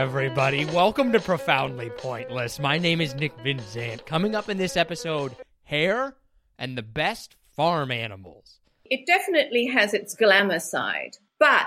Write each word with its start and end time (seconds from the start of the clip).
Everybody. 0.00 0.64
Welcome 0.64 1.12
to 1.12 1.20
Profoundly 1.20 1.90
Pointless. 1.90 2.58
My 2.58 2.78
name 2.78 3.02
is 3.02 3.14
Nick 3.14 3.36
Vinzant. 3.44 4.06
Coming 4.06 4.34
up 4.34 4.48
in 4.48 4.56
this 4.56 4.78
episode, 4.78 5.36
hair 5.64 6.16
and 6.58 6.78
the 6.78 6.82
best 6.82 7.36
farm 7.54 7.90
animals. 7.90 8.60
It 8.86 9.04
definitely 9.06 9.66
has 9.66 9.92
its 9.92 10.14
glamour 10.14 10.58
side, 10.58 11.18
but 11.38 11.66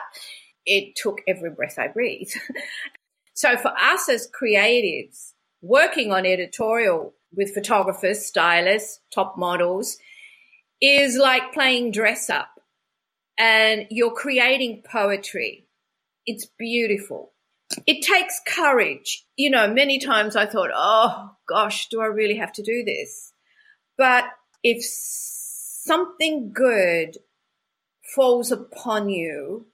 it 0.66 0.96
took 0.96 1.22
every 1.28 1.52
breath 1.52 1.78
I 1.78 1.90
breathe. 1.90 2.32
so 3.36 3.56
for 3.56 3.72
us 3.80 4.10
as 4.10 4.28
creatives, 4.28 5.34
working 5.62 6.12
on 6.12 6.26
editorial 6.26 7.14
with 7.36 7.54
photographers, 7.54 8.26
stylists, 8.26 9.00
top 9.14 9.38
models 9.38 9.98
is 10.82 11.18
like 11.18 11.54
playing 11.54 11.92
dress 11.92 12.32
up 12.32 12.50
and 13.38 13.86
you're 13.92 14.16
creating 14.16 14.82
poetry. 14.92 15.68
It's 16.26 16.48
beautiful. 16.58 17.33
It 17.86 18.04
takes 18.06 18.40
courage. 18.48 19.26
You 19.36 19.50
know, 19.50 19.68
many 19.68 20.00
times 20.00 20.36
I 20.36 20.46
thought, 20.46 20.72
oh 20.74 21.32
gosh, 21.48 21.88
do 21.90 22.02
I 22.02 22.06
really 22.06 22.38
have 22.38 22.54
to 22.54 22.64
do 22.64 22.84
this? 22.84 23.34
But 23.98 24.26
if 24.64 24.84
something 24.84 26.52
good 26.54 27.18
falls 28.16 28.52
upon 28.52 29.10
you, 29.10 29.68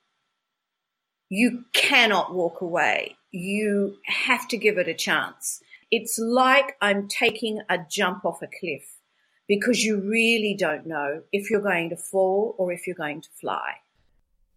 you 1.30 1.66
cannot 1.74 2.34
walk 2.34 2.62
away. 2.62 3.16
You 3.32 3.98
have 4.06 4.48
to 4.50 4.58
give 4.58 4.78
it 4.78 4.88
a 4.88 4.94
chance. 4.94 5.62
It's 5.92 6.18
like 6.20 6.76
I'm 6.82 7.08
taking 7.08 7.62
a 7.70 7.78
jump 7.90 8.26
off 8.26 8.42
a 8.42 8.48
cliff 8.48 8.98
because 9.48 9.84
you 9.84 10.00
really 10.00 10.56
don't 10.58 10.86
know 10.86 11.24
if 11.32 11.50
you're 11.50 11.62
going 11.62 11.90
to 11.90 11.98
fall 11.98 12.56
or 12.58 12.72
if 12.72 12.86
you're 12.88 12.96
going 12.96 13.22
to 13.22 13.30
fly. 13.40 13.74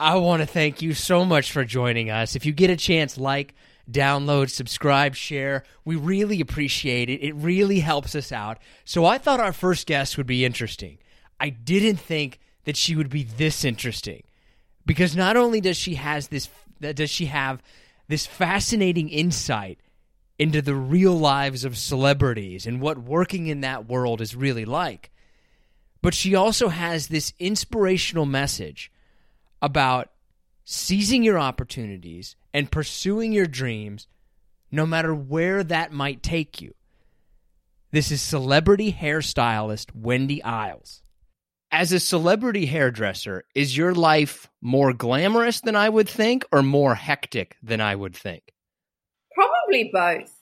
I 0.03 0.17
want 0.17 0.41
to 0.43 0.47
thank 0.47 0.83
you 0.83 0.95
so 0.95 1.25
much 1.25 1.53
for 1.53 1.65
joining 1.65 2.11
us. 2.11 2.35
If 2.35 2.45
you 2.45 2.53
get 2.53 2.71
a 2.71 2.77
chance, 2.77 3.17
like, 3.17 3.55
download, 3.89 4.51
subscribe, 4.51 5.15
share. 5.15 5.63
We 5.85 5.95
really 5.95 6.41
appreciate 6.41 7.09
it. 7.09 7.23
It 7.23 7.37
really 7.37 7.79
helps 7.79 8.17
us 8.17 8.33
out. 8.33 8.59
So 8.85 9.05
I 9.05 9.19
thought 9.19 9.39
our 9.39 9.53
first 9.53 9.87
guest 9.87 10.17
would 10.17 10.27
be 10.27 10.45
interesting. 10.45 10.99
I 11.39 11.51
didn't 11.51 11.99
think 11.99 12.41
that 12.65 12.77
she 12.77 12.97
would 12.97 13.11
be 13.11 13.23
this 13.23 13.65
interesting 13.65 14.25
because 14.85 15.15
not 15.15 15.37
only 15.37 15.61
does 15.61 15.77
she 15.77 15.95
has 15.95 16.29
this 16.29 16.49
does 16.81 17.11
she 17.11 17.27
have 17.27 17.63
this 18.09 18.27
fascinating 18.27 19.09
insight 19.09 19.79
into 20.37 20.61
the 20.61 20.75
real 20.75 21.17
lives 21.17 21.65
of 21.65 21.79
celebrities 21.79 22.67
and 22.67 22.81
what 22.81 22.99
working 22.99 23.47
in 23.47 23.61
that 23.61 23.89
world 23.89 24.21
is 24.21 24.35
really 24.35 24.65
like, 24.65 25.13
but 26.01 26.13
she 26.13 26.35
also 26.35 26.69
has 26.69 27.07
this 27.07 27.33
inspirational 27.39 28.27
message 28.27 28.91
about 29.63 30.11
seizing 30.65 31.23
your 31.23 31.39
opportunities 31.39 32.37
and 32.53 32.71
pursuing 32.71 33.33
your 33.33 33.47
dreams 33.47 34.09
no 34.71 34.85
matter 34.85 35.15
where 35.15 35.63
that 35.65 35.93
might 35.93 36.23
take 36.23 36.61
you. 36.61 36.75
This 37.93 38.11
is 38.11 38.23
celebrity 38.23 38.93
hairstylist 38.93 39.95
Wendy 39.95 40.43
Iles. 40.43 41.03
As 41.71 41.93
a 41.93 42.01
celebrity 42.01 42.67
hairdresser, 42.67 43.45
is 43.55 43.77
your 43.77 43.95
life 43.95 44.51
more 44.61 44.93
glamorous 44.93 45.61
than 45.61 45.77
I 45.77 45.89
would 45.89 46.09
think 46.09 46.45
or 46.53 46.63
more 46.63 46.95
hectic 46.95 47.57
than 47.63 47.81
I 47.81 47.95
would 47.95 48.17
think? 48.17 48.53
Probably 49.35 49.91
both. 49.93 50.33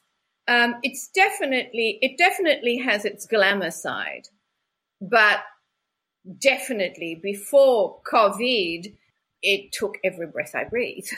Um, 0.49 0.77
it's 0.83 1.09
definitely 1.15 1.99
it 2.03 2.19
definitely 2.19 2.79
has 2.79 3.05
its 3.05 3.27
glamour 3.27 3.71
side, 3.71 4.27
but 5.01 5.41
definitely 6.39 7.15
before 7.23 8.01
COVID, 8.11 8.93
it 9.43 9.73
took 9.73 9.99
every 10.05 10.27
breath 10.27 10.55
I 10.55 10.65
breathe. 10.65 11.07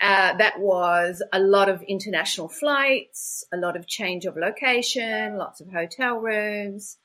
Uh, 0.00 0.36
that 0.36 0.60
was 0.60 1.22
a 1.32 1.40
lot 1.40 1.68
of 1.68 1.82
international 1.82 2.48
flights, 2.48 3.44
a 3.52 3.56
lot 3.56 3.76
of 3.76 3.88
change 3.88 4.26
of 4.26 4.36
location, 4.36 5.36
lots 5.36 5.60
of 5.60 5.68
hotel 5.72 6.18
rooms. 6.18 6.98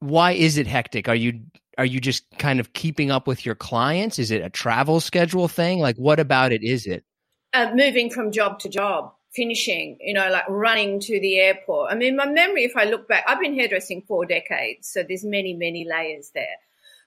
Why 0.00 0.32
is 0.32 0.58
it 0.58 0.66
hectic? 0.66 1.08
Are 1.08 1.14
you 1.14 1.42
are 1.78 1.84
you 1.84 2.00
just 2.00 2.24
kind 2.38 2.58
of 2.58 2.72
keeping 2.72 3.12
up 3.12 3.28
with 3.28 3.46
your 3.46 3.54
clients? 3.54 4.18
Is 4.18 4.32
it 4.32 4.42
a 4.42 4.50
travel 4.50 4.98
schedule 4.98 5.46
thing? 5.46 5.78
Like 5.78 5.96
what 5.96 6.18
about 6.18 6.50
it 6.50 6.64
is 6.64 6.86
it? 6.86 7.04
Uh, 7.52 7.70
moving 7.72 8.10
from 8.10 8.32
job 8.32 8.58
to 8.60 8.68
job, 8.68 9.12
finishing, 9.32 9.96
you 10.00 10.12
know, 10.12 10.28
like 10.28 10.48
running 10.48 10.98
to 11.00 11.20
the 11.20 11.38
airport. 11.38 11.92
I 11.92 11.94
mean, 11.94 12.16
my 12.16 12.26
memory, 12.26 12.64
if 12.64 12.76
I 12.76 12.84
look 12.84 13.06
back, 13.06 13.24
I've 13.28 13.40
been 13.40 13.54
hairdressing 13.54 14.02
four 14.02 14.26
decades, 14.26 14.88
so 14.88 15.04
there's 15.04 15.24
many, 15.24 15.54
many 15.54 15.86
layers 15.88 16.30
there. 16.34 16.56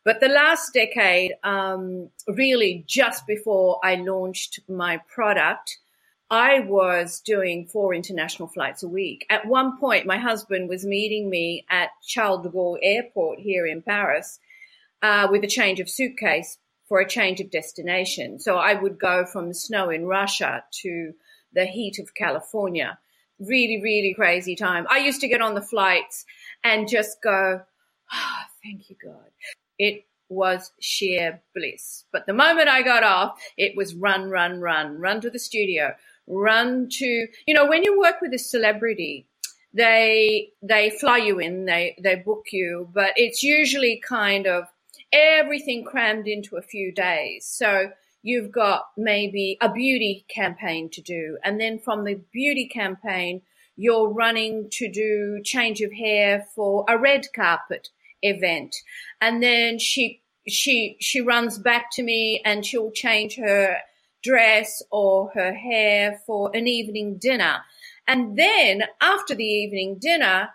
But 0.04 0.20
the 0.20 0.30
last 0.30 0.74
decade, 0.74 1.34
um, 1.44 2.10
really 2.28 2.84
just 2.88 3.28
before 3.28 3.80
I 3.84 3.96
launched 3.96 4.60
my 4.68 5.00
product, 5.14 5.78
I 6.32 6.62
was 6.62 7.20
doing 7.20 7.68
four 7.68 7.94
international 7.94 8.48
flights 8.48 8.82
a 8.82 8.88
week. 8.88 9.26
At 9.30 9.46
one 9.46 9.78
point, 9.80 10.08
my 10.08 10.18
husband 10.18 10.70
was 10.70 10.86
meeting 10.86 11.30
me 11.30 11.66
at 11.70 11.90
Charles 12.04 12.42
de 12.42 12.50
Gaulle 12.50 12.80
Airport 12.82 13.40
here 13.40 13.68
in 13.68 13.84
Paris 13.84 14.40
uh, 15.04 15.28
with 15.30 15.44
a 15.44 15.48
change 15.48 15.80
of 15.80 15.90
suitcase 15.90 16.58
for 16.88 17.00
a 17.00 17.08
change 17.08 17.40
of 17.40 17.52
destination. 17.52 18.40
So 18.40 18.58
I 18.58 18.74
would 18.74 18.98
go 18.98 19.26
from 19.26 19.50
the 19.50 19.54
snow 19.54 19.90
in 19.90 20.06
Russia 20.06 20.64
to 20.82 21.14
the 21.54 21.66
heat 21.66 22.00
of 22.00 22.16
California. 22.16 22.98
Really, 23.40 23.82
really 23.84 24.14
crazy 24.16 24.56
time. 24.56 24.88
I 24.90 25.00
used 25.00 25.22
to 25.22 25.28
get 25.28 25.42
on 25.42 25.54
the 25.54 25.62
flights 25.62 26.26
and 26.64 26.88
just 26.88 27.22
go, 27.22 27.62
oh, 28.14 28.38
thank 28.64 28.90
you, 28.90 28.96
God 29.04 29.30
it 29.82 30.06
was 30.30 30.72
sheer 30.80 31.42
bliss. 31.56 32.06
But 32.14 32.28
the 32.28 32.34
moment 32.34 32.70
I 32.70 32.84
got 32.84 33.04
off, 33.04 33.42
it 33.58 33.76
was 33.76 33.96
run, 33.96 34.30
run, 34.30 34.62
run, 34.62 35.00
run 35.00 35.20
to 35.22 35.32
the 35.32 35.40
studio, 35.40 35.96
run 36.28 36.88
to, 36.90 37.28
you 37.48 37.54
know, 37.54 37.66
when 37.66 37.84
you 37.84 38.00
work 38.00 38.22
with 38.22 38.32
a 38.34 38.38
celebrity, 38.38 39.26
they, 39.74 40.50
they 40.62 40.92
fly 40.92 41.18
you 41.18 41.40
in, 41.40 41.66
they, 41.66 41.98
they 42.02 42.16
book 42.16 42.46
you, 42.52 42.90
but 42.94 43.14
it's 43.16 43.42
usually 43.42 44.02
kind 44.08 44.46
of 44.46 44.66
everything 45.12 45.84
crammed 45.84 46.28
into 46.28 46.58
a 46.58 46.62
few 46.62 46.94
days. 46.94 47.48
So 47.48 47.92
you've 48.22 48.52
got 48.52 48.84
maybe 48.96 49.58
a 49.62 49.72
beauty 49.72 50.26
campaign 50.30 50.92
to 50.92 51.02
do. 51.02 51.40
And 51.44 51.60
then 51.60 51.80
from 51.80 52.04
the 52.04 52.22
beauty 52.32 52.68
campaign, 52.68 53.42
you're 53.76 54.10
running 54.10 54.70
to 54.74 54.92
do 54.92 55.42
change 55.44 55.82
of 55.82 55.92
hair 55.92 56.46
for 56.56 56.86
a 56.88 57.00
red 57.00 57.26
carpet 57.36 57.90
event. 58.22 58.76
And 59.20 59.42
then 59.42 59.80
she, 59.80 60.22
she, 60.48 60.98
she 61.00 61.22
runs 61.22 61.58
back 61.58 61.88
to 61.94 62.04
me 62.04 62.42
and 62.46 62.66
she'll 62.66 62.92
change 62.92 63.36
her 63.38 63.78
dress 64.24 64.82
or 64.92 65.32
her 65.34 65.54
hair 65.54 66.20
for 66.26 66.52
an 66.56 66.68
evening 66.68 67.18
dinner. 67.18 67.62
And 68.08 68.38
then 68.38 68.84
after 69.02 69.36
the 69.36 69.46
evening 69.46 69.98
dinner, 70.00 70.50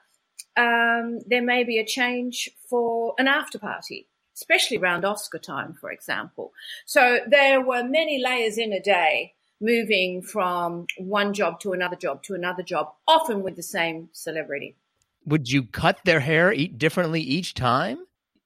um, 0.57 1.21
there 1.27 1.43
may 1.43 1.65
be 1.65 1.79
a 1.79 1.85
change 1.85 2.51
for 2.69 3.15
an 3.19 3.29
after 3.29 3.59
party, 3.59 4.09
especially 4.35 4.79
around 4.79 5.05
Oscar 5.05 5.39
time, 5.39 5.75
for 5.81 5.91
example. 5.91 6.53
So 6.87 7.21
there 7.27 7.61
were 7.61 7.85
many 7.85 8.23
layers 8.23 8.59
in 8.59 8.73
a 8.73 8.81
day 8.81 9.35
moving 9.61 10.23
from 10.23 10.87
one 10.99 11.33
job 11.33 11.61
to 11.61 11.73
another 11.73 11.97
job 11.97 12.23
to 12.25 12.35
another 12.35 12.62
job, 12.62 12.93
often 13.07 13.43
with 13.43 13.57
the 13.57 13.62
same 13.62 14.09
celebrity. 14.12 14.77
Would 15.26 15.50
you 15.50 15.64
cut 15.64 15.99
their 16.05 16.20
hair 16.20 16.52
eat 16.52 16.78
differently 16.78 17.20
each 17.20 17.55
time? 17.55 17.99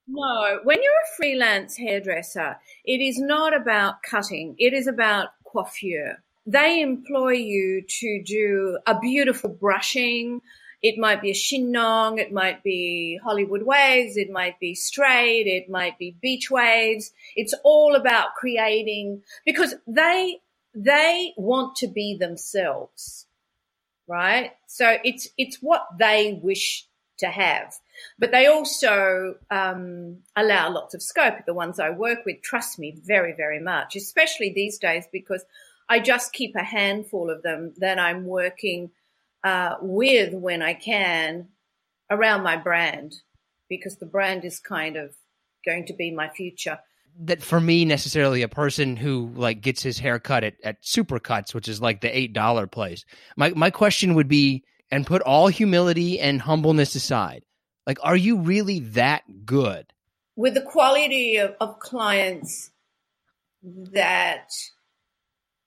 No, 0.08 0.58
when 0.64 0.82
you're 0.82 0.92
a 0.92 1.16
freelance 1.16 1.76
hairdresser, 1.76 2.58
it 2.84 3.00
is 3.00 3.18
not 3.20 3.54
about 3.54 4.02
cutting, 4.02 4.56
it 4.58 4.72
is 4.72 4.88
about 4.88 5.28
coiffure. 5.44 6.22
They 6.46 6.80
employ 6.80 7.34
you 7.34 7.82
to 7.86 8.22
do 8.24 8.78
a 8.86 8.98
beautiful 8.98 9.50
brushing. 9.50 10.40
It 10.82 10.98
might 10.98 11.20
be 11.20 11.30
a 11.30 11.34
chignon, 11.34 12.18
it 12.18 12.32
might 12.32 12.64
be 12.64 13.20
Hollywood 13.22 13.62
waves, 13.62 14.16
it 14.16 14.30
might 14.30 14.58
be 14.58 14.74
straight, 14.74 15.46
it 15.46 15.68
might 15.68 15.98
be 15.98 16.16
beach 16.22 16.50
waves. 16.50 17.12
It's 17.36 17.54
all 17.62 17.94
about 17.94 18.34
creating 18.34 19.22
because 19.44 19.74
they 19.86 20.40
they 20.74 21.34
want 21.36 21.76
to 21.76 21.88
be 21.88 22.16
themselves, 22.18 23.26
right? 24.10 24.52
So 24.66 24.98
it's 25.04 25.28
it's 25.38 25.58
what 25.62 25.86
they 25.98 26.38
wish 26.42 26.86
to 27.18 27.28
have. 27.28 27.74
But 28.18 28.32
they 28.32 28.46
also 28.46 29.36
um, 29.50 30.18
allow 30.34 30.70
lots 30.70 30.94
of 30.94 31.02
scope. 31.02 31.34
The 31.46 31.54
ones 31.54 31.78
I 31.78 31.90
work 31.90 32.26
with 32.26 32.42
trust 32.42 32.78
me 32.78 32.96
very, 33.04 33.32
very 33.34 33.60
much, 33.60 33.94
especially 33.94 34.52
these 34.52 34.78
days 34.78 35.04
because 35.12 35.44
I 35.88 36.00
just 36.00 36.32
keep 36.32 36.56
a 36.56 36.64
handful 36.64 37.30
of 37.30 37.42
them 37.42 37.74
that 37.78 37.98
I'm 37.98 38.24
working 38.24 38.90
uh, 39.44 39.76
with 39.80 40.34
when 40.34 40.62
I 40.62 40.74
can 40.74 41.48
around 42.10 42.42
my 42.42 42.56
brand 42.56 43.16
because 43.68 43.96
the 43.96 44.06
brand 44.06 44.44
is 44.44 44.58
kind 44.58 44.96
of 44.96 45.14
going 45.64 45.86
to 45.86 45.92
be 45.92 46.10
my 46.10 46.28
future. 46.28 46.80
That 47.22 47.42
for 47.42 47.60
me, 47.60 47.84
necessarily 47.84 48.42
a 48.42 48.48
person 48.48 48.96
who 48.96 49.30
like 49.34 49.60
gets 49.60 49.82
his 49.82 49.98
hair 49.98 50.18
cut 50.18 50.44
at, 50.44 50.54
at 50.64 50.82
Supercuts, 50.82 51.54
which 51.54 51.68
is 51.68 51.80
like 51.80 52.00
the 52.00 52.16
eight 52.16 52.32
dollar 52.32 52.66
place. 52.66 53.04
My 53.36 53.50
my 53.50 53.70
question 53.70 54.14
would 54.14 54.28
be, 54.28 54.64
and 54.90 55.06
put 55.06 55.22
all 55.22 55.48
humility 55.48 56.18
and 56.18 56.40
humbleness 56.40 56.94
aside, 56.94 57.44
like, 57.86 57.98
are 58.02 58.16
you 58.16 58.38
really 58.38 58.80
that 58.80 59.22
good? 59.44 59.92
With 60.36 60.54
the 60.54 60.62
quality 60.62 61.36
of, 61.36 61.54
of 61.60 61.78
clients 61.78 62.70
that 63.62 64.48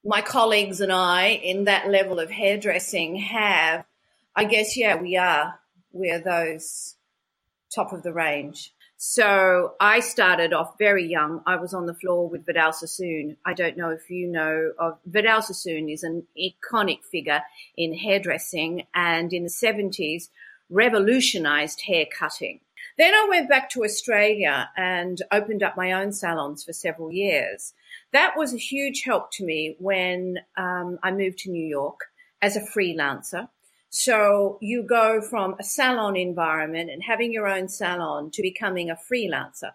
my 0.04 0.22
colleagues 0.22 0.82
and 0.82 0.92
I 0.92 1.28
in 1.28 1.66
that 1.66 1.90
level 1.90 2.20
of 2.20 2.30
hairdressing 2.30 3.16
have, 3.18 3.86
I 4.36 4.46
guess, 4.46 4.76
yeah, 4.76 4.96
we 4.96 5.18
are. 5.18 5.60
We're 5.92 6.20
those 6.20 6.96
top 7.74 7.94
of 7.94 8.04
the 8.04 8.14
range. 8.14 8.74
So 9.06 9.74
I 9.82 10.00
started 10.00 10.54
off 10.54 10.78
very 10.80 11.06
young. 11.06 11.42
I 11.46 11.58
was 11.58 11.74
on 11.74 11.88
the 11.88 11.94
floor 11.94 12.30
with 12.30 12.46
Vidal 12.46 12.72
Sassoon. 12.72 13.36
I 13.46 13.54
don't 13.54 13.76
know 13.76 13.90
if 13.90 14.10
you 14.10 14.28
know 14.28 14.72
of 14.80 14.98
Vidal 15.06 15.42
Sassoon 15.42 15.90
is 15.90 16.04
an 16.04 16.26
iconic 16.40 17.04
figure 17.04 17.42
in 17.76 17.94
hairdressing 17.94 18.88
and 18.96 19.34
in 19.34 19.44
the 19.44 19.50
70s 19.50 20.30
revolutionized 20.70 21.82
hair 21.82 22.06
cutting. 22.18 22.62
Then 22.98 23.14
I 23.14 23.28
went 23.30 23.50
back 23.50 23.70
to 23.72 23.84
Australia 23.84 24.70
and 24.78 25.22
opened 25.34 25.64
up 25.64 25.76
my 25.76 25.92
own 25.92 26.14
salons 26.14 26.64
for 26.64 26.72
several 26.72 27.12
years. 27.12 27.74
That 28.14 28.38
was 28.38 28.54
a 28.54 28.58
huge 28.58 29.04
help 29.04 29.34
to 29.34 29.44
me 29.44 29.76
when 29.80 30.38
um, 30.56 30.98
I 31.04 31.12
moved 31.12 31.40
to 31.40 31.52
New 31.52 31.68
York 31.68 32.06
as 32.42 32.56
a 32.56 32.62
freelancer. 32.62 33.50
So 33.96 34.58
you 34.60 34.82
go 34.82 35.22
from 35.22 35.56
a 35.60 35.64
salon 35.64 36.16
environment 36.16 36.90
and 36.90 37.04
having 37.04 37.32
your 37.32 37.48
own 37.48 37.68
salon 37.68 38.32
to 38.32 38.42
becoming 38.42 38.90
a 38.90 38.96
freelancer. 38.96 39.70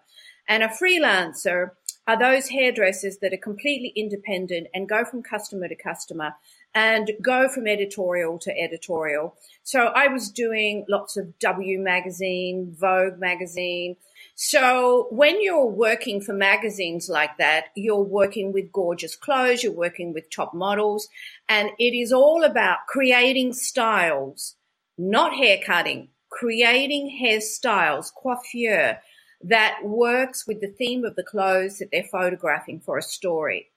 And 0.45 0.61
a 0.61 0.67
freelancer 0.67 1.71
are 2.05 2.19
those 2.19 2.49
hairdressers 2.49 3.19
that 3.21 3.33
are 3.33 3.37
completely 3.37 3.93
independent 3.95 4.67
and 4.73 4.89
go 4.89 5.05
from 5.05 5.23
customer 5.23 5.69
to 5.69 5.75
customer 5.75 6.33
and 6.75 7.11
go 7.21 7.47
from 7.47 7.65
editorial 7.65 8.37
to 8.39 8.59
editorial. 8.59 9.37
So 9.63 9.85
I 9.95 10.09
was 10.09 10.29
doing 10.29 10.85
lots 10.89 11.15
of 11.15 11.39
W 11.39 11.79
magazine, 11.79 12.75
Vogue 12.77 13.19
magazine. 13.19 13.95
So 14.41 15.07
when 15.09 15.43
you're 15.43 15.65
working 15.65 16.21
for 16.21 16.31
magazines 16.31 17.09
like 17.09 17.37
that, 17.39 17.65
you're 17.75 18.01
working 18.01 18.53
with 18.53 18.71
gorgeous 18.71 19.17
clothes, 19.17 19.63
you're 19.63 19.73
working 19.73 20.13
with 20.13 20.29
top 20.29 20.53
models, 20.53 21.09
and 21.49 21.71
it 21.77 21.93
is 21.93 22.13
all 22.13 22.45
about 22.45 22.87
creating 22.87 23.51
styles, 23.51 24.55
not 24.97 25.35
hair 25.35 25.57
cutting, 25.65 26.07
creating 26.29 27.19
hairstyles, 27.21 28.13
coiffure 28.13 28.99
that 29.43 29.79
works 29.83 30.47
with 30.47 30.61
the 30.61 30.71
theme 30.71 31.03
of 31.03 31.17
the 31.17 31.23
clothes 31.23 31.79
that 31.79 31.89
they're 31.91 32.05
photographing 32.05 32.79
for 32.79 32.97
a 32.97 33.01
story. 33.01 33.67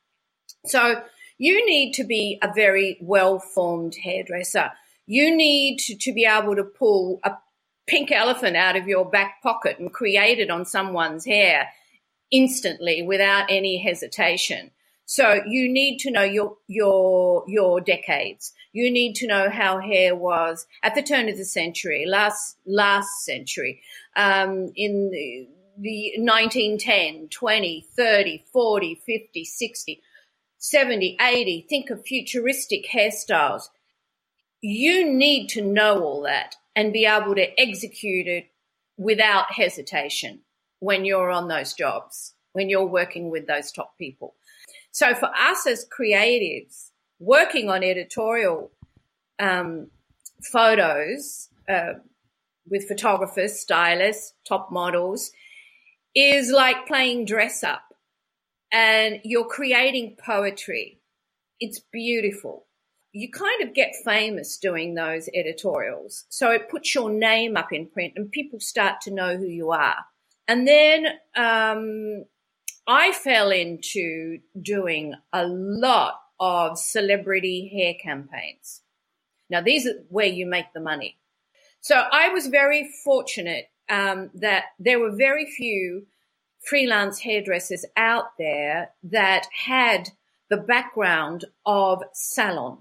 So 0.67 1.03
you 1.39 1.67
need 1.67 1.95
to 1.95 2.05
be 2.05 2.39
a 2.41 2.53
very 2.55 2.99
well 3.01 3.41
formed 3.41 3.97
hairdresser. 3.97 4.71
You 5.07 5.37
need 5.37 5.79
to, 5.79 6.13
be 6.13 6.25
able 6.25 6.55
to 6.55 6.63
pull 6.63 7.19
a 7.25 7.33
pink 7.87 8.11
elephant 8.13 8.57
out 8.57 8.77
of 8.77 8.87
your 8.87 9.05
back 9.05 9.43
pocket 9.43 9.79
and 9.79 9.93
create 9.93 10.39
it 10.39 10.51
on 10.51 10.65
someone's 10.65 11.25
hair 11.25 11.69
instantly 12.31 13.03
without 13.03 13.47
any 13.51 13.83
hesitation. 13.83 14.71
So 15.05 15.43
you 15.47 15.71
need 15.71 15.99
to 15.99 16.11
know 16.11 16.23
your 16.23 16.57
your 16.69 17.45
your 17.47 17.81
decades. 17.81 18.53
You 18.73 18.91
need 18.91 19.15
to 19.17 19.27
know 19.27 19.51
how 19.51 19.81
hair 19.81 20.17
was 20.17 20.67
at 20.83 20.95
the 20.95 21.03
turn 21.03 21.29
of 21.29 21.37
the 21.37 21.45
century, 21.45 22.07
last 22.07 22.57
last 22.65 23.25
century, 23.25 23.83
um, 24.17 24.73
in 24.75 25.11
the, 25.11 25.49
the 25.79 26.13
1910, 26.17 27.29
20, 27.29 27.87
30, 27.95 28.45
40, 28.53 28.95
50, 28.95 29.45
60 29.45 30.03
70, 30.63 31.17
80, 31.21 31.67
think 31.69 31.91
of 31.91 32.07
futuristic 32.07 32.87
hairstyles. 32.95 33.65
You 34.61 35.13
need 35.13 35.49
to 35.49 35.61
know 35.61 36.05
all 36.05 36.23
that 36.23 36.55
and 36.75 36.93
be 36.93 37.07
able 37.07 37.35
to 37.35 37.61
execute 37.61 38.27
it 38.27 38.47
without 38.97 39.53
hesitation 39.53 40.41
when 40.81 41.05
you're 41.05 41.31
on 41.31 41.49
those 41.49 41.75
jobs, 41.75 42.35
when 42.53 42.69
you're 42.69 42.87
working 42.87 43.31
with 43.31 43.47
those 43.47 43.71
top 43.73 43.97
people. 43.99 44.35
So 44.91 45.15
for 45.15 45.31
us 45.35 45.67
as 45.67 45.87
creatives, 45.87 46.91
working 47.19 47.71
on 47.71 47.83
editorial 47.83 48.71
um, 49.39 49.89
photos 50.53 51.49
uh, 51.69 51.95
with 52.69 52.89
photographers, 52.89 53.59
stylists, 53.59 54.35
top 54.47 54.71
models 54.71 55.31
is 56.15 56.51
like 56.51 56.87
playing 56.87 57.25
dress 57.25 57.65
up 57.65 57.83
and 58.73 59.21
you're 59.25 59.47
creating 59.47 60.17
poetry. 60.25 61.01
It's 61.61 61.81
beautiful. 61.93 62.67
You 63.13 63.31
kind 63.31 63.63
of 63.63 63.75
get 63.75 63.93
famous 64.05 64.57
doing 64.57 64.95
those 64.95 65.29
editorials. 65.35 66.25
So 66.29 66.51
it 66.51 66.71
puts 66.71 66.95
your 66.95 67.11
name 67.11 67.57
up 67.57 67.73
in 67.73 67.87
print 67.87 68.15
and 68.17 68.31
people 68.31 68.59
start 68.59 69.01
to 69.03 69.11
know 69.11 69.37
who 69.37 69.47
you 69.47 69.73
are. 69.73 69.97
And 70.49 70.67
then 70.67 71.07
um, 71.37 72.25
I 72.87 73.13
fell 73.13 73.51
into 73.51 74.39
doing 74.61 75.15
a 75.33 75.47
lot 75.47 76.15
of 76.41 76.79
celebrity 76.79 77.71
hair 77.73 77.95
campaigns. 78.03 78.81
Now, 79.49 79.61
these 79.61 79.87
are 79.87 79.95
where 80.09 80.27
you 80.27 80.47
make 80.47 80.73
the 80.73 80.81
money. 80.81 81.19
So 81.81 81.97
I 81.97 82.29
was 82.29 82.47
very 82.47 82.91
fortunate 83.05 83.67
um, 83.89 84.31
that 84.35 84.65
there 84.79 84.99
were 84.99 85.15
very 85.15 85.47
few 85.51 86.07
freelance 86.61 87.19
hairdressers 87.19 87.85
out 87.97 88.37
there 88.39 88.91
that 89.03 89.47
had 89.67 90.09
the 90.49 90.57
background 90.57 91.45
of 91.67 92.03
salon 92.13 92.79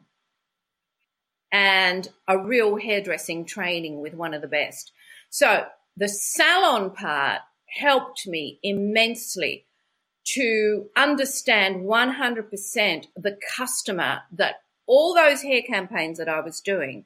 and 1.51 2.07
a 2.27 2.37
real 2.37 2.77
hairdressing 2.77 3.45
training 3.45 4.01
with 4.01 4.13
one 4.13 4.33
of 4.33 4.41
the 4.41 4.47
best. 4.47 4.91
So 5.29 5.65
the 5.97 6.07
salon 6.07 6.91
part 6.91 7.41
helped 7.67 8.27
me 8.27 8.59
immensely 8.63 9.65
to 10.23 10.89
understand 10.95 11.83
100% 11.83 13.07
the 13.15 13.37
customer 13.55 14.21
that 14.33 14.55
all 14.87 15.13
those 15.13 15.41
hair 15.41 15.61
campaigns 15.61 16.17
that 16.17 16.29
I 16.29 16.41
was 16.41 16.59
doing, 16.61 17.05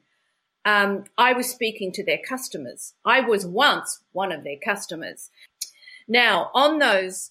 um, 0.64 1.04
I 1.16 1.32
was 1.32 1.48
speaking 1.48 1.92
to 1.92 2.04
their 2.04 2.18
customers. 2.18 2.94
I 3.04 3.20
was 3.20 3.46
once 3.46 4.00
one 4.12 4.32
of 4.32 4.44
their 4.44 4.58
customers. 4.62 5.30
Now, 6.08 6.50
on 6.54 6.78
those 6.78 7.30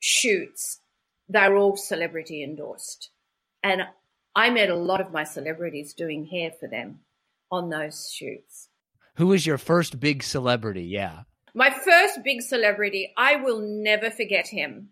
shoots, 0.00 0.80
they're 1.28 1.56
all 1.56 1.76
celebrity 1.76 2.42
endorsed. 2.42 3.10
And 3.62 3.82
I 4.38 4.50
met 4.50 4.70
a 4.70 4.76
lot 4.76 5.00
of 5.00 5.12
my 5.12 5.24
celebrities 5.24 5.94
doing 5.94 6.24
hair 6.26 6.52
for 6.60 6.68
them 6.68 7.00
on 7.50 7.70
those 7.70 8.08
shoots. 8.08 8.68
Who 9.16 9.26
was 9.26 9.44
your 9.44 9.58
first 9.58 9.98
big 9.98 10.22
celebrity? 10.22 10.84
Yeah. 10.84 11.22
My 11.56 11.70
first 11.70 12.22
big 12.22 12.42
celebrity, 12.42 13.12
I 13.16 13.34
will 13.34 13.58
never 13.60 14.10
forget 14.10 14.46
him. 14.46 14.90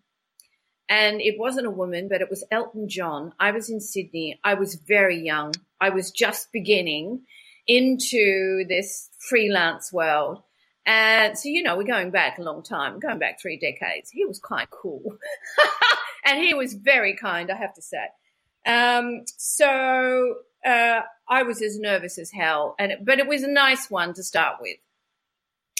And 0.88 1.20
it 1.20 1.38
wasn't 1.38 1.68
a 1.68 1.70
woman, 1.70 2.08
but 2.08 2.20
it 2.22 2.28
was 2.28 2.42
Elton 2.50 2.88
John. 2.88 3.34
I 3.38 3.52
was 3.52 3.70
in 3.70 3.80
Sydney. 3.80 4.40
I 4.42 4.54
was 4.54 4.74
very 4.74 5.20
young. 5.20 5.52
I 5.80 5.90
was 5.90 6.10
just 6.10 6.50
beginning 6.50 7.22
into 7.68 8.64
this 8.68 9.10
freelance 9.28 9.92
world. 9.92 10.42
And 10.86 11.38
so, 11.38 11.48
you 11.48 11.62
know, 11.62 11.76
we're 11.76 11.84
going 11.84 12.10
back 12.10 12.38
a 12.38 12.42
long 12.42 12.64
time, 12.64 12.98
going 12.98 13.20
back 13.20 13.40
three 13.40 13.60
decades. 13.60 14.10
He 14.10 14.24
was 14.24 14.40
quite 14.40 14.70
cool. 14.70 15.04
and 16.24 16.36
he 16.36 16.52
was 16.52 16.74
very 16.74 17.14
kind, 17.14 17.48
I 17.48 17.56
have 17.56 17.74
to 17.74 17.82
say. 17.82 18.06
Um, 18.66 19.22
so 19.36 20.36
uh, 20.64 21.00
I 21.28 21.42
was 21.44 21.62
as 21.62 21.78
nervous 21.78 22.18
as 22.18 22.30
hell, 22.32 22.74
and 22.78 22.94
but 23.02 23.18
it 23.18 23.28
was 23.28 23.42
a 23.42 23.50
nice 23.50 23.90
one 23.90 24.14
to 24.14 24.22
start 24.22 24.56
with. 24.60 24.76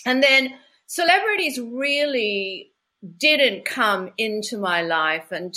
And 0.04 0.22
then 0.22 0.54
celebrities 0.86 1.60
really 1.60 2.72
didn't 3.18 3.64
come 3.64 4.12
into 4.16 4.56
my 4.58 4.82
life 4.82 5.30
and, 5.30 5.54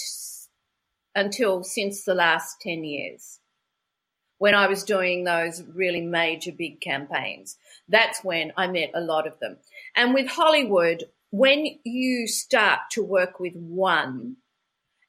until 1.15 1.63
since 1.63 2.03
the 2.03 2.15
last 2.15 2.61
10 2.61 2.83
years 2.83 3.39
when 4.39 4.55
I 4.55 4.67
was 4.67 4.83
doing 4.83 5.23
those 5.23 5.61
really 5.63 6.01
major 6.01 6.51
big 6.51 6.81
campaigns. 6.81 7.57
That's 7.87 8.23
when 8.23 8.53
I 8.55 8.67
met 8.67 8.91
a 8.93 9.01
lot 9.01 9.27
of 9.27 9.37
them. 9.39 9.57
And 9.95 10.13
with 10.13 10.27
Hollywood, 10.27 11.03
when 11.31 11.67
you 11.83 12.25
start 12.27 12.79
to 12.91 13.03
work 13.03 13.39
with 13.39 13.53
one 13.55 14.37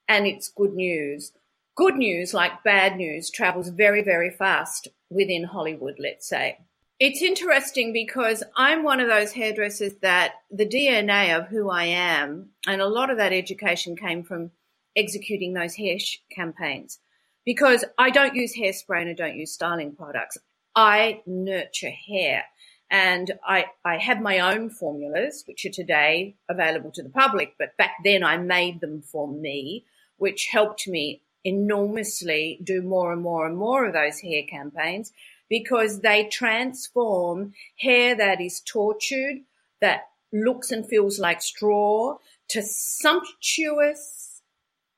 and 0.09 0.27
it's 0.27 0.49
good 0.49 0.75
news, 0.75 1.33
good 1.75 1.97
news, 1.97 2.35
like 2.35 2.63
bad 2.65 2.97
news, 2.97 3.31
travels 3.31 3.69
very, 3.69 4.03
very 4.03 4.31
fast 4.31 4.89
within 5.09 5.45
Hollywood, 5.45 5.97
let's 5.99 6.29
say. 6.29 6.59
It's 6.99 7.23
interesting 7.23 7.95
because 7.95 8.43
I'm 8.57 8.83
one 8.83 9.01
of 9.01 9.09
those 9.09 9.33
hairdressers 9.33 9.95
that 10.03 10.35
the 10.51 10.67
DNA 10.67 11.35
of 11.35 11.47
who 11.47 11.71
I 11.71 11.85
am, 11.85 12.51
and 12.67 12.83
a 12.83 12.89
lot 12.89 13.09
of 13.09 13.17
that 13.17 13.33
education 13.33 13.97
came 13.97 14.23
from 14.23 14.51
executing 14.95 15.55
those 15.55 15.75
hair 15.75 15.97
campaigns. 16.31 16.99
Because 17.47 17.85
I 17.97 18.11
don't 18.11 18.35
use 18.35 18.55
hairspray 18.55 19.01
and 19.01 19.11
I 19.11 19.15
don't 19.15 19.37
use 19.37 19.53
styling 19.53 19.97
products. 19.97 20.37
I 20.77 21.23
nurture 21.27 21.91
hair. 21.91 22.45
And 22.91 23.33
I, 23.47 23.67
I 23.85 23.97
have 23.97 24.21
my 24.21 24.41
own 24.41 24.69
formulas, 24.69 25.45
which 25.47 25.65
are 25.65 25.71
today 25.71 26.37
available 26.49 26.91
to 26.93 27.03
the 27.03 27.09
public, 27.09 27.55
but 27.59 27.77
back 27.79 27.93
then 28.05 28.23
I 28.25 28.37
made 28.37 28.81
them 28.81 29.01
for 29.01 29.27
me, 29.27 29.87
which 30.19 30.49
helped 30.53 30.87
me 30.87 31.23
enormously 31.45 32.61
do 32.63 32.83
more 32.83 33.13
and 33.13 33.23
more 33.23 33.47
and 33.47 33.57
more 33.57 33.87
of 33.87 33.93
those 33.93 34.21
hair 34.21 34.43
campaigns 34.49 35.13
because 35.49 36.01
they 36.01 36.25
transform 36.25 37.53
hair 37.79 38.15
that 38.15 38.41
is 38.41 38.61
tortured, 38.61 39.39
that 39.81 40.09
looks 40.33 40.71
and 40.71 40.87
feels 40.87 41.19
like 41.19 41.43
straw, 41.43 42.17
to 42.49 42.63
sumptuous, 42.63 44.43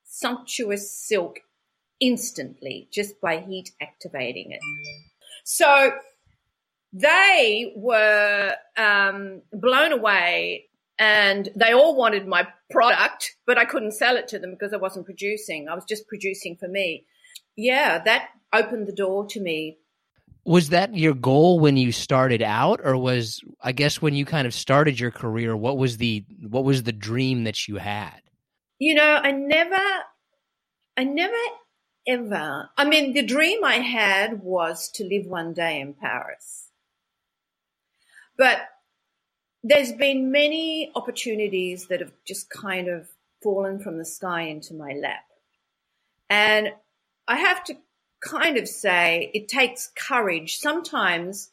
sumptuous 0.04 0.90
silk 0.90 1.40
instantly 2.00 2.88
just 2.90 3.20
by 3.20 3.38
heat 3.38 3.70
activating 3.80 4.52
it. 4.52 4.60
So 5.44 5.92
they 6.92 7.72
were 7.74 8.54
um, 8.76 9.42
blown 9.52 9.92
away 9.92 10.66
and 11.02 11.48
they 11.56 11.72
all 11.72 11.96
wanted 11.96 12.28
my 12.28 12.46
product, 12.70 13.34
but 13.44 13.58
I 13.58 13.64
couldn't 13.64 13.90
sell 13.90 14.16
it 14.16 14.28
to 14.28 14.38
them 14.38 14.52
because 14.52 14.72
I 14.72 14.76
wasn't 14.76 15.04
producing. 15.04 15.68
I 15.68 15.74
was 15.74 15.84
just 15.84 16.06
producing 16.06 16.56
for 16.56 16.68
me. 16.68 17.06
Yeah, 17.56 17.98
that 18.04 18.28
opened 18.52 18.86
the 18.86 18.92
door 18.92 19.26
to 19.30 19.40
me 19.40 19.78
was 20.44 20.68
that 20.68 20.96
your 20.96 21.14
goal 21.14 21.58
when 21.60 21.76
you 21.76 21.92
started 21.92 22.42
out 22.42 22.80
or 22.82 22.96
was 22.96 23.40
i 23.62 23.70
guess 23.70 24.02
when 24.02 24.12
you 24.12 24.24
kind 24.24 24.44
of 24.44 24.52
started 24.52 24.98
your 24.98 25.12
career 25.12 25.56
what 25.56 25.78
was 25.78 25.98
the 25.98 26.24
what 26.48 26.64
was 26.64 26.82
the 26.82 26.92
dream 26.92 27.44
that 27.44 27.68
you 27.68 27.76
had 27.76 28.20
you 28.80 28.92
know 28.92 29.20
i 29.22 29.30
never 29.30 29.78
i 30.96 31.04
never 31.04 31.32
ever 32.08 32.68
i 32.76 32.84
mean 32.84 33.12
the 33.12 33.22
dream 33.24 33.62
i 33.62 33.76
had 33.76 34.42
was 34.42 34.90
to 34.90 35.04
live 35.04 35.26
one 35.26 35.54
day 35.54 35.80
in 35.80 35.94
paris 35.94 36.70
but 38.36 38.58
there's 39.64 39.92
been 39.92 40.30
many 40.30 40.90
opportunities 40.94 41.86
that 41.86 42.00
have 42.00 42.12
just 42.24 42.50
kind 42.50 42.88
of 42.88 43.08
fallen 43.42 43.78
from 43.78 43.98
the 43.98 44.04
sky 44.04 44.42
into 44.42 44.74
my 44.74 44.92
lap 44.92 45.24
and 46.30 46.68
i 47.26 47.36
have 47.36 47.62
to 47.64 47.76
kind 48.22 48.56
of 48.56 48.68
say 48.68 49.30
it 49.34 49.48
takes 49.48 49.90
courage. 49.94 50.56
Sometimes, 50.56 51.50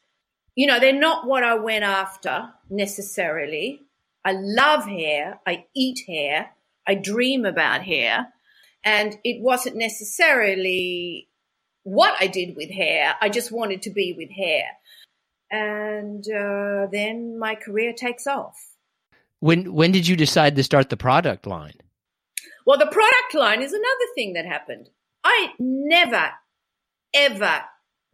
you 0.55 0.67
know, 0.67 0.79
they're 0.79 0.93
not 0.93 1.27
what 1.27 1.43
I 1.43 1.55
went 1.55 1.83
after 1.83 2.49
necessarily. 2.69 3.81
I 4.23 4.33
love 4.33 4.85
hair. 4.85 5.39
I 5.45 5.65
eat 5.75 6.01
hair. 6.07 6.51
I 6.87 6.95
dream 6.95 7.45
about 7.45 7.81
hair. 7.81 8.27
And 8.83 9.17
it 9.23 9.41
wasn't 9.41 9.75
necessarily 9.75 11.27
what 11.83 12.15
I 12.19 12.27
did 12.27 12.55
with 12.55 12.69
hair. 12.69 13.15
I 13.19 13.29
just 13.29 13.51
wanted 13.51 13.81
to 13.83 13.89
be 13.89 14.13
with 14.13 14.29
hair. 14.29 14.63
And 15.51 16.23
uh, 16.29 16.87
then 16.91 17.39
my 17.39 17.55
career 17.55 17.93
takes 17.93 18.27
off. 18.27 18.75
When 19.39 19.73
when 19.73 19.91
did 19.91 20.07
you 20.07 20.15
decide 20.15 20.55
to 20.55 20.63
start 20.63 20.89
the 20.89 20.97
product 20.97 21.47
line? 21.47 21.75
Well, 22.65 22.77
the 22.77 22.85
product 22.85 23.33
line 23.33 23.61
is 23.61 23.71
another 23.71 24.13
thing 24.15 24.33
that 24.33 24.45
happened. 24.45 24.89
I 25.23 25.53
never 25.59 26.31
ever 27.13 27.61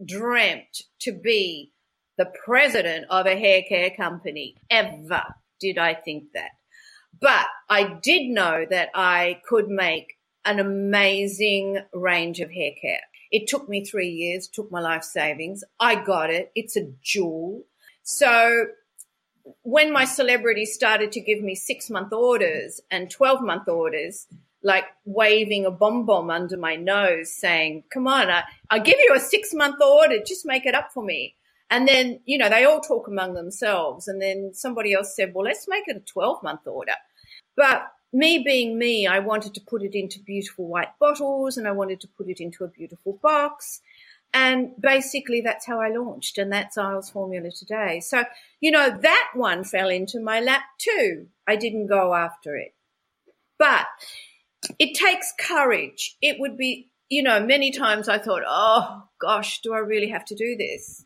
dreamt 0.03 0.83
to 0.99 1.11
be 1.11 1.71
the 2.17 2.31
president 2.45 3.05
of 3.09 3.25
a 3.25 3.37
hair 3.37 3.63
care 3.67 3.89
company. 3.89 4.55
Ever 4.69 5.23
did 5.59 5.77
I 5.77 5.93
think 5.93 6.31
that. 6.33 6.51
But 7.19 7.47
I 7.69 7.97
did 8.01 8.29
know 8.29 8.65
that 8.69 8.89
I 8.93 9.41
could 9.47 9.67
make 9.67 10.13
an 10.43 10.59
amazing 10.59 11.79
range 11.93 12.39
of 12.39 12.51
hair 12.51 12.71
care. 12.81 13.01
It 13.31 13.47
took 13.47 13.67
me 13.67 13.83
three 13.83 14.09
years, 14.09 14.47
took 14.47 14.71
my 14.71 14.79
life 14.79 15.03
savings. 15.03 15.63
I 15.79 15.95
got 15.95 16.29
it. 16.29 16.51
It's 16.55 16.75
a 16.77 16.91
jewel. 17.01 17.63
So 18.03 18.67
when 19.61 19.91
my 19.91 20.05
celebrities 20.05 20.73
started 20.73 21.11
to 21.13 21.19
give 21.19 21.41
me 21.41 21.55
six 21.55 21.89
month 21.89 22.13
orders 22.13 22.81
and 22.89 23.09
12 23.09 23.41
month 23.41 23.67
orders, 23.67 24.27
like 24.63 24.85
waving 25.05 25.65
a 25.65 25.71
bomb 25.71 26.05
bomb 26.05 26.31
under 26.31 26.57
my 26.57 26.75
nose 26.75 27.31
saying, 27.31 27.83
come 27.93 28.07
on, 28.07 28.29
I, 28.29 28.43
I'll 28.69 28.81
give 28.81 28.97
you 28.97 29.13
a 29.15 29.19
six 29.19 29.53
month 29.53 29.81
order. 29.81 30.17
Just 30.25 30.45
make 30.45 30.65
it 30.65 30.73
up 30.73 30.91
for 30.91 31.03
me. 31.03 31.35
And 31.69 31.87
then, 31.87 32.19
you 32.25 32.37
know, 32.37 32.49
they 32.49 32.65
all 32.65 32.79
talk 32.79 33.07
among 33.07 33.33
themselves. 33.33 34.07
And 34.07 34.21
then 34.21 34.51
somebody 34.53 34.93
else 34.93 35.15
said, 35.15 35.33
well, 35.33 35.45
let's 35.45 35.67
make 35.67 35.83
it 35.87 35.97
a 35.97 35.99
12 35.99 36.43
month 36.43 36.65
order. 36.65 36.93
But 37.55 37.91
me 38.15 38.39
being 38.39 38.79
me, 38.79 39.05
I 39.05 39.19
wanted 39.19 39.53
to 39.55 39.61
put 39.61 39.83
it 39.83 39.93
into 39.93 40.19
beautiful 40.19 40.67
white 40.67 40.97
bottles 40.99 41.57
and 41.57 41.67
I 41.67 41.71
wanted 41.71 41.99
to 42.01 42.07
put 42.07 42.29
it 42.29 42.39
into 42.39 42.63
a 42.63 42.69
beautiful 42.69 43.19
box. 43.21 43.81
And 44.33 44.71
basically 44.79 45.41
that's 45.41 45.65
how 45.65 45.81
I 45.81 45.89
launched 45.89 46.37
and 46.37 46.51
that's 46.51 46.77
Iles 46.77 47.09
Formula 47.09 47.51
today. 47.51 47.99
So, 47.99 48.23
you 48.61 48.71
know, 48.71 48.89
that 48.89 49.31
one 49.33 49.65
fell 49.65 49.89
into 49.89 50.21
my 50.21 50.39
lap 50.39 50.63
too. 50.77 51.27
I 51.45 51.57
didn't 51.57 51.87
go 51.87 52.15
after 52.15 52.55
it. 52.55 52.73
But 53.59 53.85
it 54.79 54.95
takes 54.95 55.33
courage. 55.37 56.15
It 56.21 56.37
would 56.39 56.57
be, 56.57 56.91
you 57.09 57.21
know, 57.21 57.41
many 57.41 57.71
times 57.71 58.07
I 58.07 58.17
thought, 58.17 58.43
oh 58.47 59.03
gosh, 59.19 59.59
do 59.59 59.73
I 59.73 59.79
really 59.79 60.09
have 60.09 60.25
to 60.25 60.35
do 60.35 60.55
this? 60.55 61.05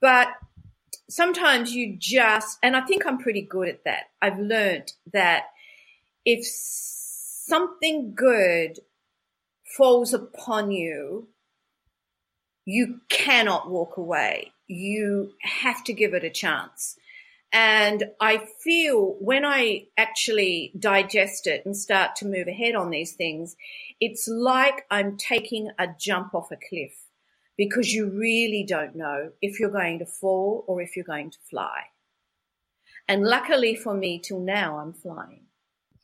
But 0.00 0.28
sometimes 1.10 1.74
you 1.74 1.96
just, 1.98 2.58
and 2.62 2.76
I 2.76 2.82
think 2.82 3.04
I'm 3.04 3.18
pretty 3.18 3.42
good 3.42 3.68
at 3.68 3.84
that. 3.84 4.04
I've 4.22 4.38
learned 4.38 4.92
that 5.12 5.46
if 6.26 6.44
something 6.44 8.12
good 8.14 8.80
falls 9.76 10.12
upon 10.12 10.72
you, 10.72 11.28
you 12.64 13.00
cannot 13.08 13.70
walk 13.70 13.96
away. 13.96 14.52
You 14.66 15.32
have 15.40 15.84
to 15.84 15.94
give 15.94 16.12
it 16.12 16.24
a 16.24 16.30
chance. 16.30 16.98
And 17.52 18.10
I 18.20 18.44
feel 18.64 19.16
when 19.20 19.44
I 19.44 19.86
actually 19.96 20.72
digest 20.78 21.46
it 21.46 21.64
and 21.64 21.76
start 21.76 22.16
to 22.16 22.26
move 22.26 22.48
ahead 22.48 22.74
on 22.74 22.90
these 22.90 23.12
things, 23.12 23.54
it's 24.00 24.26
like 24.26 24.84
I'm 24.90 25.16
taking 25.16 25.70
a 25.78 25.86
jump 25.98 26.34
off 26.34 26.50
a 26.50 26.56
cliff 26.56 27.04
because 27.56 27.94
you 27.94 28.10
really 28.10 28.64
don't 28.68 28.96
know 28.96 29.30
if 29.40 29.60
you're 29.60 29.70
going 29.70 30.00
to 30.00 30.06
fall 30.06 30.64
or 30.66 30.82
if 30.82 30.96
you're 30.96 31.04
going 31.04 31.30
to 31.30 31.38
fly. 31.48 31.84
And 33.08 33.22
luckily 33.22 33.76
for 33.76 33.94
me, 33.94 34.18
till 34.18 34.40
now, 34.40 34.78
I'm 34.78 34.92
flying. 34.92 35.45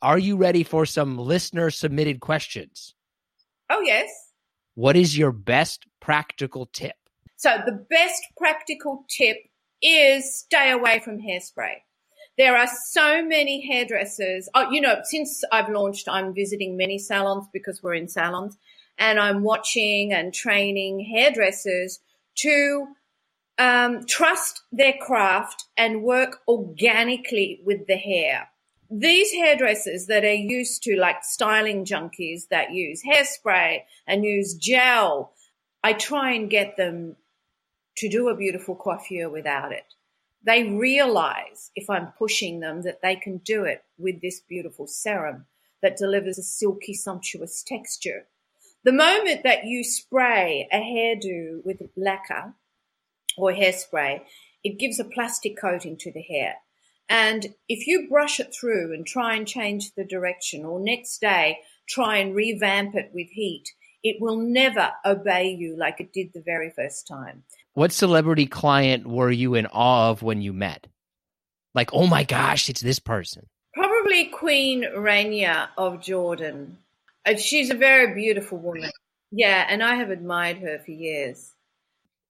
Are 0.03 0.19
you 0.19 0.35
ready 0.35 0.63
for 0.63 0.85
some 0.85 1.17
listener 1.17 1.71
submitted 1.71 2.19
questions? 2.19 2.93
Oh, 3.69 3.79
yes. 3.79 4.09
What 4.75 4.97
is 4.97 5.17
your 5.17 5.31
best 5.31 5.85
practical 6.01 6.65
tip? 6.65 6.97
So, 7.37 7.59
the 7.65 7.85
best 7.89 8.21
practical 8.37 9.05
tip 9.09 9.37
is 9.81 10.35
stay 10.35 10.71
away 10.71 10.99
from 10.99 11.19
hairspray. 11.19 11.75
There 12.37 12.57
are 12.57 12.67
so 12.89 13.23
many 13.23 13.65
hairdressers. 13.65 14.49
Oh, 14.53 14.69
you 14.71 14.81
know, 14.81 14.99
since 15.05 15.41
I've 15.53 15.69
launched, 15.69 16.09
I'm 16.09 16.33
visiting 16.33 16.75
many 16.75 16.99
salons 16.99 17.45
because 17.53 17.81
we're 17.81 17.93
in 17.93 18.09
salons 18.09 18.57
and 18.97 19.21
I'm 19.21 19.41
watching 19.41 20.11
and 20.11 20.33
training 20.33 20.99
hairdressers 20.99 22.01
to 22.39 22.87
um, 23.57 24.05
trust 24.05 24.63
their 24.73 24.95
craft 24.99 25.63
and 25.77 26.03
work 26.03 26.39
organically 26.45 27.61
with 27.63 27.87
the 27.87 27.95
hair. 27.95 28.49
These 28.95 29.31
hairdressers 29.31 30.05
that 30.05 30.23
are 30.23 30.31
used 30.31 30.83
to 30.83 30.95
like 30.95 31.23
styling 31.23 31.83
junkies 31.83 32.49
that 32.49 32.73
use 32.73 33.01
hairspray 33.01 33.85
and 34.05 34.23
use 34.23 34.53
gel, 34.53 35.33
I 35.83 35.93
try 35.93 36.33
and 36.33 36.47
get 36.47 36.77
them 36.77 37.15
to 37.97 38.07
do 38.07 38.29
a 38.29 38.37
beautiful 38.37 38.75
coiffure 38.75 39.31
without 39.31 39.71
it. 39.71 39.95
They 40.45 40.65
realize 40.65 41.71
if 41.75 41.89
I'm 41.89 42.13
pushing 42.19 42.59
them 42.59 42.83
that 42.83 43.01
they 43.01 43.15
can 43.15 43.37
do 43.37 43.63
it 43.63 43.83
with 43.97 44.21
this 44.21 44.41
beautiful 44.41 44.85
serum 44.85 45.47
that 45.81 45.97
delivers 45.97 46.37
a 46.37 46.43
silky, 46.43 46.93
sumptuous 46.93 47.63
texture. 47.63 48.27
The 48.83 48.91
moment 48.91 49.41
that 49.41 49.65
you 49.65 49.83
spray 49.83 50.67
a 50.71 50.77
hairdo 50.77 51.65
with 51.65 51.81
lacquer 51.97 52.53
or 53.37 53.53
hairspray, 53.53 54.21
it 54.63 54.77
gives 54.77 54.99
a 54.99 55.03
plastic 55.03 55.57
coating 55.59 55.97
to 55.97 56.11
the 56.11 56.21
hair. 56.21 56.57
And 57.09 57.53
if 57.67 57.87
you 57.87 58.07
brush 58.09 58.39
it 58.39 58.55
through 58.59 58.93
and 58.93 59.05
try 59.05 59.35
and 59.35 59.47
change 59.47 59.93
the 59.95 60.05
direction, 60.05 60.65
or 60.65 60.79
next 60.79 61.19
day 61.19 61.59
try 61.87 62.17
and 62.17 62.35
revamp 62.35 62.95
it 62.95 63.11
with 63.13 63.27
heat, 63.29 63.65
it 64.03 64.17
will 64.19 64.37
never 64.37 64.91
obey 65.05 65.49
you 65.49 65.77
like 65.77 65.99
it 65.99 66.13
did 66.13 66.33
the 66.33 66.41
very 66.41 66.71
first 66.75 67.07
time. 67.07 67.43
What 67.73 67.91
celebrity 67.91 68.45
client 68.45 69.07
were 69.07 69.31
you 69.31 69.55
in 69.55 69.65
awe 69.67 70.09
of 70.09 70.21
when 70.21 70.41
you 70.41 70.53
met? 70.53 70.87
Like, 71.73 71.93
oh 71.93 72.07
my 72.07 72.23
gosh, 72.23 72.69
it's 72.69 72.81
this 72.81 72.99
person. 72.99 73.47
Probably 73.73 74.25
Queen 74.25 74.83
Rania 74.83 75.69
of 75.77 76.01
Jordan. 76.01 76.77
Uh, 77.25 77.37
she's 77.37 77.71
a 77.71 77.75
very 77.75 78.13
beautiful 78.13 78.59
woman. 78.59 78.91
Yeah, 79.31 79.65
and 79.67 79.81
I 79.81 79.95
have 79.95 80.11
admired 80.11 80.57
her 80.59 80.79
for 80.85 80.91
years. 80.91 81.53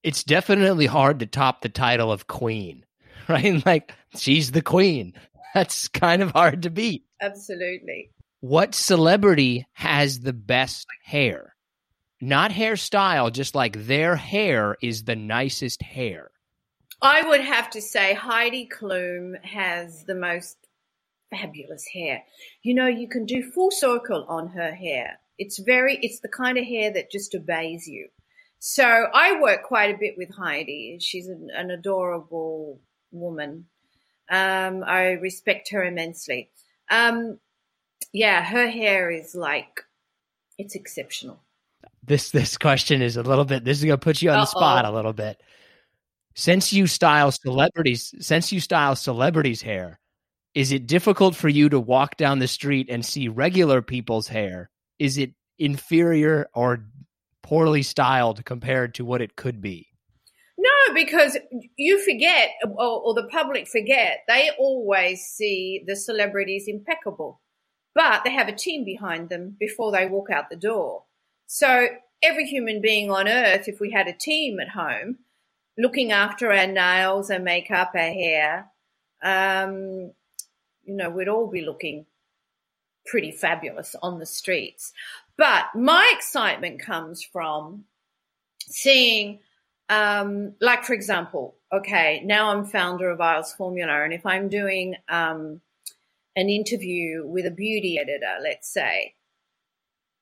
It's 0.02 0.24
definitely 0.24 0.86
hard 0.86 1.18
to 1.18 1.26
top 1.26 1.60
the 1.60 1.68
title 1.68 2.10
of 2.10 2.26
queen, 2.26 2.84
right? 3.28 3.64
Like, 3.64 3.92
she's 4.16 4.52
the 4.52 4.62
queen. 4.62 5.14
That's 5.54 5.88
kind 5.88 6.22
of 6.22 6.32
hard 6.32 6.62
to 6.62 6.70
beat. 6.70 7.04
Absolutely. 7.20 8.10
What 8.40 8.74
celebrity 8.74 9.66
has 9.72 10.20
the 10.20 10.32
best 10.32 10.86
hair? 11.04 11.54
Not 12.20 12.50
hairstyle, 12.50 13.32
just 13.32 13.54
like 13.54 13.86
their 13.86 14.16
hair 14.16 14.76
is 14.82 15.04
the 15.04 15.16
nicest 15.16 15.82
hair. 15.82 16.30
I 17.00 17.26
would 17.26 17.40
have 17.40 17.70
to 17.70 17.82
say 17.82 18.14
Heidi 18.14 18.68
Klum 18.68 19.42
has 19.44 20.04
the 20.04 20.14
most 20.14 20.56
fabulous 21.30 21.84
hair. 21.92 22.22
You 22.62 22.74
know, 22.74 22.86
you 22.86 23.08
can 23.08 23.26
do 23.26 23.42
full 23.42 23.70
circle 23.70 24.24
on 24.28 24.48
her 24.48 24.72
hair. 24.72 25.18
It's 25.38 25.58
very, 25.58 25.98
it's 26.00 26.20
the 26.20 26.28
kind 26.28 26.58
of 26.58 26.64
hair 26.64 26.92
that 26.92 27.10
just 27.10 27.34
obeys 27.34 27.86
you. 27.86 28.08
So 28.58 28.84
I 28.84 29.40
work 29.40 29.64
quite 29.64 29.94
a 29.94 29.98
bit 29.98 30.14
with 30.16 30.30
Heidi. 30.34 30.98
She's 31.00 31.26
an, 31.26 31.48
an 31.54 31.70
adorable 31.70 32.80
woman. 33.14 33.66
Um, 34.30 34.84
I 34.84 35.12
respect 35.12 35.70
her 35.70 35.84
immensely. 35.84 36.50
Um, 36.90 37.38
yeah, 38.12 38.42
her 38.42 38.68
hair 38.68 39.10
is 39.10 39.34
like, 39.34 39.84
it's 40.58 40.74
exceptional. 40.74 41.40
This 42.06 42.30
this 42.30 42.58
question 42.58 43.00
is 43.00 43.16
a 43.16 43.22
little 43.22 43.44
bit. 43.44 43.64
This 43.64 43.78
is 43.78 43.84
gonna 43.84 43.98
put 43.98 44.20
you 44.20 44.30
on 44.30 44.36
Uh-oh. 44.36 44.42
the 44.42 44.46
spot 44.46 44.84
a 44.84 44.90
little 44.90 45.12
bit. 45.12 45.42
Since 46.34 46.72
you 46.72 46.86
style 46.86 47.30
celebrities, 47.32 48.14
since 48.20 48.52
you 48.52 48.60
style 48.60 48.96
celebrities' 48.96 49.62
hair, 49.62 49.98
is 50.54 50.72
it 50.72 50.86
difficult 50.86 51.34
for 51.34 51.48
you 51.48 51.68
to 51.68 51.80
walk 51.80 52.16
down 52.16 52.38
the 52.38 52.48
street 52.48 52.88
and 52.90 53.04
see 53.04 53.28
regular 53.28 53.82
people's 53.82 54.28
hair? 54.28 54.70
Is 54.98 55.18
it 55.18 55.32
inferior 55.58 56.48
or 56.54 56.84
poorly 57.42 57.82
styled 57.82 58.44
compared 58.44 58.94
to 58.94 59.04
what 59.04 59.20
it 59.20 59.36
could 59.36 59.60
be? 59.60 59.88
Because 60.92 61.36
you 61.76 62.02
forget, 62.04 62.50
or, 62.64 63.00
or, 63.00 63.14
the 63.14 63.28
public 63.30 63.66
forget, 63.66 64.24
they 64.28 64.50
always 64.58 65.22
see 65.22 65.82
the 65.86 65.96
celebrities 65.96 66.64
impeccable, 66.66 67.40
but 67.94 68.22
they 68.24 68.32
have 68.32 68.48
a 68.48 68.52
team 68.52 68.84
behind 68.84 69.28
them 69.28 69.56
before 69.58 69.92
they 69.92 70.06
walk 70.06 70.30
out 70.30 70.50
the 70.50 70.56
door. 70.56 71.04
So 71.46 71.88
every 72.22 72.46
human 72.46 72.80
being 72.80 73.10
on 73.10 73.28
earth, 73.28 73.68
if 73.68 73.80
we 73.80 73.92
had 73.92 74.08
a 74.08 74.12
team 74.12 74.58
at 74.60 74.70
home 74.70 75.18
looking 75.76 76.12
after 76.12 76.52
our 76.52 76.66
nails, 76.66 77.30
our 77.30 77.38
makeup, 77.38 77.92
our 77.94 78.00
hair, 78.00 78.66
um, 79.22 80.12
you 80.84 80.94
know, 80.96 81.10
we'd 81.10 81.28
all 81.28 81.50
be 81.50 81.62
looking 81.62 82.06
pretty 83.06 83.32
fabulous 83.32 83.94
on 84.02 84.18
the 84.18 84.26
streets. 84.26 84.92
But 85.36 85.66
my 85.74 86.12
excitement 86.16 86.80
comes 86.80 87.22
from 87.22 87.84
seeing, 88.60 89.40
um, 89.88 90.54
like, 90.60 90.84
for 90.84 90.94
example, 90.94 91.56
okay, 91.72 92.22
now 92.24 92.50
I'm 92.50 92.64
founder 92.64 93.10
of 93.10 93.20
Iles 93.20 93.52
Formula, 93.52 94.02
and 94.02 94.12
if 94.12 94.24
I'm 94.24 94.48
doing 94.48 94.96
um, 95.08 95.60
an 96.36 96.48
interview 96.48 97.26
with 97.26 97.46
a 97.46 97.50
beauty 97.50 97.98
editor, 97.98 98.38
let's 98.42 98.72
say, 98.72 99.14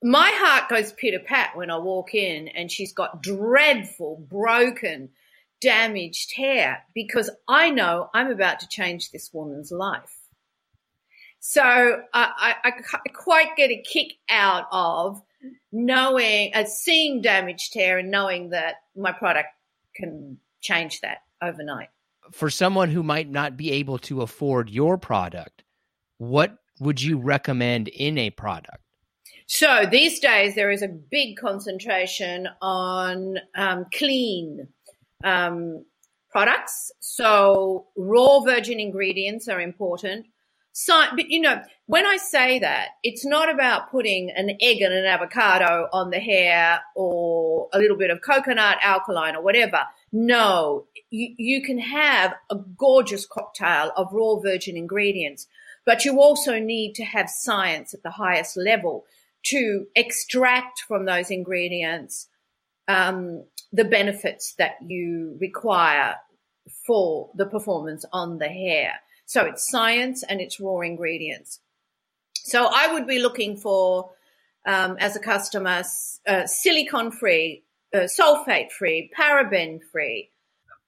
my 0.02 0.30
heart 0.34 0.68
goes 0.68 0.92
pitter 0.92 1.20
pat 1.20 1.56
when 1.56 1.70
I 1.70 1.78
walk 1.78 2.14
in 2.14 2.48
and 2.48 2.72
she's 2.72 2.92
got 2.92 3.22
dreadful, 3.22 4.26
broken, 4.28 5.10
damaged 5.60 6.34
hair 6.36 6.82
because 6.92 7.30
I 7.46 7.70
know 7.70 8.10
I'm 8.12 8.30
about 8.30 8.60
to 8.60 8.68
change 8.68 9.10
this 9.10 9.32
woman's 9.32 9.70
life. 9.70 10.18
So 11.38 11.62
I, 11.62 12.02
I, 12.12 12.54
I 12.64 13.08
quite 13.14 13.56
get 13.56 13.70
a 13.70 13.80
kick 13.80 14.14
out 14.28 14.66
of 14.72 15.22
knowing, 15.72 16.52
uh, 16.54 16.64
seeing 16.64 17.20
damaged 17.20 17.74
hair 17.74 17.98
and 17.98 18.10
knowing 18.10 18.50
that 18.50 18.76
my 18.96 19.12
product 19.12 19.48
can 19.94 20.38
change 20.60 21.00
that 21.00 21.18
overnight. 21.42 21.88
For 22.30 22.50
someone 22.50 22.90
who 22.90 23.02
might 23.02 23.28
not 23.28 23.56
be 23.56 23.72
able 23.72 23.98
to 23.98 24.22
afford 24.22 24.70
your 24.70 24.96
product, 24.96 25.64
what 26.18 26.56
would 26.80 27.02
you 27.02 27.18
recommend 27.18 27.88
in 27.88 28.16
a 28.18 28.30
product? 28.30 28.78
So 29.46 29.84
these 29.90 30.18
days, 30.20 30.54
there 30.54 30.70
is 30.70 30.82
a 30.82 30.88
big 30.88 31.36
concentration 31.36 32.48
on 32.62 33.38
um, 33.54 33.86
clean 33.92 34.68
um, 35.24 35.84
products. 36.30 36.90
So 37.00 37.88
raw 37.96 38.40
virgin 38.40 38.80
ingredients 38.80 39.48
are 39.48 39.60
important. 39.60 40.26
So, 40.72 41.04
but 41.14 41.28
you 41.28 41.40
know, 41.40 41.62
when 41.86 42.06
I 42.06 42.16
say 42.16 42.58
that, 42.60 42.88
it's 43.02 43.26
not 43.26 43.52
about 43.52 43.90
putting 43.90 44.30
an 44.30 44.56
egg 44.60 44.80
and 44.80 44.94
an 44.94 45.04
avocado 45.04 45.88
on 45.92 46.08
the 46.08 46.18
hair 46.18 46.80
or 46.96 47.68
a 47.74 47.78
little 47.78 47.98
bit 47.98 48.10
of 48.10 48.22
coconut 48.22 48.78
alkaline 48.82 49.36
or 49.36 49.42
whatever. 49.42 49.80
No, 50.12 50.86
you, 51.10 51.34
you 51.36 51.62
can 51.62 51.78
have 51.78 52.34
a 52.50 52.56
gorgeous 52.56 53.26
cocktail 53.26 53.92
of 53.96 54.12
raw 54.12 54.36
virgin 54.36 54.76
ingredients, 54.78 55.46
but 55.84 56.06
you 56.06 56.20
also 56.20 56.58
need 56.58 56.94
to 56.94 57.04
have 57.04 57.28
science 57.28 57.92
at 57.92 58.02
the 58.02 58.10
highest 58.10 58.56
level 58.56 59.04
to 59.44 59.86
extract 59.94 60.80
from 60.88 61.04
those 61.04 61.30
ingredients 61.30 62.28
um, 62.88 63.44
the 63.72 63.84
benefits 63.84 64.54
that 64.54 64.76
you 64.80 65.36
require 65.38 66.16
for 66.86 67.30
the 67.34 67.46
performance 67.46 68.04
on 68.12 68.38
the 68.38 68.48
hair. 68.48 68.94
So 69.32 69.46
it's 69.46 69.66
science 69.70 70.22
and 70.22 70.42
it's 70.42 70.60
raw 70.60 70.80
ingredients. 70.80 71.60
So 72.34 72.68
I 72.70 72.92
would 72.92 73.06
be 73.06 73.18
looking 73.18 73.56
for, 73.56 74.10
um, 74.66 74.98
as 75.00 75.16
a 75.16 75.20
customer, 75.20 75.84
uh, 76.26 76.46
silicone 76.46 77.10
free, 77.10 77.64
uh, 77.94 78.00
sulfate 78.00 78.70
free, 78.70 79.10
paraben 79.18 79.80
free. 79.90 80.32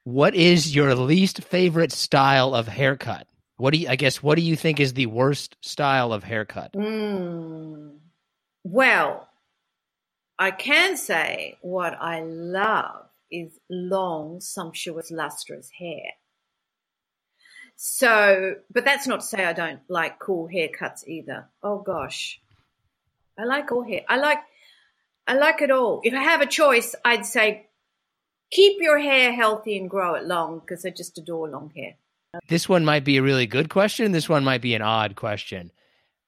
What 0.02 0.34
is 0.34 0.74
your 0.74 0.94
least 0.94 1.42
favorite 1.42 1.90
style 1.90 2.54
of 2.54 2.68
haircut? 2.68 3.26
What 3.56 3.72
do 3.72 3.78
you, 3.78 3.88
I 3.88 3.96
guess, 3.96 4.22
what 4.22 4.34
do 4.34 4.42
you 4.42 4.56
think 4.56 4.78
is 4.78 4.92
the 4.92 5.06
worst 5.06 5.56
style 5.62 6.12
of 6.12 6.22
haircut? 6.22 6.74
Mm. 6.74 7.96
Well, 8.62 9.26
I 10.38 10.50
can 10.50 10.98
say 10.98 11.56
what 11.62 11.94
I 11.98 12.20
love 12.20 13.06
is 13.30 13.58
long, 13.70 14.42
sumptuous, 14.42 15.10
lustrous 15.10 15.70
hair. 15.78 16.12
So, 17.76 18.54
but 18.72 18.84
that's 18.84 19.06
not 19.06 19.20
to 19.20 19.26
say 19.26 19.44
I 19.44 19.52
don't 19.52 19.80
like 19.88 20.18
cool 20.18 20.48
haircuts 20.48 21.06
either. 21.06 21.48
Oh 21.62 21.78
gosh. 21.78 22.40
I 23.38 23.44
like 23.44 23.72
all 23.72 23.82
hair. 23.82 24.02
I 24.08 24.16
like, 24.16 24.38
I 25.26 25.34
like 25.34 25.60
it 25.60 25.70
all. 25.70 26.00
If 26.04 26.14
I 26.14 26.22
have 26.22 26.40
a 26.40 26.46
choice, 26.46 26.94
I'd 27.04 27.26
say 27.26 27.66
keep 28.50 28.80
your 28.80 28.98
hair 28.98 29.32
healthy 29.32 29.76
and 29.76 29.90
grow 29.90 30.14
it 30.14 30.24
long 30.24 30.60
because 30.60 30.84
I 30.86 30.90
just 30.90 31.18
adore 31.18 31.48
long 31.48 31.72
hair. 31.74 31.94
This 32.48 32.68
one 32.68 32.84
might 32.84 33.04
be 33.04 33.16
a 33.16 33.22
really 33.22 33.46
good 33.46 33.68
question. 33.68 34.12
This 34.12 34.28
one 34.28 34.44
might 34.44 34.62
be 34.62 34.74
an 34.74 34.82
odd 34.82 35.16
question. 35.16 35.70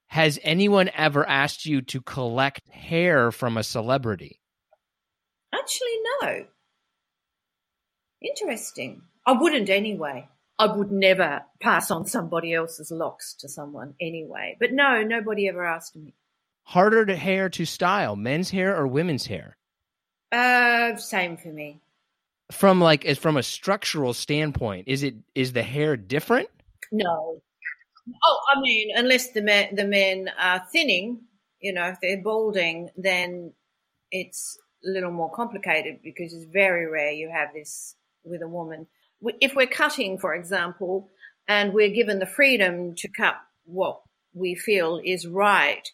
Has 0.08 0.38
anyone 0.42 0.90
ever 0.94 1.28
asked 1.28 1.66
you 1.66 1.82
to 1.82 2.00
collect 2.00 2.68
hair 2.68 3.32
from 3.32 3.56
a 3.56 3.64
celebrity? 3.64 4.40
Actually, 5.52 5.96
no. 6.22 6.44
Interesting. 8.22 9.02
I 9.26 9.32
wouldn't 9.32 9.68
anyway. 9.68 10.28
I 10.58 10.66
would 10.74 10.90
never 10.90 11.42
pass 11.60 11.90
on 11.90 12.06
somebody 12.06 12.54
else's 12.54 12.90
locks 12.90 13.34
to 13.40 13.48
someone 13.48 13.94
anyway. 14.00 14.56
But 14.58 14.72
no, 14.72 15.02
nobody 15.02 15.48
ever 15.48 15.64
asked 15.64 15.96
me. 15.96 16.14
Harder 16.64 17.04
to 17.06 17.16
hair 17.16 17.48
to 17.50 17.64
style, 17.64 18.16
men's 18.16 18.50
hair 18.50 18.76
or 18.76 18.86
women's 18.86 19.26
hair? 19.26 19.56
Uh, 20.32 20.96
same 20.96 21.36
for 21.36 21.48
me. 21.48 21.80
From 22.50 22.80
like 22.80 23.04
as 23.04 23.18
from 23.18 23.36
a 23.36 23.42
structural 23.42 24.14
standpoint, 24.14 24.88
is 24.88 25.02
it 25.02 25.14
is 25.34 25.52
the 25.52 25.62
hair 25.62 25.96
different? 25.96 26.48
No, 26.92 27.42
Oh, 28.24 28.40
I 28.54 28.60
mean, 28.60 28.90
unless 28.94 29.32
the 29.32 29.42
men, 29.42 29.74
the 29.74 29.84
men 29.84 30.30
are 30.38 30.64
thinning, 30.70 31.22
you 31.60 31.72
know, 31.72 31.86
if 31.86 32.00
they're 32.00 32.22
balding, 32.22 32.90
then 32.96 33.52
it's 34.12 34.58
a 34.84 34.90
little 34.90 35.10
more 35.10 35.30
complicated 35.30 35.98
because 36.02 36.32
it's 36.32 36.44
very 36.44 36.86
rare 36.86 37.10
you 37.10 37.28
have 37.30 37.52
this 37.52 37.96
with 38.24 38.42
a 38.42 38.48
woman. 38.48 38.86
If 39.40 39.54
we're 39.54 39.66
cutting, 39.66 40.18
for 40.18 40.34
example, 40.34 41.10
and 41.48 41.72
we're 41.72 41.90
given 41.90 42.18
the 42.18 42.26
freedom 42.26 42.94
to 42.96 43.08
cut 43.08 43.36
what 43.64 44.00
we 44.34 44.54
feel 44.54 45.00
is 45.02 45.26
right, 45.26 45.88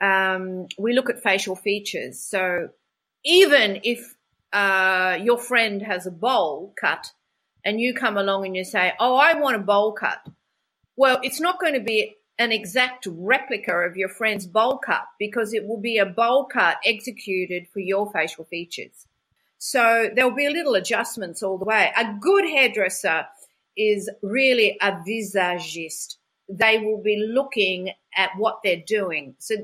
um, 0.00 0.66
we 0.78 0.92
look 0.92 1.10
at 1.10 1.22
facial 1.22 1.56
features. 1.56 2.20
So 2.20 2.70
even 3.24 3.80
if 3.84 4.14
uh, 4.52 5.18
your 5.22 5.38
friend 5.38 5.82
has 5.82 6.06
a 6.06 6.10
bowl 6.10 6.74
cut 6.80 7.12
and 7.64 7.80
you 7.80 7.94
come 7.94 8.16
along 8.16 8.46
and 8.46 8.56
you 8.56 8.64
say, 8.64 8.92
Oh, 8.98 9.16
I 9.16 9.34
want 9.34 9.56
a 9.56 9.60
bowl 9.60 9.92
cut. 9.92 10.18
Well, 10.96 11.20
it's 11.22 11.40
not 11.40 11.60
going 11.60 11.74
to 11.74 11.80
be 11.80 12.16
an 12.38 12.52
exact 12.52 13.06
replica 13.10 13.72
of 13.72 13.96
your 13.96 14.08
friend's 14.08 14.46
bowl 14.46 14.78
cut 14.78 15.04
because 15.18 15.52
it 15.52 15.66
will 15.66 15.80
be 15.80 15.98
a 15.98 16.06
bowl 16.06 16.46
cut 16.46 16.78
executed 16.84 17.68
for 17.72 17.80
your 17.80 18.10
facial 18.10 18.44
features. 18.44 19.06
So 19.62 20.08
there'll 20.16 20.30
be 20.30 20.48
little 20.48 20.74
adjustments 20.74 21.42
all 21.42 21.58
the 21.58 21.66
way. 21.66 21.92
A 21.94 22.14
good 22.18 22.46
hairdresser 22.46 23.26
is 23.76 24.08
really 24.22 24.78
a 24.80 24.98
visagist. 25.06 26.16
They 26.48 26.78
will 26.78 27.02
be 27.02 27.22
looking 27.30 27.90
at 28.16 28.30
what 28.38 28.60
they're 28.64 28.82
doing. 28.86 29.34
So 29.38 29.56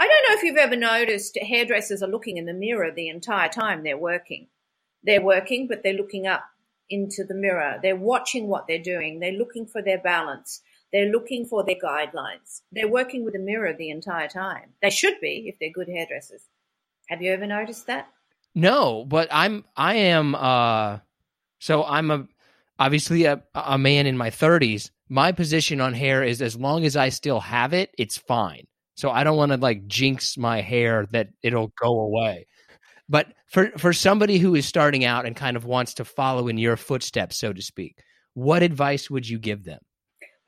I 0.00 0.08
don't 0.08 0.28
know 0.28 0.36
if 0.36 0.42
you've 0.42 0.56
ever 0.56 0.74
noticed 0.74 1.38
hairdressers 1.40 2.02
are 2.02 2.08
looking 2.08 2.38
in 2.38 2.46
the 2.46 2.52
mirror 2.52 2.90
the 2.90 3.08
entire 3.08 3.48
time 3.48 3.84
they're 3.84 3.96
working. 3.96 4.48
They're 5.04 5.22
working, 5.22 5.68
but 5.68 5.84
they're 5.84 5.92
looking 5.92 6.26
up 6.26 6.42
into 6.90 7.22
the 7.22 7.34
mirror. 7.34 7.78
They're 7.80 7.94
watching 7.94 8.48
what 8.48 8.66
they're 8.66 8.82
doing. 8.82 9.20
They're 9.20 9.30
looking 9.30 9.66
for 9.66 9.80
their 9.80 9.98
balance. 9.98 10.60
They're 10.92 11.12
looking 11.12 11.46
for 11.46 11.62
their 11.62 11.76
guidelines. 11.76 12.62
They're 12.72 12.88
working 12.88 13.24
with 13.24 13.36
a 13.36 13.38
mirror 13.38 13.72
the 13.72 13.90
entire 13.90 14.28
time. 14.28 14.72
They 14.82 14.90
should 14.90 15.20
be 15.20 15.44
if 15.46 15.56
they're 15.60 15.70
good 15.70 15.88
hairdressers. 15.88 16.42
Have 17.08 17.22
you 17.22 17.32
ever 17.32 17.46
noticed 17.46 17.86
that? 17.86 18.08
No, 18.56 19.04
but 19.04 19.28
I'm 19.30 19.64
I 19.76 19.94
am 19.96 20.34
uh 20.34 20.98
so 21.58 21.84
I'm 21.84 22.10
a 22.10 22.26
obviously 22.78 23.26
a, 23.26 23.42
a 23.54 23.76
man 23.76 24.06
in 24.06 24.16
my 24.16 24.30
30s. 24.30 24.90
My 25.10 25.30
position 25.30 25.80
on 25.80 25.92
hair 25.92 26.22
is 26.24 26.40
as 26.40 26.56
long 26.56 26.84
as 26.86 26.96
I 26.96 27.10
still 27.10 27.38
have 27.38 27.74
it, 27.74 27.94
it's 27.98 28.16
fine. 28.16 28.66
So 28.96 29.10
I 29.10 29.24
don't 29.24 29.36
want 29.36 29.52
to 29.52 29.58
like 29.58 29.86
jinx 29.86 30.38
my 30.38 30.62
hair 30.62 31.06
that 31.12 31.28
it'll 31.42 31.70
go 31.80 32.00
away. 32.00 32.46
But 33.10 33.34
for 33.46 33.70
for 33.76 33.92
somebody 33.92 34.38
who 34.38 34.54
is 34.54 34.66
starting 34.66 35.04
out 35.04 35.26
and 35.26 35.36
kind 35.36 35.58
of 35.58 35.66
wants 35.66 35.92
to 35.94 36.06
follow 36.06 36.48
in 36.48 36.56
your 36.56 36.78
footsteps, 36.78 37.38
so 37.38 37.52
to 37.52 37.60
speak, 37.60 37.98
what 38.32 38.62
advice 38.62 39.10
would 39.10 39.28
you 39.28 39.38
give 39.38 39.64
them? 39.64 39.80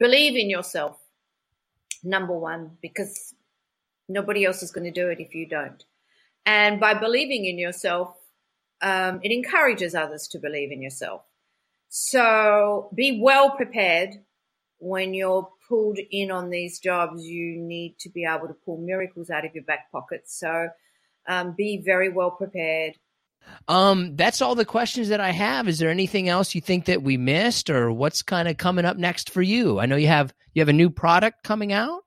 Believe 0.00 0.34
in 0.34 0.48
yourself. 0.48 0.98
Number 2.02 2.36
one, 2.38 2.78
because 2.80 3.34
nobody 4.08 4.46
else 4.46 4.62
is 4.62 4.70
going 4.70 4.84
to 4.84 4.90
do 4.90 5.08
it 5.10 5.20
if 5.20 5.34
you 5.34 5.46
don't. 5.46 5.84
And 6.48 6.80
by 6.80 6.94
believing 6.94 7.44
in 7.44 7.58
yourself, 7.58 8.16
um, 8.80 9.20
it 9.22 9.32
encourages 9.32 9.94
others 9.94 10.26
to 10.28 10.38
believe 10.38 10.72
in 10.72 10.80
yourself. 10.80 11.20
So 11.90 12.88
be 12.94 13.20
well 13.20 13.50
prepared 13.50 14.14
when 14.78 15.12
you're 15.12 15.46
pulled 15.68 15.98
in 16.10 16.30
on 16.30 16.48
these 16.48 16.78
jobs. 16.78 17.26
You 17.26 17.58
need 17.58 17.96
to 18.00 18.08
be 18.08 18.24
able 18.24 18.48
to 18.48 18.54
pull 18.64 18.78
miracles 18.78 19.28
out 19.28 19.44
of 19.44 19.54
your 19.54 19.64
back 19.64 19.92
pocket. 19.92 20.22
So 20.24 20.70
um, 21.28 21.54
be 21.54 21.82
very 21.84 22.08
well 22.08 22.30
prepared. 22.30 22.94
Um, 23.68 24.16
that's 24.16 24.40
all 24.40 24.54
the 24.54 24.64
questions 24.64 25.10
that 25.10 25.20
I 25.20 25.32
have. 25.32 25.68
Is 25.68 25.78
there 25.78 25.90
anything 25.90 26.30
else 26.30 26.54
you 26.54 26.62
think 26.62 26.86
that 26.86 27.02
we 27.02 27.18
missed, 27.18 27.68
or 27.68 27.92
what's 27.92 28.22
kind 28.22 28.48
of 28.48 28.56
coming 28.56 28.86
up 28.86 28.96
next 28.96 29.28
for 29.28 29.42
you? 29.42 29.78
I 29.78 29.84
know 29.84 29.96
you 29.96 30.08
have 30.08 30.32
you 30.54 30.62
have 30.62 30.70
a 30.70 30.72
new 30.72 30.88
product 30.88 31.44
coming 31.44 31.74
out. 31.74 32.04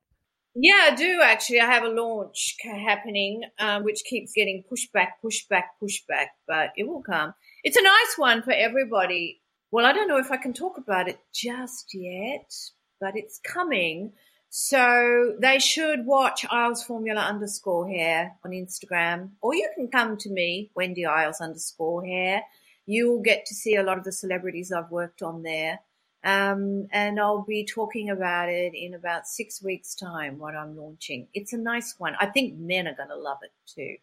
Yeah, 0.54 0.90
I 0.92 0.96
do 0.96 1.22
actually. 1.24 1.62
I 1.62 1.66
have 1.66 1.84
a 1.84 1.90
launch 1.90 2.58
happening, 2.64 3.44
um, 3.60 3.84
which 3.84 4.04
keeps 4.04 4.34
getting 4.34 4.64
pushed 4.68 4.92
back, 4.92 5.22
pushed 5.22 5.48
back, 5.48 5.80
pushed 5.80 6.06
back, 6.08 6.32
but 6.48 6.72
it 6.76 6.88
will 6.88 7.02
come. 7.02 7.34
It's 7.64 7.78
a 7.78 7.84
nice 7.84 8.14
one 8.18 8.42
for 8.42 8.52
everybody. 8.52 9.42
Well, 9.72 9.86
I 9.86 9.94
don't 9.94 10.10
know 10.10 10.18
if 10.18 10.32
I 10.32 10.38
can 10.38 10.54
talk 10.54 10.78
about 10.78 11.08
it 11.08 11.20
just 11.34 11.94
yet, 11.94 12.54
but 13.00 13.16
it's 13.16 13.40
coming. 13.40 14.12
So 14.50 15.36
they 15.40 15.60
should 15.60 16.06
watch 16.06 16.46
Iles 16.52 16.84
Formula 16.84 17.22
underscore 17.22 17.88
hair 17.88 18.36
on 18.44 18.52
Instagram, 18.52 19.30
or 19.42 19.56
you 19.56 19.70
can 19.76 19.88
come 19.88 20.18
to 20.18 20.30
me, 20.30 20.70
Wendy 20.76 21.06
Iles 21.06 21.40
underscore 21.40 22.06
hair. 22.06 22.42
You 22.86 23.10
will 23.10 23.22
get 23.22 23.46
to 23.46 23.56
see 23.56 23.76
a 23.76 23.84
lot 23.84 23.98
of 23.98 24.04
the 24.04 24.12
celebrities 24.12 24.74
I've 24.74 24.92
worked 24.92 25.22
on 25.22 25.44
there. 25.44 25.80
Um, 26.24 26.88
and 26.92 27.20
I'll 27.20 27.44
be 27.44 27.66
talking 27.66 28.10
about 28.10 28.50
it 28.50 28.74
in 28.76 28.94
about 28.94 29.28
six 29.28 29.64
weeks' 29.64 29.96
time, 29.96 30.38
what 30.38 30.56
I'm 30.56 30.78
launching. 30.78 31.28
It's 31.34 31.54
a 31.54 31.58
nice 31.58 31.96
one. 31.98 32.14
I 32.20 32.28
think 32.28 32.60
men 32.60 32.88
are 32.88 32.96
going 32.96 33.10
to 33.10 33.18
love 33.18 33.40
it 33.42 33.52
too. 33.66 33.96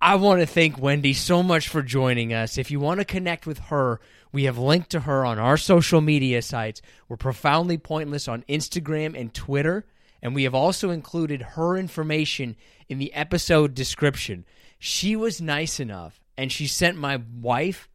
I 0.00 0.16
want 0.16 0.40
to 0.40 0.46
thank 0.46 0.78
Wendy 0.78 1.14
so 1.14 1.42
much 1.42 1.68
for 1.68 1.80
joining 1.80 2.34
us. 2.34 2.58
If 2.58 2.70
you 2.70 2.78
want 2.78 3.00
to 3.00 3.06
connect 3.06 3.46
with 3.46 3.58
her, 3.58 4.00
we 4.32 4.44
have 4.44 4.58
linked 4.58 4.90
to 4.90 5.00
her 5.00 5.24
on 5.24 5.38
our 5.38 5.56
social 5.56 6.00
media 6.00 6.42
sites. 6.42 6.82
We're 7.08 7.16
profoundly 7.16 7.78
pointless 7.78 8.28
on 8.28 8.44
Instagram 8.48 9.18
and 9.18 9.32
Twitter, 9.32 9.86
and 10.20 10.34
we 10.34 10.42
have 10.42 10.54
also 10.54 10.90
included 10.90 11.40
her 11.40 11.76
information 11.76 12.56
in 12.88 12.98
the 12.98 13.14
episode 13.14 13.74
description. 13.74 14.44
She 14.78 15.16
was 15.16 15.40
nice 15.40 15.80
enough, 15.80 16.20
and 16.36 16.52
she 16.52 16.66
sent 16.66 16.98
my 16.98 17.22
wife 17.40 17.88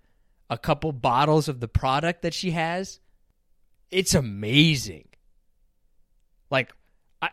a 0.49 0.57
couple 0.57 0.91
bottles 0.91 1.47
of 1.47 1.59
the 1.59 1.67
product 1.67 2.23
that 2.23 2.33
she 2.33 2.51
has. 2.51 2.99
It's 3.91 4.13
amazing. 4.13 5.07
Like, 6.51 6.71
I, 7.21 7.29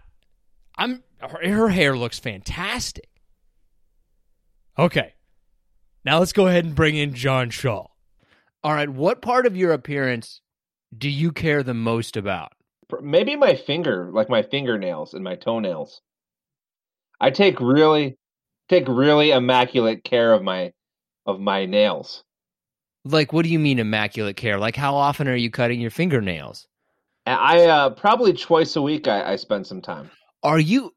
I'm 0.76 1.02
her, 1.18 1.48
her 1.48 1.68
hair 1.68 1.96
looks 1.96 2.18
fantastic. 2.18 3.08
Okay, 4.78 5.14
now 6.04 6.18
let's 6.18 6.32
go 6.32 6.46
ahead 6.46 6.64
and 6.64 6.74
bring 6.74 6.96
in 6.96 7.14
John 7.14 7.50
Shaw. 7.50 7.86
All 8.62 8.72
right, 8.72 8.88
what 8.88 9.22
part 9.22 9.46
of 9.46 9.56
your 9.56 9.72
appearance 9.72 10.40
do 10.96 11.08
you 11.08 11.32
care 11.32 11.62
the 11.62 11.74
most 11.74 12.16
about? 12.16 12.52
Maybe 13.00 13.36
my 13.36 13.56
finger, 13.56 14.10
like 14.12 14.28
my 14.28 14.42
fingernails 14.42 15.14
and 15.14 15.24
my 15.24 15.34
toenails. 15.34 16.02
I 17.20 17.30
take 17.30 17.58
really 17.60 18.16
take 18.68 18.86
really 18.88 19.30
immaculate 19.30 20.04
care 20.04 20.32
of 20.32 20.42
my 20.42 20.72
of 21.24 21.40
my 21.40 21.66
nails. 21.66 22.22
Like 23.10 23.32
what 23.32 23.44
do 23.44 23.50
you 23.50 23.58
mean 23.58 23.78
immaculate 23.78 24.36
care? 24.36 24.58
Like 24.58 24.76
how 24.76 24.94
often 24.94 25.28
are 25.28 25.36
you 25.36 25.50
cutting 25.50 25.80
your 25.80 25.90
fingernails? 25.90 26.66
I 27.26 27.64
uh 27.66 27.90
probably 27.90 28.32
twice 28.32 28.76
a 28.76 28.82
week 28.82 29.08
I, 29.08 29.32
I 29.32 29.36
spend 29.36 29.66
some 29.66 29.80
time. 29.80 30.10
Are 30.42 30.58
you 30.58 30.94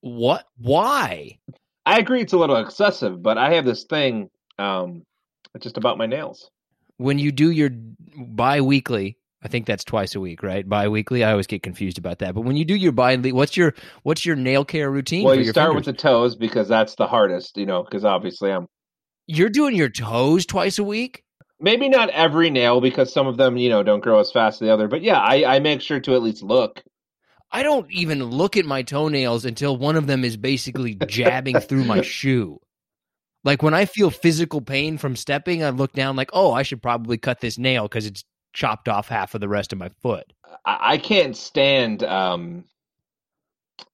what 0.00 0.46
why? 0.58 1.38
I 1.84 1.98
agree 1.98 2.20
it's 2.20 2.32
a 2.32 2.38
little 2.38 2.56
excessive, 2.56 3.22
but 3.22 3.38
I 3.38 3.54
have 3.54 3.64
this 3.64 3.84
thing 3.84 4.30
um 4.58 5.04
just 5.60 5.76
about 5.76 5.98
my 5.98 6.06
nails 6.06 6.50
when 6.98 7.18
you 7.18 7.32
do 7.32 7.50
your 7.50 7.70
bi-weekly 8.16 9.18
I 9.42 9.48
think 9.48 9.66
that's 9.66 9.84
twice 9.84 10.16
a 10.16 10.20
week, 10.20 10.42
right? 10.42 10.68
Bi-weekly. 10.68 11.22
I 11.22 11.30
always 11.30 11.46
get 11.46 11.62
confused 11.62 11.98
about 11.98 12.18
that. 12.18 12.34
But 12.34 12.40
when 12.40 12.56
you 12.56 12.64
do 12.64 12.74
your 12.74 12.90
bi, 12.90 13.16
what's 13.16 13.56
your 13.56 13.74
what's 14.02 14.26
your 14.26 14.34
nail 14.34 14.64
care 14.64 14.90
routine? 14.90 15.24
Well, 15.24 15.36
you 15.36 15.44
start 15.44 15.68
fingers? 15.68 15.86
with 15.86 15.96
the 15.96 16.02
toes 16.02 16.34
because 16.34 16.66
that's 16.66 16.96
the 16.96 17.06
hardest, 17.06 17.56
you 17.56 17.64
know. 17.64 17.84
Because 17.84 18.04
obviously, 18.04 18.50
I'm. 18.50 18.66
You're 19.28 19.50
doing 19.50 19.76
your 19.76 19.88
toes 19.88 20.46
twice 20.46 20.80
a 20.80 20.84
week. 20.84 21.22
Maybe 21.58 21.88
not 21.88 22.10
every 22.10 22.50
nail 22.50 22.80
because 22.80 23.12
some 23.12 23.26
of 23.26 23.36
them, 23.36 23.56
you 23.56 23.70
know, 23.70 23.82
don't 23.82 24.02
grow 24.02 24.20
as 24.20 24.30
fast 24.30 24.60
as 24.60 24.66
the 24.66 24.72
other. 24.72 24.88
But 24.88 25.02
yeah, 25.02 25.18
I, 25.18 25.56
I 25.56 25.58
make 25.58 25.80
sure 25.80 26.00
to 26.00 26.14
at 26.14 26.22
least 26.22 26.42
look. 26.42 26.82
I 27.50 27.62
don't 27.62 27.90
even 27.90 28.22
look 28.22 28.56
at 28.56 28.66
my 28.66 28.82
toenails 28.82 29.44
until 29.44 29.76
one 29.76 29.96
of 29.96 30.06
them 30.06 30.24
is 30.24 30.36
basically 30.36 30.96
jabbing 31.06 31.60
through 31.60 31.84
my 31.84 32.00
shoe. 32.02 32.60
Like 33.44 33.62
when 33.62 33.74
I 33.74 33.84
feel 33.84 34.10
physical 34.10 34.60
pain 34.60 34.98
from 34.98 35.16
stepping, 35.16 35.62
I 35.62 35.70
look 35.70 35.92
down 35.92 36.16
like, 36.16 36.30
oh, 36.32 36.52
I 36.52 36.62
should 36.62 36.82
probably 36.82 37.16
cut 37.16 37.40
this 37.40 37.56
nail 37.56 37.84
because 37.84 38.04
it's 38.04 38.24
chopped 38.52 38.88
off 38.88 39.08
half 39.08 39.34
of 39.34 39.40
the 39.40 39.48
rest 39.48 39.72
of 39.72 39.78
my 39.78 39.90
foot. 40.02 40.32
I, 40.64 40.94
I 40.94 40.98
can't 40.98 41.36
stand 41.36 42.02
um, 42.02 42.64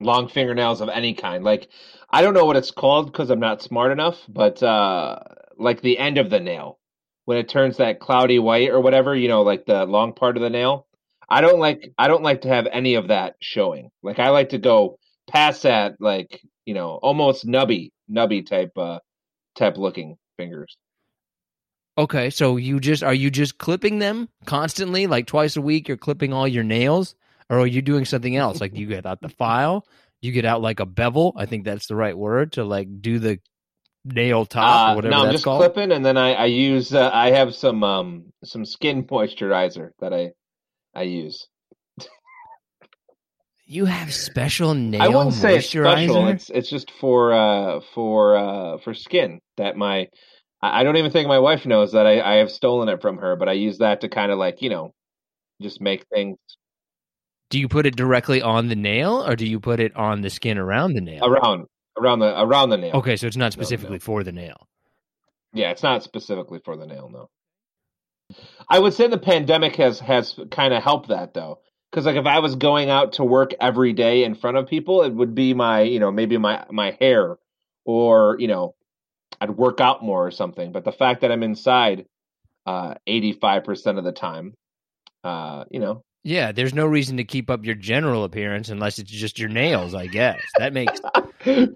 long 0.00 0.28
fingernails 0.28 0.80
of 0.80 0.88
any 0.88 1.14
kind. 1.14 1.44
Like 1.44 1.68
I 2.10 2.22
don't 2.22 2.34
know 2.34 2.44
what 2.44 2.56
it's 2.56 2.70
called 2.70 3.12
because 3.12 3.30
I'm 3.30 3.40
not 3.40 3.62
smart 3.62 3.92
enough, 3.92 4.18
but 4.28 4.62
uh, 4.62 5.18
like 5.58 5.82
the 5.82 5.98
end 5.98 6.18
of 6.18 6.30
the 6.30 6.40
nail 6.40 6.78
when 7.24 7.38
it 7.38 7.48
turns 7.48 7.76
that 7.76 8.00
cloudy 8.00 8.38
white 8.38 8.70
or 8.70 8.80
whatever, 8.80 9.14
you 9.14 9.28
know, 9.28 9.42
like 9.42 9.66
the 9.66 9.84
long 9.86 10.12
part 10.12 10.36
of 10.36 10.42
the 10.42 10.50
nail. 10.50 10.86
I 11.28 11.40
don't 11.40 11.58
like 11.58 11.92
I 11.96 12.08
don't 12.08 12.22
like 12.22 12.42
to 12.42 12.48
have 12.48 12.66
any 12.70 12.94
of 12.94 13.08
that 13.08 13.36
showing. 13.40 13.90
Like 14.02 14.18
I 14.18 14.30
like 14.30 14.50
to 14.50 14.58
go 14.58 14.98
past 15.28 15.62
that, 15.62 15.94
like 16.00 16.40
you 16.66 16.74
know, 16.74 16.98
almost 17.02 17.46
nubby, 17.46 17.90
nubby 18.10 18.44
type 18.46 18.72
uh, 18.76 18.98
type 19.54 19.76
looking 19.76 20.16
fingers. 20.36 20.76
Okay, 21.98 22.30
so 22.30 22.56
you 22.56 22.80
just 22.80 23.02
are 23.02 23.14
you 23.14 23.30
just 23.30 23.58
clipping 23.58 23.98
them 23.98 24.28
constantly, 24.46 25.06
like 25.06 25.26
twice 25.26 25.56
a 25.56 25.62
week? 25.62 25.88
You're 25.88 25.96
clipping 25.96 26.32
all 26.32 26.48
your 26.48 26.64
nails, 26.64 27.14
or 27.48 27.60
are 27.60 27.66
you 27.66 27.82
doing 27.82 28.04
something 28.04 28.36
else? 28.36 28.60
Like 28.60 28.76
you 28.76 28.86
get 28.86 29.06
out 29.06 29.20
the 29.20 29.28
file, 29.38 29.86
you 30.20 30.32
get 30.32 30.44
out 30.44 30.62
like 30.62 30.80
a 30.80 30.86
bevel. 30.86 31.34
I 31.36 31.46
think 31.46 31.64
that's 31.64 31.86
the 31.86 31.96
right 31.96 32.16
word 32.16 32.52
to 32.52 32.64
like 32.64 32.88
do 33.00 33.18
the 33.18 33.40
nail 34.04 34.44
top 34.46 34.88
or 34.88 34.92
Uh, 34.92 34.94
whatever 34.96 35.10
no, 35.14 35.26
I'm 35.26 35.32
just 35.32 35.44
called. 35.44 35.58
clipping, 35.60 35.92
and 35.92 36.04
then 36.04 36.16
I, 36.16 36.32
I 36.34 36.44
use 36.46 36.92
uh, 36.94 37.10
I 37.12 37.30
have 37.30 37.54
some 37.54 37.82
um 37.84 38.24
some 38.44 38.64
skin 38.64 39.04
moisturizer 39.10 39.90
that 40.00 40.12
I 40.12 40.32
I 40.94 41.02
use. 41.02 41.46
You 43.64 43.86
have 43.86 44.12
special 44.12 44.74
nail 44.74 45.00
I 45.02 45.08
wouldn't 45.08 45.32
say 45.34 45.56
it's 45.56 45.68
special. 45.68 46.16
moisturizer. 46.16 46.34
It's 46.34 46.50
it's 46.50 46.68
just 46.70 46.90
for 47.00 47.32
uh 47.32 47.80
for 47.94 48.36
uh 48.36 48.78
for 48.78 48.92
skin 48.92 49.40
that 49.56 49.76
my 49.76 50.08
I 50.60 50.80
I 50.80 50.82
don't 50.84 50.96
even 50.96 51.10
think 51.12 51.28
my 51.28 51.38
wife 51.38 51.64
knows 51.64 51.92
that 51.92 52.06
I, 52.06 52.20
I 52.20 52.34
have 52.36 52.50
stolen 52.50 52.88
it 52.88 53.00
from 53.00 53.16
her, 53.18 53.36
but 53.36 53.48
I 53.48 53.52
use 53.52 53.78
that 53.78 54.00
to 54.02 54.08
kind 54.08 54.30
of 54.32 54.38
like 54.38 54.60
you 54.62 54.68
know 54.68 54.92
just 55.62 55.80
make 55.80 56.04
things. 56.12 56.36
Do 57.50 57.58
you 57.58 57.68
put 57.68 57.86
it 57.86 57.96
directly 57.96 58.42
on 58.42 58.68
the 58.68 58.76
nail, 58.76 59.24
or 59.26 59.36
do 59.36 59.46
you 59.46 59.60
put 59.60 59.78
it 59.80 59.94
on 59.96 60.20
the 60.22 60.30
skin 60.30 60.58
around 60.58 60.94
the 60.94 61.00
nail? 61.02 61.24
around 61.24 61.66
around 61.98 62.20
the 62.20 62.40
around 62.40 62.70
the 62.70 62.76
nail. 62.78 62.96
Okay, 62.96 63.16
so 63.16 63.26
it's 63.26 63.36
not 63.36 63.46
No, 63.56 63.62
specifically 63.62 63.96
no. 63.96 64.00
for 64.00 64.22
the 64.24 64.32
nail. 64.32 64.68
Yeah, 65.52 65.70
it's 65.70 65.82
not 65.82 66.02
specifically 66.02 66.60
for 66.64 66.76
the 66.76 66.86
nail, 66.86 67.10
no. 67.12 67.28
I 68.68 68.78
would 68.78 68.94
say 68.94 69.08
the 69.08 69.18
pandemic 69.18 69.76
has 69.76 70.00
has 70.00 70.38
kind 70.50 70.72
of 70.72 70.82
helped 70.82 71.08
that 71.08 71.34
though, 71.34 71.58
because 71.90 72.06
like 72.06 72.16
if 72.16 72.24
I 72.26 72.38
was 72.38 72.56
going 72.56 72.88
out 72.88 73.12
to 73.14 73.24
work 73.24 73.52
every 73.60 73.92
day 73.92 74.24
in 74.24 74.34
front 74.34 74.56
of 74.56 74.66
people, 74.66 75.02
it 75.02 75.12
would 75.14 75.34
be 75.34 75.52
my 75.52 75.82
you 75.82 76.00
know 76.00 76.10
maybe 76.10 76.38
my 76.38 76.64
my 76.70 76.96
hair, 77.00 77.36
or 77.84 78.36
you 78.38 78.48
know, 78.48 78.74
I'd 79.40 79.50
work 79.50 79.80
out 79.80 80.02
more 80.02 80.26
or 80.26 80.30
something. 80.30 80.72
But 80.72 80.84
the 80.84 80.92
fact 80.92 81.20
that 81.20 81.30
I'm 81.30 81.42
inside, 81.42 82.06
eighty 83.06 83.32
five 83.34 83.64
percent 83.64 83.98
of 83.98 84.04
the 84.04 84.12
time, 84.12 84.54
uh, 85.24 85.64
you 85.70 85.80
know, 85.80 86.02
Yeah, 86.24 86.52
there's 86.52 86.72
no 86.72 86.86
reason 86.86 87.18
to 87.18 87.24
keep 87.24 87.50
up 87.50 87.66
your 87.66 87.74
general 87.74 88.24
appearance 88.24 88.70
unless 88.70 88.98
it's 88.98 89.10
just 89.10 89.38
your 89.38 89.50
nails. 89.50 89.94
I 89.94 90.06
guess 90.06 90.40
that 90.56 90.72
makes 90.72 90.98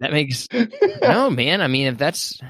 that 0.00 0.12
makes 0.12 0.48
no 1.02 1.30
man. 1.30 1.60
I 1.60 1.66
mean, 1.68 1.86
if 1.88 1.98
that's 1.98 2.40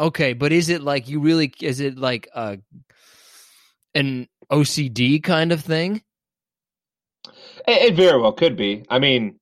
okay, 0.00 0.32
but 0.32 0.52
is 0.52 0.68
it 0.68 0.82
like 0.82 1.08
you 1.08 1.20
really? 1.20 1.52
Is 1.60 1.80
it 1.80 1.98
like 1.98 2.28
a 2.34 2.58
an 3.94 4.28
OCD 4.50 5.22
kind 5.22 5.52
of 5.52 5.60
thing? 5.60 6.02
It, 7.66 7.92
it 7.92 7.94
very 7.94 8.20
well 8.20 8.32
could 8.32 8.56
be. 8.56 8.84
I 8.88 8.98
mean, 8.98 9.38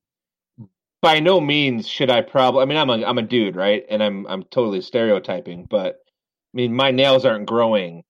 by 1.01 1.19
no 1.19 1.39
means 1.39 1.87
should 1.87 2.09
I 2.09 2.21
probably. 2.21 2.61
I 2.61 2.65
mean, 2.65 2.77
I'm 2.77 2.89
a 2.89 3.05
I'm 3.05 3.17
a 3.17 3.21
dude, 3.23 3.55
right? 3.55 3.83
And 3.89 4.01
I'm 4.03 4.25
I'm 4.27 4.43
totally 4.43 4.81
stereotyping, 4.81 5.65
but 5.69 5.95
I 6.53 6.57
mean, 6.57 6.73
my 6.75 6.91
nails 6.91 7.25
aren't 7.25 7.45
growing 7.47 8.03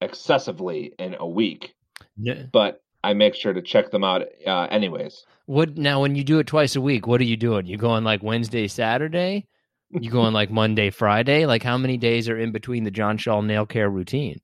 excessively 0.00 0.92
in 0.98 1.14
a 1.18 1.26
week, 1.26 1.74
No. 2.16 2.46
but 2.52 2.80
I 3.04 3.14
make 3.14 3.34
sure 3.34 3.52
to 3.52 3.62
check 3.62 3.90
them 3.90 4.04
out 4.04 4.22
uh, 4.46 4.66
anyways. 4.70 5.24
What 5.52 5.76
now? 5.76 6.00
When 6.00 6.14
you 6.14 6.24
do 6.24 6.38
it 6.38 6.46
twice 6.46 6.76
a 6.76 6.80
week, 6.80 7.06
what 7.06 7.20
are 7.20 7.24
you 7.24 7.36
doing? 7.36 7.66
You 7.66 7.76
going 7.76 8.04
like 8.04 8.22
Wednesday, 8.22 8.66
Saturday? 8.68 9.46
You 9.90 10.10
going 10.18 10.32
like 10.32 10.50
Monday, 10.50 10.88
Friday? 10.88 11.44
Like 11.44 11.62
how 11.62 11.76
many 11.76 11.98
days 11.98 12.26
are 12.30 12.38
in 12.38 12.52
between 12.52 12.84
the 12.84 12.90
John 12.90 13.18
Shaw 13.18 13.42
nail 13.42 13.66
care 13.66 13.90
routine? 13.90 14.40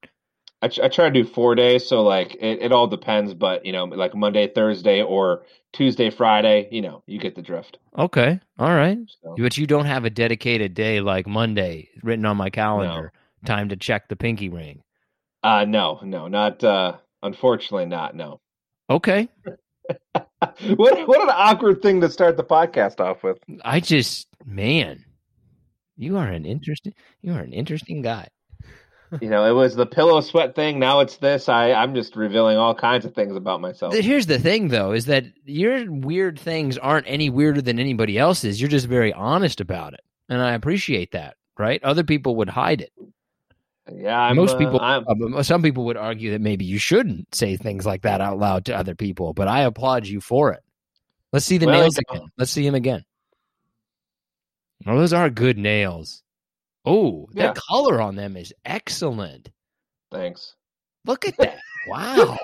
I, 0.61 0.66
I 0.66 0.88
try 0.88 1.07
to 1.07 1.11
do 1.11 1.25
four 1.25 1.55
days, 1.55 1.88
so 1.88 2.03
like 2.03 2.35
it, 2.35 2.61
it 2.61 2.73
all 2.73 2.87
depends. 2.87 3.33
But 3.33 3.64
you 3.64 3.73
know, 3.73 3.85
like 3.85 4.14
Monday, 4.14 4.49
Thursday, 4.49 5.03
or 5.03 5.47
Tuesday, 5.73 6.11
Friday. 6.11 6.68
You 6.71 6.83
know, 6.83 7.03
you 7.07 7.18
get 7.18 7.35
the 7.35 7.40
drift. 7.40 7.79
Okay, 7.97 8.38
all 8.59 8.75
right. 8.75 8.99
So. 9.23 9.35
But 9.38 9.57
you 9.57 9.66
don't 9.66 9.87
have 9.87 10.05
a 10.05 10.11
dedicated 10.11 10.75
day 10.75 11.01
like 11.01 11.27
Monday 11.27 11.88
written 12.03 12.27
on 12.27 12.37
my 12.37 12.51
calendar. 12.51 13.14
Time 13.47 13.71
to 13.71 13.77
check 13.77 14.09
the 14.09 14.16
pinky 14.16 14.51
ring. 14.51 14.83
Uh 15.42 15.64
no, 15.64 16.01
no, 16.03 16.29
not. 16.29 16.62
uh 16.62 16.99
Unfortunately, 17.23 17.87
not. 17.87 18.14
No. 18.14 18.42
Okay. 18.90 19.31
what 20.77 21.09
what 21.09 21.20
an 21.22 21.31
awkward 21.33 21.83
thing 21.83 22.01
to 22.01 22.11
start 22.11 22.37
the 22.37 22.44
podcast 22.44 23.01
off 23.01 23.22
with. 23.22 23.38
I 23.64 23.81
just 23.81 24.29
man, 24.44 25.05
you 25.96 26.16
are 26.16 26.29
an 26.29 26.44
interesting 26.44 26.94
you 27.22 27.33
are 27.33 27.40
an 27.40 27.53
interesting 27.53 28.03
guy. 28.03 28.29
you 29.20 29.29
know, 29.29 29.44
it 29.44 29.53
was 29.53 29.74
the 29.74 29.87
pillow 29.87 30.20
sweat 30.20 30.55
thing. 30.55 30.79
Now 30.79 31.01
it's 31.01 31.16
this. 31.16 31.48
I 31.48 31.72
I'm 31.72 31.94
just 31.94 32.14
revealing 32.14 32.57
all 32.57 32.74
kinds 32.74 33.05
of 33.05 33.14
things 33.14 33.37
about 33.37 33.61
myself. 33.61 33.94
Here's 33.94 34.27
the 34.27 34.38
thing 34.38 34.68
though, 34.68 34.92
is 34.92 35.07
that 35.07 35.24
your 35.44 35.90
weird 35.90 36.38
things 36.38 36.79
aren't 36.79 37.09
any 37.09 37.31
weirder 37.31 37.62
than 37.62 37.79
anybody 37.79 38.16
else's. 38.18 38.61
You're 38.61 38.70
just 38.70 38.87
very 38.87 39.12
honest 39.12 39.61
about 39.61 39.94
it. 39.94 40.01
And 40.29 40.40
I 40.40 40.53
appreciate 40.53 41.12
that, 41.12 41.37
right? 41.59 41.83
Other 41.83 42.05
people 42.05 42.37
would 42.37 42.51
hide 42.51 42.83
it. 42.83 42.92
Yeah, 43.94 44.20
I'm, 44.20 44.37
Most 44.37 44.55
uh, 44.55 44.59
people 44.59 44.81
uh, 44.83 45.42
some 45.42 45.62
people 45.62 45.85
would 45.87 45.96
argue 45.96 46.33
that 46.33 46.40
maybe 46.40 46.64
you 46.64 46.79
shouldn't 46.79 47.35
say 47.35 47.57
things 47.57 47.87
like 47.87 48.03
that 48.03 48.20
out 48.20 48.38
loud 48.38 48.64
to 48.66 48.77
other 48.77 48.94
people, 48.94 49.33
but 49.33 49.48
I 49.48 49.62
applaud 49.62 50.07
you 50.07 50.20
for 50.20 50.53
it. 50.53 50.61
Let's 51.33 51.46
see 51.46 51.59
the 51.59 51.66
Well, 51.66 51.81
nails 51.81 51.98
again. 51.98 52.29
Let's 52.37 52.51
see 52.51 52.66
him 52.66 52.74
again. 52.74 53.05
Oh, 54.87 54.98
those 54.98 55.12
are 55.12 55.29
good 55.31 55.59
nails. 55.59 56.22
Oh, 56.85 57.29
Yeah. 57.33 57.48
that 57.48 57.57
color 57.57 58.01
on 58.01 58.14
them 58.16 58.37
is 58.37 58.53
excellent. 58.64 59.51
thanks. 60.11 60.55
Look 61.05 61.27
at 61.27 61.37
that. 61.38 61.59
wow. 61.88 62.37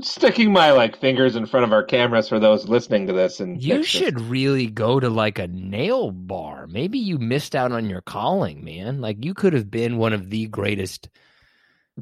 Sticking 0.00 0.52
my 0.52 0.72
like 0.72 0.98
fingers 0.98 1.36
in 1.36 1.46
front 1.46 1.64
of 1.64 1.72
our 1.72 1.84
cameras 1.84 2.28
for 2.28 2.40
those 2.40 2.68
listening 2.68 3.06
to 3.06 3.12
this, 3.12 3.38
and 3.38 3.62
You 3.62 3.84
should 3.84 4.20
really 4.20 4.66
go 4.66 4.98
to 4.98 5.08
like 5.08 5.38
a 5.38 5.46
nail 5.46 6.10
bar. 6.10 6.66
Maybe 6.66 6.98
you 6.98 7.18
missed 7.18 7.54
out 7.54 7.70
on 7.70 7.88
your 7.88 8.00
calling, 8.00 8.64
man. 8.64 9.00
Like 9.00 9.24
you 9.24 9.34
could 9.34 9.52
have 9.52 9.70
been 9.70 9.96
one 9.96 10.12
of 10.12 10.30
the 10.30 10.46
greatest 10.46 11.08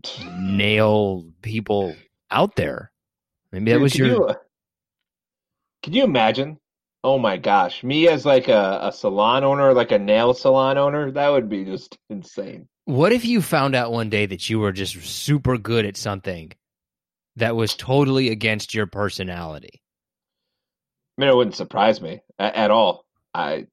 nail 0.39 1.27
people 1.43 1.95
out 2.31 2.57
there. 2.57 2.91
Maybe 3.53 3.67
that 3.67 3.77
Dude, 3.77 3.83
was 3.83 3.93
can 3.93 4.05
your 4.07 4.15
You, 4.15 4.25
uh, 4.25 4.35
can 5.83 5.93
you 5.93 6.05
imagine? 6.05 6.59
Oh 7.05 7.19
my 7.19 7.37
gosh, 7.37 7.83
me 7.83 8.09
as 8.09 8.25
like 8.25 8.49
a, 8.49 8.79
a 8.85 8.93
salon 8.93 9.45
owner, 9.45 9.75
like 9.75 9.93
a 9.93 9.99
nail 9.99 10.33
salon 10.33 10.79
owner, 10.79 11.11
that 11.11 11.29
would 11.29 11.51
be 11.51 11.67
just 11.67 11.99
insane. 12.09 12.69
What 12.87 13.13
if 13.13 13.27
you 13.27 13.43
found 13.43 13.75
out 13.75 13.93
one 13.93 14.09
day 14.09 14.25
that 14.25 14.49
you 14.49 14.61
were 14.61 14.73
just 14.73 14.95
super 15.03 15.59
good 15.59 15.85
at 15.85 15.99
something 15.99 16.53
that 17.37 17.57
was 17.57 17.75
totally 17.75 18.31
against 18.31 18.75
your 18.75 18.87
personality? 18.87 19.83
I 21.17 21.21
mean, 21.21 21.31
it 21.31 21.37
wouldn't 21.37 21.57
surprise 21.57 22.01
me 22.01 22.21
at, 22.39 22.55
at 22.55 22.71
all. 22.71 23.05
I, 23.35 23.67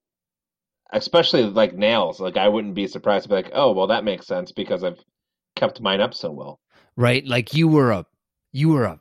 especially 0.91 1.43
like 1.43 1.73
nails, 1.73 2.19
like 2.19 2.37
I 2.37 2.47
wouldn't 2.47 2.75
be 2.75 2.87
surprised 2.87 3.23
to 3.23 3.29
be 3.29 3.35
like, 3.35 3.51
oh, 3.53 3.71
well, 3.71 3.87
that 3.87 4.03
makes 4.03 4.27
sense 4.27 4.51
because 4.51 4.83
I've 4.83 4.99
kept 5.55 5.81
mine 5.81 6.01
up 6.01 6.13
so 6.13 6.31
well. 6.31 6.59
Right? 6.95 7.25
Like 7.25 7.53
you 7.53 7.67
were 7.67 7.91
a 7.91 8.05
you 8.51 8.69
were 8.69 8.85
a 8.85 8.99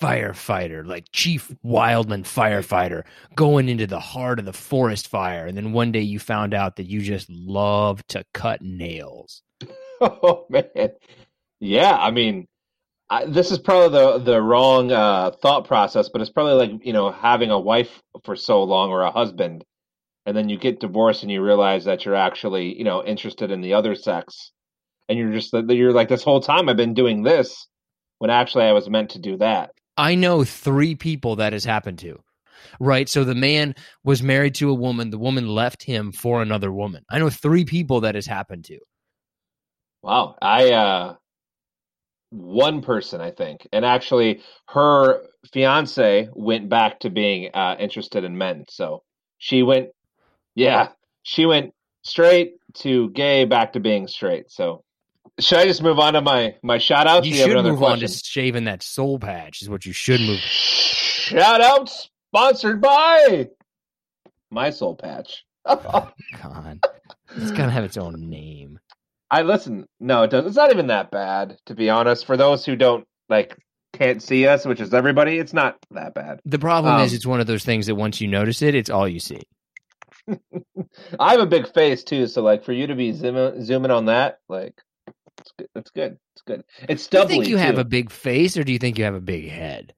firefighter, 0.00 0.86
like 0.86 1.06
chief 1.12 1.50
wildland 1.64 2.24
firefighter, 2.24 3.02
going 3.34 3.68
into 3.68 3.86
the 3.86 4.00
heart 4.00 4.38
of 4.38 4.44
the 4.44 4.52
forest 4.52 5.08
fire, 5.08 5.46
and 5.46 5.56
then 5.56 5.72
one 5.72 5.92
day 5.92 6.00
you 6.00 6.18
found 6.18 6.54
out 6.54 6.76
that 6.76 6.86
you 6.86 7.00
just 7.00 7.28
love 7.30 8.06
to 8.08 8.24
cut 8.34 8.62
nails. 8.62 9.42
Oh 10.00 10.44
man, 10.50 10.90
yeah. 11.60 11.96
I 11.96 12.10
mean, 12.10 12.48
I, 13.14 13.26
this 13.26 13.52
is 13.52 13.58
probably 13.58 13.96
the 13.96 14.18
the 14.18 14.42
wrong 14.42 14.90
uh, 14.90 15.30
thought 15.30 15.68
process, 15.68 16.08
but 16.08 16.20
it's 16.20 16.32
probably 16.32 16.54
like 16.54 16.84
you 16.84 16.92
know 16.92 17.12
having 17.12 17.50
a 17.50 17.58
wife 17.60 18.02
for 18.24 18.34
so 18.34 18.64
long 18.64 18.90
or 18.90 19.02
a 19.02 19.12
husband, 19.12 19.64
and 20.26 20.36
then 20.36 20.48
you 20.48 20.58
get 20.58 20.80
divorced 20.80 21.22
and 21.22 21.30
you 21.30 21.40
realize 21.40 21.84
that 21.84 22.04
you're 22.04 22.16
actually 22.16 22.76
you 22.76 22.82
know 22.82 23.04
interested 23.04 23.52
in 23.52 23.60
the 23.60 23.74
other 23.74 23.94
sex, 23.94 24.50
and 25.08 25.16
you're 25.16 25.32
just 25.32 25.52
you're 25.52 25.92
like 25.92 26.08
this 26.08 26.24
whole 26.24 26.40
time 26.40 26.68
I've 26.68 26.76
been 26.76 26.94
doing 26.94 27.22
this 27.22 27.68
when 28.18 28.30
actually 28.30 28.64
I 28.64 28.72
was 28.72 28.90
meant 28.90 29.10
to 29.10 29.20
do 29.20 29.36
that. 29.36 29.70
I 29.96 30.16
know 30.16 30.42
three 30.42 30.96
people 30.96 31.36
that 31.36 31.52
has 31.52 31.64
happened 31.64 32.00
to. 32.00 32.18
Right? 32.80 33.08
So 33.08 33.22
the 33.22 33.34
man 33.36 33.76
was 34.02 34.22
married 34.22 34.56
to 34.56 34.70
a 34.70 34.74
woman, 34.74 35.10
the 35.10 35.18
woman 35.18 35.46
left 35.46 35.84
him 35.84 36.10
for 36.10 36.42
another 36.42 36.72
woman. 36.72 37.04
I 37.08 37.20
know 37.20 37.30
three 37.30 37.64
people 37.64 38.00
that 38.00 38.16
has 38.16 38.26
happened 38.26 38.64
to. 38.64 38.78
Wow, 40.02 40.36
I 40.40 40.72
uh, 40.72 41.14
one 42.34 42.82
person 42.82 43.20
I 43.20 43.30
think, 43.30 43.66
and 43.72 43.84
actually 43.84 44.42
her 44.68 45.22
fiance 45.52 46.28
went 46.34 46.68
back 46.68 47.00
to 47.00 47.10
being 47.10 47.50
uh, 47.54 47.76
interested 47.78 48.24
in 48.24 48.36
men. 48.36 48.64
So 48.68 49.02
she 49.38 49.62
went, 49.62 49.90
yeah, 50.54 50.88
she 51.22 51.46
went 51.46 51.74
straight 52.02 52.54
to 52.78 53.10
gay, 53.10 53.44
back 53.44 53.74
to 53.74 53.80
being 53.80 54.08
straight. 54.08 54.50
So 54.50 54.82
should 55.38 55.58
I 55.58 55.64
just 55.64 55.82
move 55.82 55.98
on 55.98 56.14
to 56.14 56.20
my 56.20 56.56
my 56.62 56.78
shout 56.78 57.06
outs? 57.06 57.26
You 57.26 57.34
should 57.34 57.64
move 57.64 57.82
on 57.82 58.00
to 58.00 58.08
shaving 58.08 58.64
that 58.64 58.82
soul 58.82 59.18
patch, 59.18 59.62
is 59.62 59.68
what 59.68 59.86
you 59.86 59.92
should 59.92 60.20
move. 60.20 60.38
Shout 60.40 61.60
out 61.60 61.88
sponsored 61.88 62.80
by 62.80 63.48
my 64.50 64.70
soul 64.70 64.96
patch. 64.96 65.44
God. 65.66 66.80
It's 67.36 67.50
got 67.52 67.66
to 67.66 67.70
have 67.70 67.84
its 67.84 67.96
own 67.96 68.28
name. 68.28 68.78
I 69.34 69.42
listen. 69.42 69.86
No, 69.98 70.22
it 70.22 70.30
doesn't. 70.30 70.46
It's 70.46 70.56
not 70.56 70.70
even 70.70 70.86
that 70.86 71.10
bad, 71.10 71.58
to 71.66 71.74
be 71.74 71.90
honest. 71.90 72.24
For 72.24 72.36
those 72.36 72.64
who 72.64 72.76
don't 72.76 73.04
like 73.28 73.56
can't 73.92 74.22
see 74.22 74.46
us, 74.46 74.64
which 74.64 74.80
is 74.80 74.94
everybody, 74.94 75.38
it's 75.38 75.52
not 75.52 75.76
that 75.90 76.14
bad. 76.14 76.38
The 76.44 76.58
problem 76.60 77.00
is, 77.00 77.10
Um, 77.10 77.16
it's 77.16 77.26
one 77.26 77.40
of 77.40 77.48
those 77.48 77.64
things 77.64 77.86
that 77.86 77.96
once 77.96 78.20
you 78.20 78.28
notice 78.28 78.62
it, 78.62 78.76
it's 78.76 78.90
all 78.90 79.08
you 79.08 79.18
see. 79.18 79.40
I 81.18 81.32
have 81.32 81.40
a 81.40 81.46
big 81.46 81.66
face 81.74 82.04
too, 82.04 82.28
so 82.28 82.42
like 82.42 82.62
for 82.62 82.72
you 82.72 82.86
to 82.86 82.94
be 82.94 83.10
zoom, 83.10 83.60
zooming 83.64 83.90
on 83.90 84.04
that, 84.04 84.38
like 84.48 84.80
it's 85.38 85.50
good. 85.58 85.68
It's 85.74 85.90
good. 85.90 86.18
It's 86.34 86.42
good. 86.46 86.64
It's 86.88 87.06
Do 87.08 87.18
you 87.18 87.26
think 87.26 87.48
you 87.48 87.56
have 87.56 87.78
a 87.78 87.84
big 87.84 88.12
face, 88.12 88.56
or 88.56 88.62
do 88.62 88.72
you 88.72 88.78
think 88.78 88.98
you 88.98 89.04
have 89.04 89.16
a 89.16 89.20
big 89.20 89.48
head? 89.48 89.94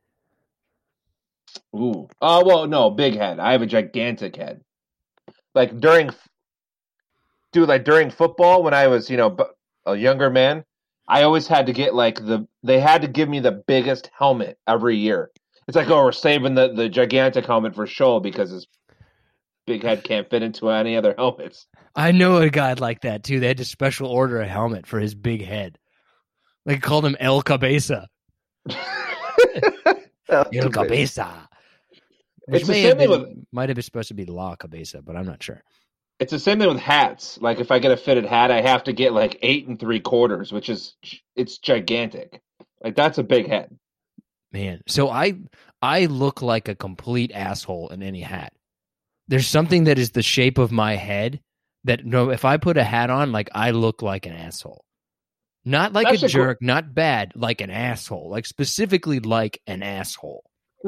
Ooh. 1.75 2.09
Oh 2.23 2.43
well, 2.43 2.67
no, 2.67 2.89
big 2.89 3.17
head. 3.17 3.39
I 3.39 3.53
have 3.53 3.61
a 3.61 3.67
gigantic 3.67 4.37
head. 4.37 4.63
Like 5.55 5.79
during, 5.79 6.09
dude, 7.53 7.69
like 7.69 7.85
during 7.85 8.11
football 8.11 8.63
when 8.63 8.75
I 8.75 8.87
was, 8.89 9.09
you 9.11 9.17
know, 9.17 9.37
a 9.85 9.95
younger 9.97 10.31
man, 10.31 10.65
I 11.09 11.23
always 11.23 11.47
had 11.47 11.67
to 11.67 11.73
get 11.73 11.95
like 11.95 12.17
the. 12.17 12.47
They 12.63 12.81
had 12.81 13.03
to 13.03 13.09
give 13.09 13.29
me 13.29 13.41
the 13.41 13.53
biggest 13.53 14.11
helmet 14.17 14.59
every 14.67 14.97
year. 14.97 15.31
It's 15.69 15.77
like, 15.77 15.89
oh, 15.91 16.05
we're 16.05 16.13
saving 16.13 16.55
the 16.55 16.73
the 16.73 16.89
gigantic 16.89 17.47
helmet 17.47 17.75
for 17.75 17.87
Shoal 17.87 18.21
because 18.21 18.51
his 18.51 18.67
big 19.67 19.83
head 19.83 20.05
can't 20.05 20.29
fit 20.31 20.43
into 20.43 20.71
any 20.71 20.97
other 20.97 21.15
helmets. 21.19 21.67
I 21.95 22.13
know 22.13 22.37
a 22.37 22.51
guy 22.51 22.73
like 22.75 23.03
that 23.03 23.23
too. 23.25 23.41
They 23.41 23.49
had 23.49 23.57
to 23.59 23.65
special 23.65 24.09
order 24.09 24.41
a 24.41 24.47
helmet 24.47 24.87
for 24.87 24.99
his 25.01 25.15
big 25.15 25.45
head. 25.45 25.79
They 26.67 26.79
called 26.79 27.07
him 27.07 27.17
El 27.21 27.43
Cabeza. 27.43 28.09
El 30.29 30.71
cabeza. 30.71 31.49
Which 32.49 32.61
It's 32.63 32.67
the 32.67 32.73
may 32.73 32.83
same 32.83 32.89
have 32.91 32.99
been, 32.99 33.11
with- 33.11 33.45
might 33.53 33.69
have 33.69 33.77
been 33.77 33.83
supposed 33.83 34.09
to 34.09 34.15
be 34.15 34.25
La 34.25 34.57
Cabeza, 34.57 35.03
but 35.03 35.17
I'm 35.17 35.27
not 35.27 35.43
sure. 35.43 35.63
It's 36.19 36.33
the 36.33 36.39
same 36.39 36.59
thing 36.59 36.69
with 36.69 36.81
hats. 36.81 37.39
Like 37.41 37.61
if 37.61 37.71
I 37.71 37.79
get 37.79 37.93
a 37.93 37.97
fitted 37.97 38.25
hat, 38.25 38.51
I 38.51 38.63
have 38.63 38.85
to 38.85 38.93
get 38.93 39.13
like 39.13 39.39
eight 39.43 39.69
and 39.69 39.79
three 39.79 40.01
quarters, 40.01 40.53
which 40.53 40.69
is 40.69 40.97
it's 41.35 41.59
gigantic. 41.59 42.41
Like 42.83 42.97
that's 42.97 43.19
a 43.19 43.23
big 43.23 43.49
head. 43.49 43.77
Man, 44.53 44.81
so 44.87 45.11
I 45.11 45.35
I 45.83 46.07
look 46.07 46.41
like 46.41 46.69
a 46.69 46.75
complete 46.75 47.33
asshole 47.33 47.89
in 47.91 48.03
any 48.03 48.23
hat. 48.23 48.53
There's 49.29 49.47
something 49.47 49.85
that 49.85 49.99
is 49.99 50.13
the 50.13 50.23
shape 50.23 50.57
of 50.57 50.73
my 50.73 50.95
head 50.95 51.41
that 51.85 52.07
no, 52.07 52.31
if 52.31 52.45
I 52.45 52.57
put 52.57 52.77
a 52.77 52.85
hat 52.85 53.11
on, 53.11 53.33
like 53.33 53.51
I 53.55 53.73
look 53.73 54.03
like 54.03 54.25
an 54.27 54.33
asshole. 54.33 54.85
Not 55.65 55.93
like 55.93 56.07
That's 56.09 56.23
a 56.23 56.29
jerk, 56.29 56.63
not 56.63 56.95
bad, 56.95 57.33
like 57.35 57.61
an 57.61 57.71
asshole. 57.71 58.31
Like 58.31 58.47
specifically 58.47 59.19
like 59.19 59.61
an 59.67 59.83
asshole. 59.83 60.45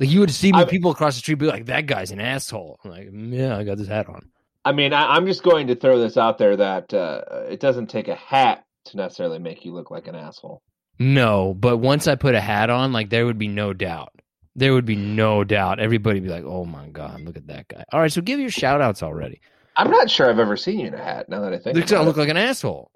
like 0.00 0.08
you 0.08 0.20
would 0.20 0.30
see 0.30 0.50
me 0.50 0.64
people 0.64 0.90
across 0.90 1.14
the 1.14 1.20
street 1.20 1.34
be 1.34 1.46
like, 1.46 1.66
"That 1.66 1.86
guy's 1.86 2.10
an 2.10 2.20
asshole." 2.20 2.80
I'm 2.82 2.90
like, 2.90 3.08
"Mm, 3.10 3.36
yeah, 3.36 3.56
I 3.56 3.64
got 3.64 3.76
this 3.76 3.86
hat 3.86 4.08
on. 4.08 4.30
I 4.64 4.72
mean, 4.72 4.92
I, 4.92 5.14
I'm 5.14 5.26
just 5.26 5.42
going 5.42 5.68
to 5.68 5.76
throw 5.76 5.98
this 5.98 6.16
out 6.16 6.38
there 6.38 6.56
that 6.56 6.92
uh, 6.92 7.22
it 7.48 7.60
doesn't 7.60 7.88
take 7.88 8.08
a 8.08 8.14
hat 8.14 8.64
to 8.86 8.96
necessarily 8.96 9.38
make 9.38 9.64
you 9.64 9.72
look 9.72 9.90
like 9.90 10.08
an 10.08 10.14
asshole. 10.14 10.62
No, 10.98 11.54
but 11.54 11.78
once 11.78 12.06
I 12.08 12.14
put 12.14 12.34
a 12.34 12.40
hat 12.40 12.70
on, 12.70 12.92
like 12.92 13.10
there 13.10 13.26
would 13.26 13.38
be 13.38 13.48
no 13.48 13.72
doubt. 13.72 14.12
There 14.56 14.72
would 14.72 14.84
be 14.84 14.96
no 14.96 15.44
doubt. 15.44 15.80
Everybody 15.80 16.20
be 16.20 16.28
like, 16.28 16.44
"Oh 16.44 16.64
my 16.64 16.88
god, 16.88 17.20
look 17.20 17.36
at 17.36 17.46
that 17.48 17.68
guy!" 17.68 17.84
All 17.92 18.00
right, 18.00 18.10
so 18.10 18.22
give 18.22 18.40
your 18.40 18.50
shout 18.50 18.80
outs 18.80 19.02
already. 19.02 19.40
I'm 19.76 19.90
not 19.90 20.10
sure 20.10 20.28
I've 20.28 20.38
ever 20.38 20.56
seen 20.56 20.80
you 20.80 20.88
in 20.88 20.94
a 20.94 21.02
hat. 21.02 21.28
Now 21.28 21.40
that 21.42 21.52
I 21.52 21.58
think, 21.58 21.92
I 21.92 22.02
look 22.02 22.16
like 22.16 22.28
an 22.28 22.36
asshole. 22.36 22.90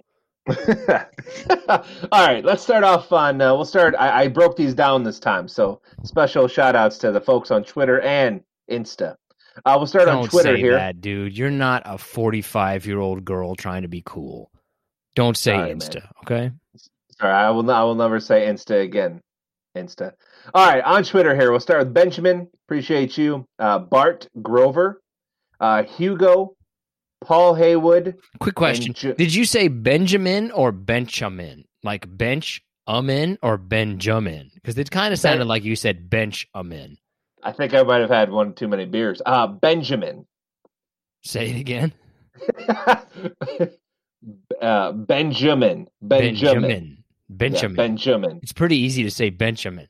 All 1.68 2.26
right, 2.26 2.44
let's 2.44 2.62
start 2.62 2.84
off 2.84 3.10
on. 3.12 3.40
Uh, 3.40 3.54
we'll 3.54 3.64
start. 3.64 3.94
I, 3.98 4.24
I 4.24 4.28
broke 4.28 4.56
these 4.56 4.74
down 4.74 5.02
this 5.02 5.18
time, 5.18 5.48
so 5.48 5.80
special 6.02 6.48
shout 6.48 6.76
outs 6.76 6.98
to 6.98 7.12
the 7.12 7.20
folks 7.20 7.50
on 7.50 7.64
Twitter 7.64 8.00
and 8.00 8.42
Insta. 8.70 9.16
Uh, 9.64 9.74
we'll 9.76 9.86
start 9.86 10.08
on 10.08 10.16
Don't 10.16 10.30
Twitter 10.30 10.56
say 10.56 10.60
here. 10.60 10.72
that, 10.72 11.00
dude. 11.00 11.36
You're 11.38 11.50
not 11.50 11.82
a 11.86 11.96
45 11.96 12.86
year 12.86 12.98
old 12.98 13.24
girl 13.24 13.54
trying 13.54 13.82
to 13.82 13.88
be 13.88 14.02
cool. 14.04 14.50
Don't 15.14 15.36
say 15.36 15.56
right, 15.56 15.76
Insta, 15.76 15.94
man. 15.94 16.08
okay? 16.24 16.50
Sorry, 17.18 17.32
I 17.32 17.50
will. 17.50 17.70
I 17.70 17.82
will 17.84 17.94
never 17.94 18.20
say 18.20 18.46
Insta 18.46 18.82
again. 18.82 19.20
Insta. 19.76 20.12
All 20.52 20.66
right, 20.66 20.82
on 20.84 21.04
Twitter 21.04 21.34
here. 21.34 21.50
We'll 21.50 21.60
start 21.60 21.80
with 21.84 21.94
Benjamin. 21.94 22.48
Appreciate 22.66 23.16
you. 23.16 23.46
Uh, 23.58 23.78
Bart 23.78 24.28
Grover, 24.42 25.00
uh, 25.60 25.84
Hugo, 25.84 26.54
Paul 27.24 27.54
Haywood. 27.54 28.16
Quick 28.40 28.54
question: 28.54 28.92
Ju- 28.92 29.14
Did 29.14 29.34
you 29.34 29.44
say 29.44 29.68
Benjamin 29.68 30.50
or 30.50 30.72
Benjamin? 30.72 31.64
Like 31.82 32.06
bench 32.16 32.62
amin 32.86 33.38
or 33.42 33.58
Benjamin? 33.58 34.50
Because 34.54 34.78
it 34.78 34.90
kind 34.90 35.12
of 35.12 35.18
sounded 35.20 35.46
like 35.46 35.64
you 35.64 35.76
said 35.76 36.08
bench 36.08 36.46
amin. 36.54 36.96
I 37.42 37.52
think 37.52 37.74
I 37.74 37.82
might 37.82 38.00
have 38.00 38.10
had 38.10 38.30
one 38.30 38.54
too 38.54 38.68
many 38.68 38.86
beers. 38.86 39.20
Uh, 39.24 39.46
Benjamin. 39.46 40.26
Say 41.22 41.50
it 41.50 41.56
again. 41.60 41.92
uh, 44.60 44.92
Benjamin. 44.92 44.92
Benjamin. 44.92 45.88
Benjamin. 46.02 46.96
Yeah, 46.98 47.36
Benjamin. 47.36 47.76
Benjamin. 47.76 48.40
It's 48.42 48.52
pretty 48.52 48.76
easy 48.76 49.02
to 49.02 49.10
say 49.10 49.30
Benjamin. 49.30 49.88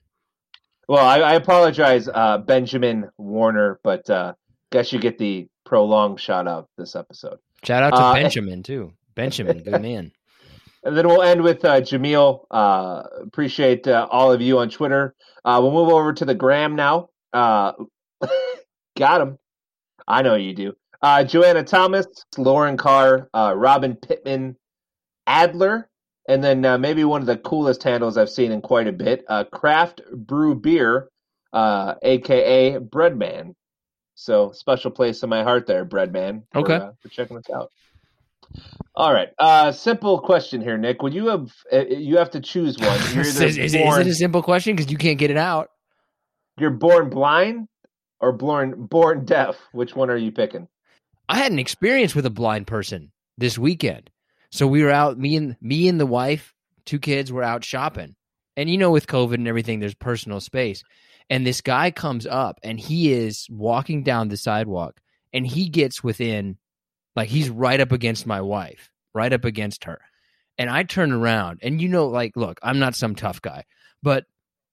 Well, 0.88 1.04
I, 1.04 1.20
I 1.20 1.34
apologize, 1.34 2.08
uh, 2.12 2.38
Benjamin 2.38 3.08
Warner, 3.16 3.80
but 3.82 4.08
uh, 4.10 4.34
guess 4.70 4.92
you 4.92 4.98
get 4.98 5.18
the 5.18 5.48
prolonged 5.64 6.20
shout 6.20 6.46
out 6.48 6.68
this 6.76 6.94
episode. 6.96 7.38
Shout 7.64 7.82
out 7.82 7.90
to 7.96 8.02
Uh, 8.02 8.14
Benjamin 8.14 8.62
too. 8.62 8.92
Benjamin, 9.14 9.62
good 9.62 9.80
man. 9.82 10.12
And 10.82 10.96
then 10.96 11.06
we'll 11.08 11.22
end 11.22 11.42
with 11.42 11.64
uh, 11.64 11.80
Jameel. 11.80 12.44
Uh, 12.50 13.04
appreciate 13.22 13.86
uh, 13.88 14.06
all 14.10 14.32
of 14.32 14.42
you 14.42 14.58
on 14.58 14.68
Twitter. 14.68 15.14
Uh, 15.44 15.58
we'll 15.62 15.72
move 15.72 15.88
over 15.88 16.12
to 16.12 16.24
the 16.24 16.34
gram 16.34 16.76
now. 16.76 17.08
Uh, 17.32 17.72
got 18.96 19.20
him. 19.20 19.38
I 20.06 20.22
know 20.22 20.34
you 20.34 20.54
do. 20.54 20.74
Uh, 21.00 21.24
Joanna 21.24 21.62
Thomas, 21.64 22.06
Lauren 22.36 22.76
Carr, 22.76 23.28
uh, 23.34 23.54
Robin 23.56 23.94
Pittman, 23.96 24.56
Adler, 25.26 25.88
and 26.28 26.42
then 26.42 26.64
uh, 26.64 26.78
maybe 26.78 27.04
one 27.04 27.20
of 27.20 27.26
the 27.26 27.36
coolest 27.36 27.82
handles 27.82 28.16
I've 28.16 28.30
seen 28.30 28.52
in 28.52 28.60
quite 28.60 28.86
a 28.88 28.92
bit, 28.92 29.24
uh, 29.28 29.44
Craft 29.44 30.00
Brew 30.12 30.54
Beer, 30.54 31.08
uh, 31.52 31.94
aka 32.02 32.78
Breadman. 32.78 33.54
So 34.14 34.52
special 34.52 34.90
place 34.90 35.22
in 35.22 35.28
my 35.28 35.42
heart 35.42 35.66
there, 35.66 35.84
Breadman. 35.84 36.42
For, 36.52 36.60
Okay. 36.60 36.74
uh, 36.74 36.90
for 37.00 37.08
checking 37.08 37.36
us 37.36 37.50
out. 37.54 37.70
All 38.94 39.12
right. 39.12 39.28
Uh, 39.38 39.72
simple 39.72 40.20
question 40.20 40.60
here, 40.60 40.78
Nick. 40.78 41.02
Would 41.02 41.14
you 41.14 41.26
have? 41.28 41.52
Uh, 41.72 41.86
you 41.86 42.18
have 42.18 42.30
to 42.30 42.40
choose 42.40 42.78
one. 42.78 43.00
Is, 43.18 43.40
is- 43.40 43.58
is 43.58 43.74
it 43.74 44.06
a 44.06 44.14
simple 44.14 44.42
question? 44.42 44.76
Because 44.76 44.90
you 44.92 44.98
can't 44.98 45.18
get 45.18 45.30
it 45.30 45.36
out. 45.36 45.70
you're 46.58 46.70
born 46.70 47.10
blind 47.10 47.66
or 48.20 48.32
born 48.32 48.86
born 48.86 49.24
deaf. 49.24 49.56
Which 49.72 49.96
one 49.96 50.10
are 50.10 50.16
you 50.16 50.30
picking? 50.30 50.68
I 51.28 51.38
had 51.38 51.50
an 51.52 51.58
experience 51.58 52.14
with 52.14 52.26
a 52.26 52.30
blind 52.30 52.66
person 52.66 53.10
this 53.38 53.58
weekend. 53.58 54.10
So 54.52 54.66
we 54.68 54.84
were 54.84 54.90
out, 54.90 55.18
me 55.18 55.34
and 55.36 55.56
me 55.60 55.88
and 55.88 55.98
the 55.98 56.06
wife, 56.06 56.54
two 56.84 57.00
kids 57.00 57.32
were 57.32 57.42
out 57.42 57.64
shopping. 57.64 58.14
And 58.56 58.70
you 58.70 58.78
know, 58.78 58.92
with 58.92 59.08
COVID 59.08 59.34
and 59.34 59.48
everything, 59.48 59.80
there's 59.80 59.94
personal 59.94 60.38
space. 60.38 60.84
And 61.30 61.46
this 61.46 61.60
guy 61.60 61.90
comes 61.90 62.26
up 62.26 62.58
and 62.62 62.78
he 62.78 63.12
is 63.12 63.46
walking 63.50 64.02
down 64.02 64.28
the 64.28 64.36
sidewalk 64.36 65.00
and 65.32 65.46
he 65.46 65.68
gets 65.68 66.04
within 66.04 66.58
like 67.16 67.28
he's 67.28 67.48
right 67.48 67.80
up 67.80 67.92
against 67.92 68.26
my 68.26 68.40
wife, 68.40 68.90
right 69.14 69.32
up 69.32 69.44
against 69.44 69.84
her. 69.84 70.00
And 70.58 70.70
I 70.70 70.82
turn 70.82 71.12
around 71.12 71.60
and 71.62 71.80
you 71.80 71.88
know, 71.88 72.06
like, 72.06 72.36
look, 72.36 72.58
I'm 72.62 72.78
not 72.78 72.94
some 72.94 73.14
tough 73.14 73.40
guy, 73.42 73.64
but 74.02 74.24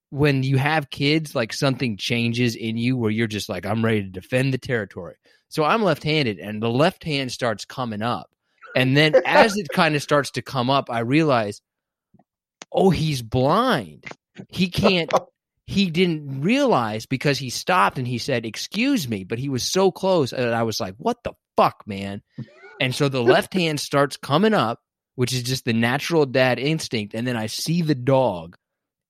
when 0.10 0.44
you 0.44 0.58
have 0.58 0.90
kids, 0.90 1.34
like 1.36 1.54
something 1.54 1.98
changes 1.98 2.56
in 2.56 2.78
you 2.78 2.98
where 2.98 3.12
you're 3.12 3.28
just 3.28 3.48
like, 3.48 3.66
I'm 3.66 3.84
ready 3.84 4.04
to 4.04 4.10
defend 4.10 4.54
the 4.54 4.58
territory. 4.58 5.16
So 5.48 5.64
I'm 5.64 5.84
left 5.84 6.04
handed 6.04 6.38
and 6.38 6.62
the 6.62 6.70
left 6.70 7.04
hand 7.04 7.32
starts 7.32 7.66
coming 7.66 8.02
up. 8.02 8.30
And 8.76 8.96
then 8.96 9.16
as 9.26 9.58
it 9.58 9.68
kind 9.70 9.96
of 9.96 10.04
starts 10.04 10.32
to 10.32 10.42
come 10.42 10.70
up, 10.70 10.90
I 10.90 11.00
realize, 11.00 11.62
oh, 12.72 12.90
he's 12.90 13.22
blind. 13.22 14.06
He 14.50 14.70
can't, 14.70 15.12
he 15.72 15.90
didn't 15.90 16.42
realize 16.42 17.06
because 17.06 17.40
he 17.40 17.50
stopped 17.50 17.98
and 17.98 18.08
he 18.08 18.18
said, 18.18 18.46
Excuse 18.46 19.08
me. 19.08 19.24
But 19.24 19.40
he 19.40 19.50
was 19.50 19.64
so 19.64 19.92
close. 19.92 20.34
And 20.34 20.54
I 20.54 20.64
was 20.64 20.80
like, 20.80 20.96
What 20.98 21.24
the 21.24 21.34
fuck, 21.56 21.84
man? 21.86 22.22
And 22.80 22.94
so 22.94 23.10
the 23.10 23.24
left 23.36 23.54
hand 23.54 23.80
starts 23.80 24.18
coming 24.18 24.54
up, 24.54 24.82
which 25.16 25.34
is 25.34 25.44
just 25.44 25.66
the 25.66 25.74
natural 25.74 26.26
dad 26.26 26.60
instinct. 26.60 27.14
And 27.14 27.26
then 27.26 27.38
I 27.38 27.48
see 27.48 27.82
the 27.82 27.96
dog 27.96 28.58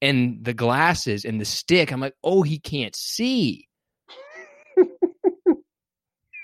and 0.02 0.44
the 0.44 0.54
glasses 0.54 1.26
and 1.26 1.42
the 1.42 1.46
stick. 1.46 1.92
I'm 1.92 2.00
like, 2.00 2.16
Oh, 2.24 2.44
he 2.44 2.60
can't 2.60 2.96
see. 2.96 3.68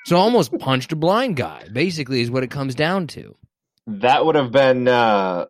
So 0.07 0.15
I 0.15 0.19
almost 0.19 0.57
punched 0.57 0.93
a 0.93 0.95
blind 0.95 1.35
guy, 1.35 1.67
basically, 1.69 2.21
is 2.21 2.31
what 2.31 2.43
it 2.43 2.49
comes 2.49 2.75
down 2.75 3.07
to. 3.07 3.35
That 3.89 4.25
would 4.25 4.35
have 4.35 4.51
been 4.51 4.87
uh, 4.89 5.45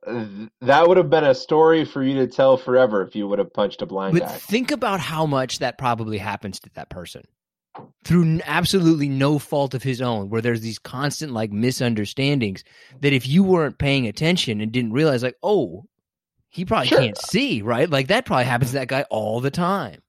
that 0.62 0.88
would 0.88 0.98
have 0.98 1.10
been 1.10 1.24
a 1.24 1.34
story 1.34 1.86
for 1.86 2.04
you 2.04 2.16
to 2.20 2.28
tell 2.28 2.56
forever 2.56 3.02
if 3.02 3.16
you 3.16 3.28
would 3.28 3.40
have 3.40 3.52
punched 3.52 3.82
a 3.82 3.88
blind 3.88 4.14
But 4.14 4.28
guy. 4.28 4.34
think 4.38 4.70
about 4.70 5.00
how 5.00 5.26
much 5.26 5.58
that 5.60 5.80
probably 5.80 6.20
happens 6.20 6.60
to 6.60 6.70
that 6.76 6.90
person 6.90 7.24
through 8.06 8.40
absolutely 8.46 9.10
no 9.10 9.40
fault 9.40 9.74
of 9.74 9.82
his 9.82 10.02
own, 10.02 10.30
where 10.30 10.42
there's 10.42 10.62
these 10.62 10.78
constant 10.78 11.32
like 11.34 11.52
misunderstandings 11.52 12.64
that 13.02 13.12
if 13.12 13.28
you 13.28 13.42
weren't 13.44 13.80
paying 13.80 14.06
attention 14.08 14.62
and 14.62 14.72
didn't 14.72 14.94
realize, 14.94 15.24
like, 15.24 15.38
oh, 15.42 15.86
he 16.50 16.64
probably 16.64 16.88
Sure. 16.88 17.00
can't 17.00 17.18
see, 17.18 17.64
right? 17.64 17.90
Like 17.90 18.08
that 18.08 18.26
probably 18.26 18.46
happens 18.46 18.70
to 18.72 18.76
that 18.78 18.88
guy 18.88 19.04
all 19.10 19.42
the 19.42 19.52
time. 19.52 20.02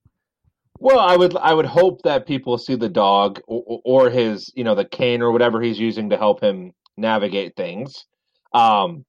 Well, 0.79 1.01
I 1.01 1.17
would 1.17 1.35
I 1.35 1.55
would 1.55 1.67
hope 1.67 2.03
that 2.03 2.27
people 2.27 2.59
see 2.59 2.77
the 2.77 2.91
dog 2.91 3.41
or, 3.49 3.81
or 3.85 4.11
his 4.11 4.53
you 4.55 4.65
know 4.65 4.75
the 4.75 4.85
cane 4.85 5.23
or 5.23 5.33
whatever 5.33 5.63
he's 5.63 5.79
using 5.79 6.11
to 6.11 6.19
help 6.19 6.43
him 6.43 6.73
navigate 6.99 7.57
things. 7.57 8.05
Um, 8.53 9.05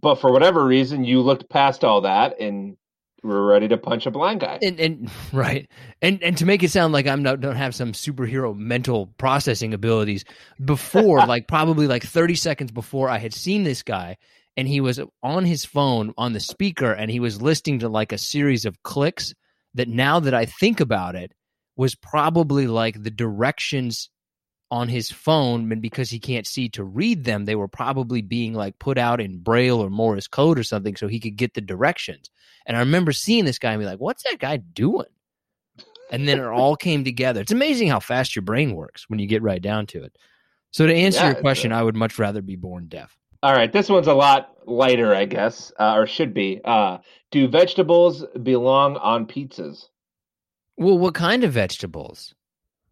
but 0.00 0.16
for 0.16 0.32
whatever 0.32 0.64
reason, 0.64 1.04
you 1.04 1.20
looked 1.20 1.48
past 1.48 1.84
all 1.84 2.02
that 2.02 2.40
and 2.40 2.76
were 3.22 3.44
ready 3.44 3.68
to 3.68 3.76
punch 3.76 4.06
a 4.06 4.10
blind 4.10 4.40
guy. 4.40 4.58
And 4.62 4.80
and 4.80 5.10
right. 5.32 5.68
And 6.00 6.22
and 6.22 6.36
to 6.38 6.46
make 6.46 6.62
it 6.62 6.70
sound 6.70 6.92
like 6.92 7.06
I'm 7.06 7.22
not 7.22 7.40
don't 7.40 7.56
have 7.56 7.74
some 7.74 7.92
superhero 7.92 8.56
mental 8.56 9.08
processing 9.18 9.74
abilities, 9.74 10.24
before 10.64 11.18
like 11.26 11.48
probably 11.48 11.86
like 11.86 12.04
30 12.04 12.34
seconds 12.34 12.72
before 12.72 13.08
I 13.08 13.18
had 13.18 13.34
seen 13.34 13.64
this 13.64 13.82
guy 13.82 14.16
and 14.56 14.68
he 14.68 14.80
was 14.80 15.00
on 15.22 15.44
his 15.44 15.64
phone 15.64 16.12
on 16.18 16.32
the 16.32 16.40
speaker 16.40 16.92
and 16.92 17.10
he 17.10 17.20
was 17.20 17.40
listening 17.40 17.80
to 17.80 17.88
like 17.88 18.12
a 18.12 18.18
series 18.18 18.64
of 18.64 18.82
clicks 18.82 19.34
that 19.74 19.88
now 19.88 20.20
that 20.20 20.34
I 20.34 20.46
think 20.46 20.80
about 20.80 21.14
it 21.14 21.32
was 21.76 21.94
probably 21.94 22.66
like 22.66 23.02
the 23.02 23.10
directions 23.10 24.10
on 24.70 24.88
his 24.88 25.10
phone 25.10 25.70
and 25.72 25.82
because 25.82 26.10
he 26.10 26.18
can't 26.18 26.46
see 26.46 26.68
to 26.68 26.84
read 26.84 27.24
them 27.24 27.44
they 27.44 27.56
were 27.56 27.68
probably 27.68 28.22
being 28.22 28.54
like 28.54 28.78
put 28.78 28.98
out 28.98 29.20
in 29.20 29.38
braille 29.38 29.80
or 29.80 29.90
morse 29.90 30.28
code 30.28 30.58
or 30.58 30.62
something 30.62 30.94
so 30.96 31.08
he 31.08 31.20
could 31.20 31.36
get 31.36 31.54
the 31.54 31.60
directions 31.60 32.30
and 32.66 32.76
i 32.76 32.80
remember 32.80 33.12
seeing 33.12 33.44
this 33.44 33.58
guy 33.58 33.72
and 33.72 33.80
be 33.80 33.86
like 33.86 33.98
what's 33.98 34.22
that 34.24 34.38
guy 34.38 34.56
doing 34.56 35.06
and 36.12 36.28
then 36.28 36.38
it 36.38 36.44
all 36.46 36.76
came 36.76 37.04
together 37.04 37.40
it's 37.40 37.52
amazing 37.52 37.88
how 37.88 38.00
fast 38.00 38.36
your 38.36 38.42
brain 38.42 38.74
works 38.74 39.04
when 39.08 39.18
you 39.18 39.26
get 39.26 39.42
right 39.42 39.62
down 39.62 39.86
to 39.86 40.02
it 40.04 40.16
so 40.70 40.86
to 40.86 40.94
answer 40.94 41.20
Yeah, 41.20 41.32
your 41.32 41.40
question 41.40 41.72
i 41.72 41.82
would 41.82 41.96
much 41.96 42.18
rather 42.18 42.42
be 42.42 42.56
born 42.56 42.86
deaf 42.86 43.16
All 43.42 43.54
right, 43.54 43.72
this 43.72 43.88
one's 43.88 44.06
a 44.06 44.12
lot 44.14 44.54
lighter, 44.66 45.14
I 45.14 45.24
guess, 45.24 45.72
uh, 45.80 45.94
or 45.96 46.06
should 46.06 46.34
be. 46.34 46.60
Uh, 46.62 46.98
do 47.30 47.48
vegetables 47.48 48.22
belong 48.42 48.98
on 48.98 49.26
pizzas? 49.26 49.86
Well, 50.76 50.98
what 50.98 51.14
kind 51.14 51.42
of 51.42 51.52
vegetables? 51.52 52.34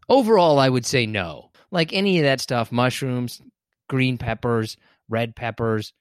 Overall, 0.09 0.59
I 0.59 0.71
would 0.71 0.87
say 0.87 1.05
no. 1.05 1.48
Like 1.71 1.93
any 1.93 2.19
of 2.19 2.25
that 2.25 2.41
stuff, 2.41 2.73
mushrooms, 2.73 3.43
green 3.89 4.19
peppers, 4.19 4.77
red 5.09 5.37
peppers, 5.37 5.93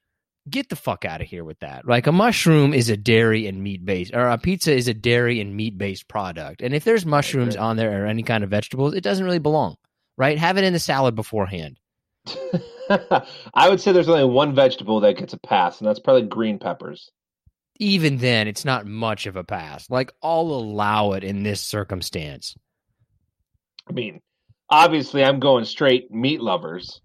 get 0.50 0.70
the 0.70 0.76
fuck 0.76 1.06
out 1.06 1.22
of 1.22 1.28
here 1.28 1.44
with 1.44 1.60
that. 1.60 1.88
Like 1.88 2.08
a 2.08 2.12
mushroom 2.12 2.74
is 2.74 2.90
a 2.90 2.98
dairy 2.98 3.48
and 3.48 3.62
meat 3.62 3.86
based, 3.86 4.14
or 4.14 4.28
a 4.28 4.38
pizza 4.38 4.74
is 4.74 4.88
a 4.88 4.94
dairy 4.94 5.40
and 5.40 5.56
meat 5.56 5.78
based 5.78 6.08
product. 6.08 6.62
And 6.62 6.74
if 6.74 6.84
there's 6.84 7.06
mushrooms 7.06 7.56
on 7.56 7.78
there 7.78 8.04
or 8.04 8.06
any 8.06 8.24
kind 8.24 8.44
of 8.44 8.50
vegetables, 8.50 8.94
it 8.94 9.04
doesn't 9.04 9.26
really 9.26 9.40
belong, 9.40 9.78
right? 10.18 10.38
Have 10.38 10.58
it 10.58 10.64
in 10.64 10.74
the 10.74 10.80
salad 10.80 11.16
beforehand. 11.16 11.80
I 12.90 13.70
would 13.70 13.82
say 13.82 13.92
there's 13.92 14.10
only 14.10 14.26
one 14.26 14.56
vegetable 14.56 15.00
that 15.02 15.18
gets 15.18 15.34
a 15.34 15.40
pass, 15.40 15.80
and 15.80 15.88
that's 15.88 16.00
probably 16.00 16.24
green 16.24 16.60
peppers. 16.60 17.12
Even 17.80 18.18
then, 18.18 18.48
it's 18.48 18.66
not 18.66 18.88
much 18.88 19.28
of 19.28 19.36
a 19.36 19.44
pass. 19.44 19.90
Like 19.90 20.12
I'll 20.22 20.42
allow 20.42 21.14
it 21.14 21.24
in 21.24 21.44
this 21.44 21.62
circumstance. 21.62 22.56
I 23.88 23.94
mean, 23.94 24.22
obviously, 24.70 25.24
I'm 25.24 25.40
going 25.40 25.66
straight 25.66 26.12
meat 26.12 26.42
lovers. 26.42 27.02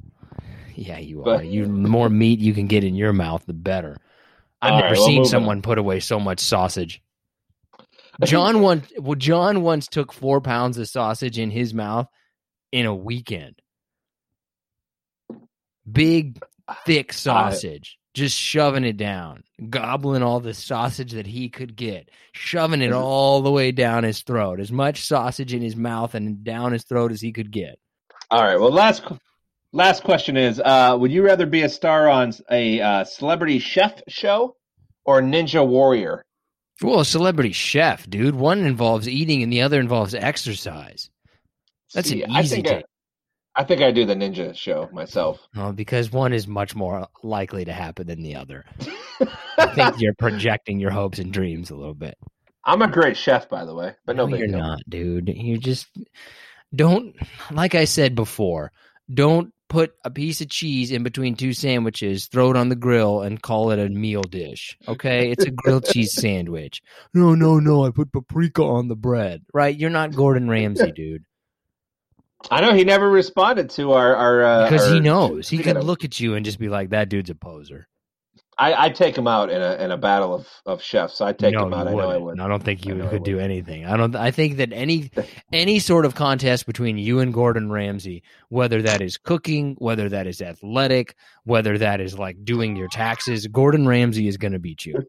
Yeah, 0.75 0.99
you 0.99 1.23
But- 1.25 1.41
are. 1.41 1.45
You 1.45 1.65
the 1.65 1.71
more 1.71 2.09
meat 2.09 2.39
you 2.41 2.55
can 2.55 2.67
get 2.67 2.85
in 2.85 2.95
your 2.95 3.13
mouth, 3.13 3.45
the 3.47 3.53
better. 3.53 3.97
I've 4.61 4.73
All 4.73 4.81
never 4.81 4.95
right, 4.95 5.05
seen 5.05 5.25
someone 5.25 5.61
put 5.61 5.79
away 5.79 6.01
so 6.01 6.21
much 6.21 6.41
sausage. 6.41 7.03
John 8.25 8.61
once 8.61 8.91
well, 8.99 9.17
John 9.17 9.63
once 9.63 9.89
took 9.89 10.13
four 10.13 10.41
pounds 10.41 10.79
of 10.79 10.89
sausage 10.89 11.39
in 11.39 11.51
his 11.51 11.75
mouth 11.75 12.07
in 12.71 12.87
a 12.87 12.95
weekend. 12.95 13.61
Big, 15.91 16.41
thick 16.87 17.13
sausage, 17.13 17.99
just 18.15 18.37
shoving 18.37 18.85
it 18.85 18.97
down, 18.97 19.43
gobbling 19.71 20.23
all 20.23 20.41
the 20.41 20.55
sausage 20.55 21.13
that 21.13 21.27
he 21.27 21.49
could 21.49 21.77
get, 21.77 22.11
shoving 22.33 22.83
it 22.83 22.93
all 22.93 23.41
the 23.41 23.51
way 23.51 23.73
down 23.73 24.05
his 24.05 24.21
throat, 24.21 24.61
as 24.61 24.71
much 24.71 25.07
sausage 25.07 25.55
in 25.55 25.63
his 25.63 25.77
mouth 25.77 26.15
and 26.15 26.45
down 26.45 26.73
his 26.73 26.85
throat 26.85 27.13
as 27.13 27.21
he 27.21 27.33
could 27.33 27.51
get. 27.51 27.79
All 28.31 28.43
right. 28.43 28.59
Well, 28.59 28.71
last 28.71 29.03
last 29.73 30.03
question 30.05 30.37
is: 30.37 30.61
uh, 30.61 30.97
Would 30.99 31.13
you 31.13 31.25
rather 31.25 31.47
be 31.47 31.63
a 31.63 31.69
star 31.69 32.09
on 32.09 32.33
a 32.51 32.81
uh, 32.81 33.05
celebrity 33.05 33.59
chef 33.59 34.03
show 34.09 34.57
or 35.05 35.23
Ninja 35.23 35.67
Warrior? 35.67 36.25
Well, 36.83 37.01
a 37.01 37.05
celebrity 37.05 37.53
chef, 37.53 38.09
dude. 38.09 38.35
One 38.35 38.61
involves 38.61 39.09
eating 39.09 39.43
and 39.43 39.53
the 39.53 39.63
other 39.63 39.79
involves 39.79 40.15
exercise. 40.15 41.11
That's 41.95 42.09
See, 42.09 42.23
an 42.23 42.31
I 42.31 42.41
easy 42.41 42.57
think. 42.57 42.69
I, 42.69 42.85
I 43.55 43.65
think 43.65 43.83
I 43.83 43.91
do 43.91 44.07
the 44.07 44.15
Ninja 44.15 44.55
show 44.57 44.89
myself. 44.93 45.41
Well, 45.55 45.73
because 45.73 46.11
one 46.11 46.33
is 46.33 46.47
much 46.47 46.75
more 46.75 47.07
likely 47.23 47.65
to 47.67 47.73
happen 47.73 48.07
than 48.07 48.23
the 48.23 48.37
other. 48.37 48.65
I 49.59 49.67
think 49.75 50.01
you're 50.01 50.15
projecting 50.15 50.81
your 50.81 50.91
hopes 50.91 51.19
and 51.19 51.33
dreams 51.33 51.71
a 51.71 51.77
little 51.77 51.95
bit. 51.95 52.17
I'm 52.65 52.83
a 52.83 52.89
great 52.89 53.17
chef, 53.17 53.49
by 53.49 53.65
the 53.65 53.75
way, 53.75 53.95
but 54.07 54.17
no, 54.17 54.27
you're 54.29 54.47
deal. 54.47 54.59
not, 54.59 54.81
dude. 54.89 55.29
You 55.29 55.59
just 55.59 55.89
don't. 56.75 57.15
Like 57.51 57.75
I 57.75 57.85
said 57.85 58.15
before, 58.15 58.73
don't 59.13 59.53
put 59.69 59.95
a 60.05 60.11
piece 60.11 60.41
of 60.41 60.49
cheese 60.49 60.91
in 60.91 61.03
between 61.03 61.35
two 61.35 61.53
sandwiches, 61.53 62.27
throw 62.27 62.51
it 62.51 62.57
on 62.57 62.69
the 62.69 62.77
grill, 62.77 63.23
and 63.23 63.43
call 63.43 63.71
it 63.71 63.79
a 63.79 63.89
meal 63.89 64.23
dish. 64.23 64.79
Okay, 64.87 65.31
it's 65.31 65.45
a 65.45 65.51
grilled 65.51 65.87
cheese 65.87 66.13
sandwich. 66.21 66.83
No, 67.13 67.35
no, 67.35 67.59
no. 67.59 67.85
I 67.85 67.91
put 67.91 68.13
paprika 68.13 68.63
on 68.63 68.89
the 68.89 68.97
bread. 68.97 69.43
Right? 69.53 69.77
You're 69.77 69.91
not 69.91 70.15
Gordon 70.15 70.49
Ramsay, 70.49 70.93
dude. 70.93 71.25
I 72.51 72.61
know 72.61 72.75
he 72.75 72.85
never 72.85 73.09
responded 73.09 73.71
to 73.71 73.93
our 73.93 74.15
our 74.15 74.43
uh, 74.43 74.71
Because 74.71 74.91
he 74.91 75.01
knows 75.01 75.49
he 75.49 75.59
can 75.59 75.81
look 75.81 76.05
at 76.05 76.21
you 76.21 76.35
and 76.35 76.45
just 76.45 76.59
be 76.59 76.69
like, 76.69 76.91
"That 76.91 77.09
dude's 77.09 77.31
a 77.31 77.35
poser." 77.35 77.89
I 78.59 78.91
take 78.91 79.17
him 79.17 79.27
out 79.27 79.51
in 79.51 79.61
a 79.61 79.75
in 79.77 79.91
a 79.91 79.97
battle 79.97 80.35
of 80.35 80.47
of 80.67 80.83
chefs. 80.83 81.21
I 81.21 81.33
take 81.33 81.55
no, 81.55 81.67
him 81.67 81.75
out. 81.75 81.89
I 81.89 81.93
know 81.93 82.11
I 82.11 82.17
wouldn't. 82.17 82.41
I 82.41 82.49
don't 82.49 82.63
think 82.63 82.87
you 82.87 82.95
could 83.11 83.25
do 83.25 83.41
anything. 83.41 83.85
I 83.85 83.97
don't. 83.97 84.15
I 84.15 84.31
think 84.31 84.59
that 84.59 84.73
any 84.73 85.11
any 85.53 85.79
sort 85.79 86.05
of 86.05 86.15
contest 86.15 86.67
between 86.67 86.99
you 86.99 87.19
and 87.21 87.35
Gordon 87.35 87.73
Ramsay, 87.73 88.23
whether 88.51 88.83
that 88.83 89.01
is 89.01 89.17
cooking, 89.17 89.75
whether 89.79 90.09
that 90.09 90.27
is 90.27 90.41
athletic, 90.41 91.17
whether 91.45 91.79
that 91.79 92.01
is 92.01 92.19
like 92.19 92.45
doing 92.45 92.77
your 92.77 92.89
taxes, 92.89 93.47
Gordon 93.49 93.87
Ramsay 93.87 94.29
is 94.29 94.37
going 94.37 94.53
to 94.53 94.61
beat 94.61 94.87
you 94.87 95.03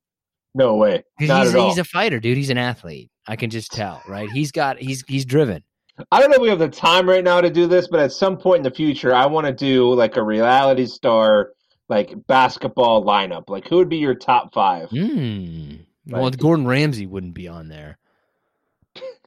No 0.55 0.75
way. 0.75 1.03
Not 1.19 1.43
he's 1.43 1.53
at 1.53 1.59
all. 1.59 1.69
he's 1.69 1.77
a 1.77 1.83
fighter, 1.83 2.19
dude. 2.19 2.37
He's 2.37 2.49
an 2.49 2.57
athlete. 2.57 3.11
I 3.27 3.35
can 3.35 3.49
just 3.49 3.71
tell, 3.71 4.01
right? 4.07 4.29
He's 4.31 4.51
got 4.51 4.79
he's 4.79 5.03
he's 5.07 5.25
driven. 5.25 5.63
I 6.11 6.19
don't 6.19 6.29
know 6.31 6.37
if 6.37 6.41
we 6.41 6.49
have 6.49 6.59
the 6.59 6.69
time 6.69 7.07
right 7.07 7.23
now 7.23 7.39
to 7.41 7.49
do 7.49 7.67
this, 7.67 7.87
but 7.87 7.99
at 7.99 8.11
some 8.11 8.37
point 8.37 8.57
in 8.57 8.63
the 8.63 8.71
future, 8.71 9.13
I 9.13 9.25
want 9.27 9.45
to 9.47 9.53
do 9.53 9.93
like 9.93 10.17
a 10.17 10.23
reality 10.23 10.85
star 10.87 11.51
like 11.89 12.13
basketball 12.27 13.03
lineup. 13.05 13.49
Like 13.49 13.67
who 13.67 13.77
would 13.77 13.89
be 13.89 13.97
your 13.97 14.15
top 14.15 14.53
five? 14.53 14.89
Hmm. 14.89 15.75
Well, 16.07 16.29
Gordon 16.31 16.65
Ramsay 16.67 17.05
wouldn't 17.05 17.33
be 17.35 17.47
on 17.47 17.67
there. 17.69 17.97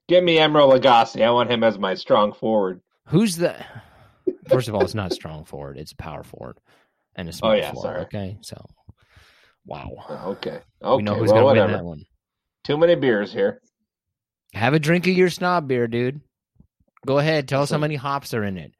Give 0.09 0.23
me 0.23 0.37
Emeril 0.39 0.79
Lagasse. 0.79 1.23
I 1.25 1.31
want 1.31 1.51
him 1.51 1.64
as 1.64 1.79
my 1.79 1.95
strong 1.95 2.33
forward. 2.33 2.81
Who's 3.07 3.37
the? 3.37 3.57
First 4.49 4.69
of 4.69 4.75
all, 4.75 4.83
it's 4.83 4.95
not 4.95 5.12
strong 5.12 5.45
forward; 5.45 5.79
it's 5.79 5.93
power 5.93 6.23
forward 6.23 6.59
and 7.17 7.29
a 7.29 7.33
small 7.33 7.53
Oh, 7.53 7.55
yeah, 7.55 7.73
forward. 7.73 7.83
sorry. 7.89 8.01
Okay, 8.03 8.39
so 8.41 8.64
wow. 9.64 9.91
Oh, 10.09 10.31
Okay. 10.33 10.61
Okay. 10.83 10.97
we 10.97 11.03
know 11.03 11.14
who's 11.14 11.33
well, 11.33 11.43
going 11.43 11.57
to 11.57 11.62
win 11.62 11.73
that 11.73 11.85
one. 11.85 12.05
Too 12.64 12.77
many 12.77 12.95
beers 12.95 13.33
here. 13.33 13.61
Have 14.55 14.75
a 14.75 14.79
drink 14.79 15.07
of 15.07 15.14
your 15.17 15.31
snob 15.31 15.67
beer, 15.69 15.87
dude. 15.89 16.21
Go 17.07 17.18
ahead. 17.18 17.48
Tell 17.48 17.62
us 17.62 17.70
how 17.70 17.78
many 17.78 17.94
hops 17.94 18.34
are 18.34 18.44
in 18.44 18.59
it. 18.59 18.72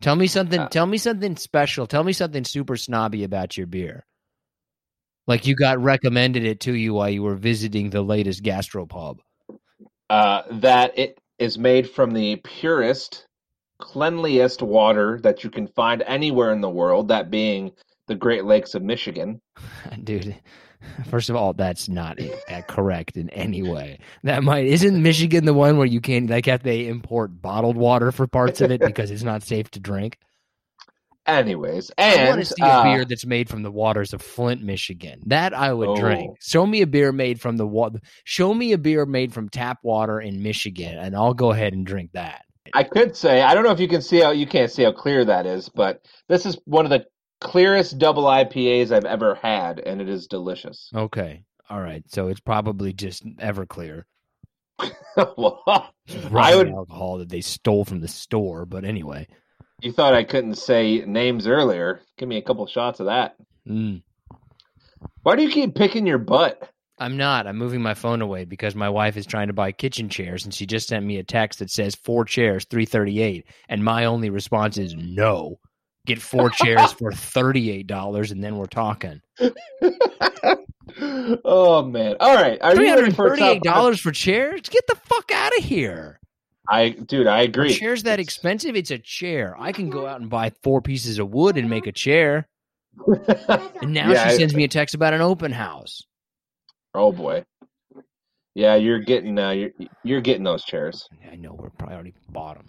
Tell 0.00 0.16
me 0.16 0.26
something. 0.26 0.60
Uh, 0.60 0.68
tell 0.68 0.86
me 0.86 0.98
something 0.98 1.36
special. 1.36 1.86
Tell 1.86 2.04
me 2.04 2.12
something 2.12 2.44
super 2.44 2.76
snobby 2.76 3.24
about 3.24 3.56
your 3.56 3.66
beer. 3.66 4.06
Like 5.26 5.46
you 5.46 5.54
got 5.54 5.80
recommended 5.80 6.44
it 6.44 6.60
to 6.60 6.72
you 6.72 6.94
while 6.94 7.10
you 7.10 7.22
were 7.22 7.36
visiting 7.36 7.90
the 7.90 8.02
latest 8.02 8.42
gastropub. 8.42 9.18
Uh, 10.10 10.42
that 10.50 10.98
it 10.98 11.18
is 11.38 11.58
made 11.58 11.88
from 11.88 12.12
the 12.12 12.36
purest, 12.36 13.26
cleanliest 13.78 14.62
water 14.62 15.20
that 15.22 15.44
you 15.44 15.50
can 15.50 15.68
find 15.68 16.02
anywhere 16.02 16.52
in 16.52 16.60
the 16.60 16.70
world. 16.70 17.08
That 17.08 17.30
being 17.30 17.72
the 18.08 18.14
Great 18.16 18.44
Lakes 18.44 18.74
of 18.74 18.82
Michigan. 18.82 19.40
Dude, 20.04 20.36
first 21.06 21.30
of 21.30 21.36
all, 21.36 21.52
that's 21.52 21.88
not 21.88 22.18
uh, 22.20 22.62
correct 22.62 23.16
in 23.16 23.30
any 23.30 23.62
way. 23.62 23.98
That 24.24 24.42
might 24.42 24.66
isn't 24.66 25.02
Michigan 25.02 25.44
the 25.44 25.54
one 25.54 25.76
where 25.76 25.86
you 25.86 26.00
can't 26.00 26.28
like 26.30 26.46
have 26.46 26.62
they 26.62 26.86
import 26.88 27.40
bottled 27.40 27.76
water 27.76 28.12
for 28.12 28.26
parts 28.26 28.60
of 28.60 28.70
it 28.70 28.80
because 28.80 29.10
it's 29.10 29.22
not 29.22 29.42
safe 29.42 29.70
to 29.72 29.80
drink. 29.80 30.18
Anyways, 31.24 31.92
I 31.98 32.16
want 32.26 32.38
and 32.38 32.38
to 32.40 32.44
see 32.46 32.62
a 32.62 32.66
uh, 32.66 32.82
beer 32.82 33.04
that's 33.04 33.24
made 33.24 33.48
from 33.48 33.62
the 33.62 33.70
waters 33.70 34.12
of 34.12 34.20
Flint, 34.20 34.60
Michigan. 34.60 35.22
That 35.26 35.54
I 35.54 35.72
would 35.72 35.90
Oh. 35.90 35.96
drink. 35.96 36.36
Show 36.40 36.66
me 36.66 36.82
a 36.82 36.86
beer 36.86 37.12
made 37.12 37.40
from 37.40 37.56
the 37.56 37.66
water. 37.66 38.00
Show 38.24 38.52
me 38.52 38.72
a 38.72 38.78
beer 38.78 39.06
made 39.06 39.32
from 39.32 39.48
tap 39.48 39.78
water 39.84 40.20
in 40.20 40.42
Michigan, 40.42 40.98
and 40.98 41.14
I'll 41.14 41.34
go 41.34 41.52
ahead 41.52 41.74
and 41.74 41.86
drink 41.86 42.10
that. 42.14 42.42
I 42.74 42.82
could 42.82 43.16
say 43.16 43.40
I 43.40 43.54
don't 43.54 43.62
know 43.62 43.70
if 43.70 43.78
you 43.80 43.88
can 43.88 44.02
see 44.02 44.18
how 44.20 44.32
you 44.32 44.46
can't 44.46 44.70
see 44.70 44.82
how 44.82 44.90
clear 44.92 45.24
that 45.24 45.46
is, 45.46 45.68
but 45.68 46.00
this 46.28 46.44
is 46.44 46.58
one 46.64 46.86
of 46.86 46.90
the 46.90 47.04
clearest 47.42 47.98
double 47.98 48.24
IPAs 48.24 48.90
I've 48.92 49.04
ever 49.04 49.34
had, 49.36 49.78
and 49.80 50.00
it 50.00 50.08
is 50.08 50.26
delicious. 50.26 50.88
Okay, 50.94 51.44
all 51.68 51.80
right. 51.80 52.02
So 52.08 52.28
it's 52.28 52.40
probably 52.40 52.92
just 52.92 53.24
Everclear, 53.38 54.04
well, 55.36 55.62
I 55.66 56.54
would. 56.56 56.68
alcohol 56.68 57.18
that 57.18 57.28
they 57.28 57.40
stole 57.40 57.84
from 57.84 58.00
the 58.00 58.08
store. 58.08 58.66
But 58.66 58.84
anyway, 58.84 59.26
You 59.80 59.92
thought 59.92 60.14
I 60.14 60.24
couldn't 60.24 60.56
say 60.56 61.04
names 61.06 61.46
earlier? 61.46 62.00
Give 62.18 62.28
me 62.28 62.36
a 62.38 62.42
couple 62.42 62.66
shots 62.66 63.00
of 63.00 63.06
that. 63.06 63.36
mm. 63.68 64.02
Why 65.22 65.36
do 65.36 65.42
you 65.42 65.50
keep 65.50 65.74
picking 65.74 66.06
your 66.06 66.18
butt? 66.18 66.68
I'm 66.98 67.16
not. 67.16 67.46
I'm 67.46 67.56
moving 67.58 67.82
my 67.82 67.94
phone 67.94 68.22
away 68.22 68.44
because 68.44 68.74
my 68.76 68.88
wife 68.88 69.16
is 69.16 69.26
trying 69.26 69.48
to 69.48 69.52
buy 69.52 69.72
kitchen 69.72 70.08
chairs, 70.08 70.44
and 70.44 70.54
she 70.54 70.66
just 70.66 70.88
sent 70.88 71.04
me 71.04 71.18
a 71.18 71.24
text 71.24 71.58
that 71.58 71.70
says 71.70 71.94
four 71.96 72.24
chairs, 72.24 72.64
three 72.64 72.86
thirty 72.86 73.20
eight, 73.20 73.46
and 73.68 73.84
my 73.84 74.04
only 74.04 74.30
response 74.30 74.78
is 74.78 74.94
no. 74.96 75.58
Get 76.06 76.20
four 76.20 76.50
chairs 76.50 76.92
for 76.92 77.12
thirty 77.12 77.70
eight 77.70 77.86
dollars, 77.86 78.32
and 78.32 78.42
then 78.42 78.56
we're 78.56 78.66
talking. 78.66 79.20
oh 81.44 81.82
man! 81.84 82.16
All 82.20 82.34
right, 82.34 82.58
are 82.60 82.74
Three 82.74 82.88
you 82.88 83.12
for, 83.12 83.36
top- 83.36 83.94
for 83.96 84.12
chairs? 84.12 84.62
Get 84.68 84.86
the 84.88 84.96
fuck 84.96 85.30
out 85.32 85.56
of 85.56 85.64
here! 85.64 86.18
I, 86.68 86.90
dude, 86.90 87.26
I 87.26 87.42
agree. 87.42 87.72
chairs 87.74 88.04
that 88.04 88.20
expensive? 88.20 88.76
It's 88.76 88.90
a 88.90 88.98
chair. 88.98 89.54
I 89.58 89.72
can 89.72 89.90
go 89.90 90.06
out 90.06 90.20
and 90.20 90.30
buy 90.30 90.50
four 90.62 90.80
pieces 90.80 91.18
of 91.18 91.30
wood 91.32 91.56
and 91.56 91.68
make 91.68 91.86
a 91.86 91.92
chair. 91.92 92.48
And 93.80 93.94
now 93.94 94.10
Yeah, 94.12 94.28
she 94.28 94.34
I- 94.34 94.36
sends 94.38 94.54
me 94.54 94.64
a 94.64 94.68
text 94.68 94.94
about 94.94 95.14
an 95.14 95.20
open 95.22 95.50
house. 95.52 96.02
oh 96.94 97.10
boy. 97.12 97.44
Yeah, 98.54 98.74
you're 98.74 98.98
getting 99.00 99.38
uh, 99.38 99.50
you're 99.50 99.70
you're 100.04 100.20
getting 100.20 100.44
those 100.44 100.62
chairs. 100.64 101.08
I 101.30 101.36
know 101.36 101.54
we're 101.54 101.70
probably 101.70 101.94
already 101.94 102.14
bought 102.28 102.56
them. 102.58 102.68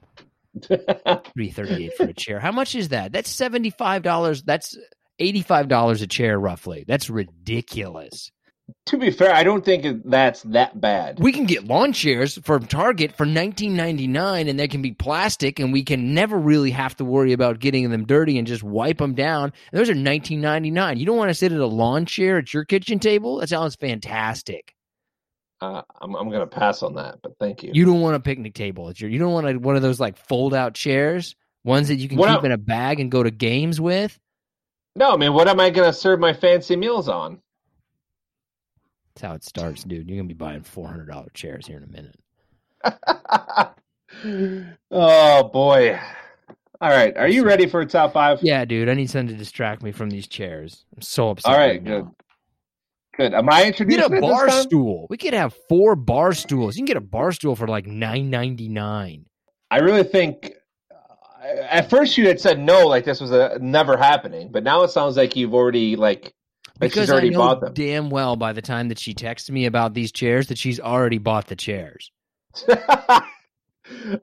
Three 0.62 1.50
thirty-eight 1.50 1.98
for 1.98 2.04
a 2.04 2.14
chair. 2.14 2.40
How 2.40 2.52
much 2.52 2.76
is 2.76 2.90
that? 2.90 3.12
That's 3.12 3.30
seventy-five 3.30 4.04
dollars. 4.04 4.44
That's 4.44 4.78
eighty-five 5.20 5.68
dollars 5.68 6.02
a 6.02 6.08
chair, 6.08 6.40
roughly. 6.40 6.86
That's 6.88 7.10
ridiculous. 7.10 8.32
To 8.86 8.98
be 8.98 9.12
fair, 9.12 9.34
I 9.34 9.44
don't 9.44 9.66
think 9.66 10.04
that's 10.06 10.42
that 10.44 10.80
bad. 10.80 11.20
We 11.20 11.34
can 11.34 11.46
get 11.46 11.66
lawn 11.66 11.92
chairs 11.92 12.40
from 12.44 12.66
Target 12.66 13.18
for 13.18 13.26
nineteen 13.26 13.76
ninety 13.76 14.08
nine, 14.08 14.48
and 14.48 14.60
they 14.60 14.68
can 14.68 14.82
be 14.82 14.94
plastic, 14.94 15.60
and 15.60 15.74
we 15.74 15.84
can 15.84 16.14
never 16.14 16.38
really 16.38 16.72
have 16.72 16.96
to 16.98 17.06
worry 17.06 17.34
about 17.34 17.60
getting 17.60 17.90
them 17.90 18.06
dirty 18.06 18.38
and 18.38 18.48
just 18.48 18.64
wipe 18.64 19.00
them 19.00 19.16
down. 19.16 19.52
And 19.72 19.80
those 19.80 19.90
are 19.90 19.96
nineteen 19.96 20.40
ninety 20.40 20.72
nine. 20.72 20.98
You 20.98 21.06
don't 21.06 21.18
want 21.18 21.30
to 21.30 21.36
sit 21.36 21.52
at 21.52 21.60
a 21.60 21.66
lawn 21.66 22.06
chair 22.06 22.38
at 22.38 22.54
your 22.54 22.64
kitchen 22.64 23.00
table? 23.00 23.40
That 23.40 23.50
sounds 23.50 23.76
fantastic. 23.76 24.74
Uh, 25.64 25.82
I'm 26.02 26.14
I'm 26.16 26.30
gonna 26.30 26.46
pass 26.46 26.84
on 26.84 26.96
that, 26.96 27.20
but 27.24 27.38
thank 27.40 27.64
you. 27.64 27.72
You 27.74 27.86
don't 27.86 28.02
want 28.02 28.18
a 28.18 28.20
picnic 28.20 28.54
table 28.54 28.90
at 28.90 29.00
your. 29.00 29.10
You 29.10 29.18
don't 29.18 29.32
want 29.32 29.48
a, 29.48 29.54
one 29.58 29.78
of 29.78 29.82
those 29.82 29.98
like 29.98 30.18
fold 30.18 30.54
out 30.54 30.74
chairs, 30.74 31.38
ones 31.64 31.88
that 31.88 31.96
you 31.96 32.10
can 32.10 32.18
What 32.18 32.36
keep 32.36 32.44
in 32.44 32.52
a 32.52 32.58
bag 32.58 33.00
and 33.00 33.10
go 33.10 33.24
to 33.24 33.32
games 33.32 33.80
with. 33.80 34.20
No, 34.98 35.14
I 35.14 35.16
mean, 35.16 35.32
what 35.32 35.48
am 35.48 35.62
I 35.62 35.70
gonna 35.70 35.94
serve 35.94 36.20
my 36.20 36.34
fancy 36.34 36.76
meals 36.76 37.08
on? 37.08 37.40
That's 39.16 39.26
how 39.26 39.36
it 39.36 39.46
starts, 39.46 39.86
dude. 39.86 40.10
You're 40.10 40.18
gonna 40.18 40.28
be 40.28 40.34
buying 40.34 40.64
four 40.64 40.90
hundred 40.90 41.08
dollar 41.08 41.30
chairs 41.34 41.66
here 41.66 41.78
in 41.78 41.84
a 41.84 41.88
minute. 41.88 42.20
oh 44.92 45.44
boy! 45.44 45.98
All 46.82 46.90
right, 46.90 47.16
are 47.16 47.30
you 47.30 47.46
ready 47.46 47.68
for 47.68 47.80
a 47.80 47.86
top 47.86 48.12
five? 48.12 48.40
Yeah, 48.44 48.66
dude. 48.66 48.90
I 48.90 48.96
need 48.96 49.10
something 49.10 49.34
to 49.34 49.40
distract 49.40 49.82
me 49.82 49.94
from 49.94 50.10
these 50.10 50.28
chairs. 50.28 50.84
I'm 50.94 51.02
so 51.02 51.30
upset. 51.30 51.54
All 51.54 51.58
right, 51.58 51.82
now. 51.82 52.02
good. 52.02 52.10
Good. 53.16 53.34
Am 53.34 53.48
I 53.50 53.60
Get 53.60 53.68
introducing 53.68 54.02
a 54.02 54.06
it 54.08 54.10
this 54.10 54.22
bar 54.22 54.50
stool. 54.50 55.08
We 55.10 55.18
could 55.18 55.34
have 55.34 55.54
four 55.70 55.96
bar 55.96 56.34
stools. 56.34 56.76
You 56.76 56.80
can 56.82 56.86
get 56.86 56.98
a 56.98 57.02
bar 57.02 57.32
stool 57.32 57.56
for 57.56 57.68
like 57.68 57.86
nine 57.86 58.30
ninety 58.30 58.70
nine. 58.70 59.26
I 59.70 59.78
really 59.80 60.04
think. 60.04 60.52
uh, 60.92 61.46
At 61.70 61.90
first, 61.90 62.18
you 62.18 62.28
had 62.28 62.40
said 62.40 62.60
no, 62.60 62.88
like 62.88 63.06
this 63.06 63.22
was 63.22 63.32
a 63.32 63.58
never 63.62 63.98
happening, 63.98 64.50
but 64.52 64.64
now 64.64 64.84
it 64.84 64.90
sounds 64.90 65.16
like 65.18 65.36
you've 65.36 65.54
already 65.54 65.96
like, 65.96 66.24
like 66.26 66.34
Because 66.80 67.04
she's 67.04 67.10
already 67.12 67.28
I 67.28 67.32
know 67.32 67.38
bought 67.40 67.62
them. 67.62 67.74
damn 67.74 68.10
well 68.10 68.36
by 68.36 68.54
the 68.54 68.62
time 68.64 68.90
that 68.90 68.98
she 69.00 69.14
texted 69.14 69.52
me 69.52 69.66
about 69.68 69.94
these 69.94 70.12
chairs 70.12 70.48
that 70.48 70.58
she's 70.58 70.80
already 70.80 71.20
bought 71.20 71.48
the 71.48 71.56
chairs. 71.56 72.12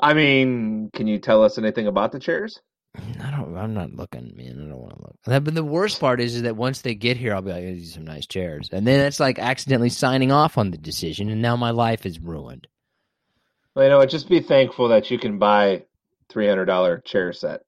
I 0.00 0.14
mean, 0.14 0.90
can 0.94 1.06
you 1.06 1.18
tell 1.18 1.42
us 1.44 1.58
anything 1.58 1.86
about 1.86 2.12
the 2.12 2.18
chairs? 2.18 2.60
I 2.96 3.30
don't. 3.30 3.56
I'm 3.56 3.74
not 3.74 3.94
looking, 3.94 4.32
man. 4.36 4.60
I 4.64 4.68
don't 4.68 4.78
want 4.78 4.96
to 4.96 5.02
look. 5.02 5.16
That- 5.26 5.44
But 5.44 5.54
the 5.54 5.64
worst 5.64 6.00
part 6.00 6.20
is, 6.20 6.34
is 6.36 6.42
that 6.42 6.56
once 6.56 6.80
they 6.82 6.94
get 6.94 7.16
here, 7.16 7.34
I'll 7.34 7.42
be 7.42 7.52
like, 7.52 7.62
"These 7.62 7.90
are 7.90 7.94
some 7.94 8.04
nice 8.04 8.26
chairs," 8.26 8.68
and 8.72 8.86
then 8.86 9.00
it's 9.06 9.20
like 9.20 9.38
accidentally 9.38 9.90
signing 9.90 10.32
off 10.32 10.58
on 10.58 10.70
the 10.70 10.78
decision, 10.78 11.30
and 11.30 11.40
now 11.40 11.56
my 11.56 11.70
life 11.70 12.04
is 12.04 12.18
ruined. 12.18 12.66
Well, 13.74 13.84
you 13.84 13.90
know, 13.90 13.98
what, 13.98 14.10
just 14.10 14.28
be 14.28 14.40
thankful 14.40 14.88
that 14.88 15.10
you 15.10 15.18
can 15.18 15.38
buy 15.38 15.84
three 16.28 16.48
hundred 16.48 16.64
dollar 16.64 16.98
chair 16.98 17.32
set. 17.32 17.60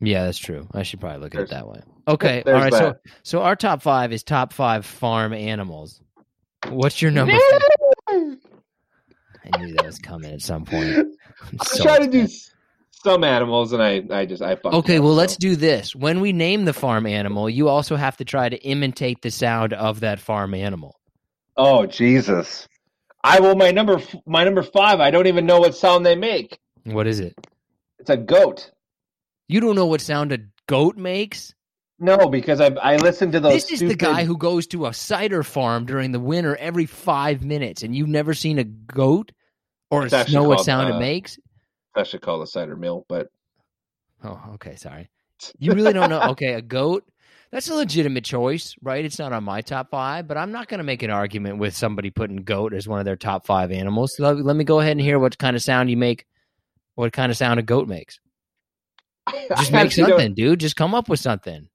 Yeah, 0.00 0.24
that's 0.24 0.38
true. 0.38 0.66
I 0.74 0.82
should 0.82 1.00
probably 1.00 1.20
look 1.20 1.34
at 1.34 1.42
it 1.42 1.50
that 1.50 1.68
way. 1.68 1.80
Okay, 2.08 2.38
all 2.38 2.42
there's 2.44 2.62
right. 2.64 2.72
So, 2.72 2.96
so 3.22 3.42
our 3.42 3.56
top 3.56 3.80
five 3.80 4.12
is 4.12 4.22
top 4.24 4.52
five 4.52 4.84
farm 4.84 5.32
animals. 5.32 6.00
What's 6.68 7.00
your 7.00 7.12
number? 7.12 7.32
I'm 8.08 8.38
knew 9.58 9.74
that 9.74 9.86
was 9.86 9.98
coming 9.98 10.32
at 10.32 10.42
some 10.42 10.64
point. 10.64 10.96
I'm 10.96 11.58
so 11.64 11.84
trying 11.84 12.02
to 12.02 12.26
do 12.26 12.28
some 13.06 13.22
animals, 13.22 13.72
and 13.72 13.80
I, 13.80 14.02
I 14.10 14.26
just, 14.26 14.42
I 14.42 14.56
fucked 14.56 14.74
Okay, 14.74 14.98
up, 14.98 15.04
well, 15.04 15.12
so. 15.12 15.16
let's 15.16 15.36
do 15.36 15.54
this. 15.54 15.94
When 15.94 16.20
we 16.20 16.32
name 16.32 16.64
the 16.64 16.72
farm 16.72 17.06
animal, 17.06 17.48
you 17.48 17.68
also 17.68 17.94
have 17.94 18.16
to 18.16 18.24
try 18.24 18.48
to 18.48 18.56
imitate 18.56 19.22
the 19.22 19.30
sound 19.30 19.72
of 19.72 20.00
that 20.00 20.18
farm 20.18 20.54
animal. 20.54 20.98
Oh 21.56 21.86
Jesus! 21.86 22.68
I 23.22 23.38
will. 23.40 23.54
My 23.54 23.70
number, 23.70 24.02
my 24.26 24.42
number 24.44 24.62
five. 24.62 25.00
I 25.00 25.10
don't 25.12 25.28
even 25.28 25.46
know 25.46 25.60
what 25.60 25.76
sound 25.76 26.04
they 26.04 26.16
make. 26.16 26.58
What 26.84 27.06
is 27.06 27.20
it? 27.20 27.34
It's 28.00 28.10
a 28.10 28.16
goat. 28.16 28.70
You 29.48 29.60
don't 29.60 29.76
know 29.76 29.86
what 29.86 30.00
sound 30.00 30.32
a 30.32 30.38
goat 30.66 30.96
makes? 30.96 31.54
No, 31.98 32.28
because 32.28 32.60
I, 32.60 32.66
I 32.66 32.96
listened 32.96 33.32
to 33.32 33.40
those. 33.40 33.66
This 33.66 33.80
is 33.80 33.88
the 33.88 33.94
guy 33.94 34.24
who 34.24 34.36
goes 34.36 34.66
to 34.68 34.86
a 34.86 34.92
cider 34.92 35.42
farm 35.42 35.86
during 35.86 36.12
the 36.12 36.20
winter 36.20 36.56
every 36.56 36.86
five 36.86 37.42
minutes, 37.42 37.82
and 37.82 37.96
you've 37.96 38.08
never 38.08 38.34
seen 38.34 38.58
a 38.58 38.64
goat 38.64 39.32
or 39.90 40.04
It's 40.04 40.12
actually 40.12 40.34
know 40.34 40.48
what 40.48 40.60
sound 40.64 40.92
uh, 40.92 40.96
it 40.96 40.98
makes? 40.98 41.38
I 41.96 42.02
should 42.02 42.20
call 42.22 42.42
a 42.42 42.46
cider 42.46 42.76
mill, 42.76 43.04
but 43.08 43.28
Oh, 44.24 44.40
okay, 44.54 44.76
sorry. 44.76 45.10
You 45.58 45.72
really 45.72 45.92
don't 45.92 46.08
know? 46.10 46.20
Okay, 46.30 46.54
a 46.54 46.62
goat. 46.62 47.04
That's 47.52 47.68
a 47.68 47.74
legitimate 47.74 48.24
choice, 48.24 48.74
right? 48.82 49.04
It's 49.04 49.18
not 49.18 49.32
on 49.32 49.44
my 49.44 49.60
top 49.60 49.90
five, 49.90 50.26
but 50.26 50.36
I'm 50.36 50.50
not 50.50 50.68
going 50.68 50.78
to 50.78 50.84
make 50.84 51.02
an 51.02 51.10
argument 51.10 51.58
with 51.58 51.76
somebody 51.76 52.10
putting 52.10 52.38
goat 52.38 52.72
as 52.74 52.88
one 52.88 52.98
of 52.98 53.04
their 53.04 53.16
top 53.16 53.46
five 53.46 53.70
animals. 53.70 54.16
So 54.16 54.24
let, 54.24 54.36
let 54.44 54.56
me 54.56 54.64
go 54.64 54.80
ahead 54.80 54.92
and 54.92 55.00
hear 55.00 55.18
what 55.18 55.38
kind 55.38 55.54
of 55.54 55.62
sound 55.62 55.90
you 55.90 55.96
make. 55.96 56.26
What 56.94 57.12
kind 57.12 57.30
of 57.30 57.36
sound 57.36 57.60
a 57.60 57.62
goat 57.62 57.86
makes? 57.88 58.18
Just 59.48 59.70
make 59.72 59.94
don't- 59.94 60.08
something, 60.08 60.34
dude. 60.34 60.60
Just 60.60 60.76
come 60.76 60.94
up 60.94 61.08
with 61.08 61.20
something. 61.20 61.68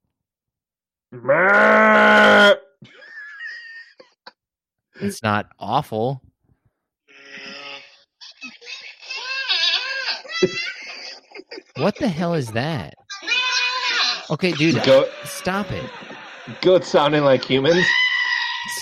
It's 5.00 5.22
not 5.22 5.46
awful. 5.58 6.22
What 11.76 11.96
the 11.96 12.08
hell 12.08 12.34
is 12.34 12.52
that? 12.52 12.94
Okay, 14.30 14.52
dude, 14.52 14.82
Goat, 14.84 15.08
stop 15.24 15.70
it. 15.70 15.84
goat 16.60 16.84
sounding 16.84 17.24
like 17.24 17.44
humans. 17.44 17.84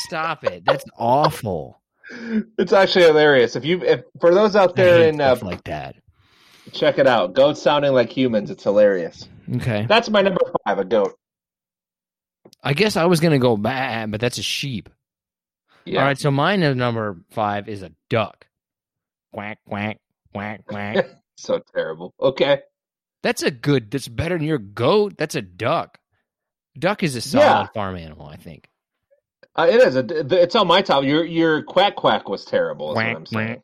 Stop 0.06 0.44
it. 0.44 0.64
That's 0.64 0.84
awful. 0.98 1.80
It's 2.58 2.72
actually 2.72 3.04
hilarious. 3.06 3.56
If 3.56 3.64
you, 3.64 3.82
if 3.82 4.02
for 4.20 4.34
those 4.34 4.56
out 4.56 4.76
there 4.76 5.08
in, 5.08 5.20
uh, 5.20 5.36
like 5.42 5.64
that. 5.64 5.96
check 6.72 6.98
it 6.98 7.06
out. 7.06 7.34
Goats 7.34 7.62
sounding 7.62 7.92
like 7.92 8.10
humans. 8.10 8.50
It's 8.50 8.62
hilarious. 8.64 9.28
Okay. 9.56 9.86
That's 9.88 10.10
my 10.10 10.22
number 10.22 10.40
five. 10.66 10.78
A 10.78 10.84
goat. 10.84 11.14
I 12.62 12.74
guess 12.74 12.96
I 12.96 13.06
was 13.06 13.20
gonna 13.20 13.38
go 13.38 13.56
bad, 13.56 14.10
but 14.10 14.20
that's 14.20 14.38
a 14.38 14.42
sheep. 14.42 14.88
Yeah. 15.84 16.00
All 16.00 16.06
right, 16.06 16.18
so 16.18 16.30
mine 16.30 16.62
is 16.62 16.76
number 16.76 17.16
five 17.30 17.68
is 17.68 17.82
a 17.82 17.92
duck. 18.10 18.46
Quack 19.32 19.58
quack 19.66 19.98
quack 20.32 20.66
quack. 20.66 21.06
So 21.40 21.60
terrible. 21.74 22.14
Okay. 22.20 22.60
that's 23.22 23.42
a 23.42 23.50
good. 23.50 23.90
That's 23.90 24.08
better 24.08 24.36
than 24.38 24.46
your 24.46 24.58
goat. 24.58 25.14
That's 25.18 25.34
a 25.34 25.42
duck. 25.42 25.98
Duck 26.78 27.02
is 27.02 27.16
a 27.16 27.20
solid 27.20 27.44
Yeah. 27.44 27.66
farm 27.74 27.96
animal, 27.96 28.26
I 28.26 28.36
think. 28.36 28.68
Uh, 29.56 29.66
it 29.68 29.80
is. 29.82 29.96
A, 29.96 30.04
it's 30.42 30.54
on 30.54 30.66
my 30.68 30.80
top. 30.82 31.02
Your 31.04 31.24
your 31.24 31.62
quack 31.64 31.96
quack 31.96 32.28
was 32.28 32.44
terrible. 32.44 32.90
Is 32.92 32.96
what 32.96 33.04
Quack, 33.04 33.16
I'm 33.16 33.26
saying. 33.26 33.62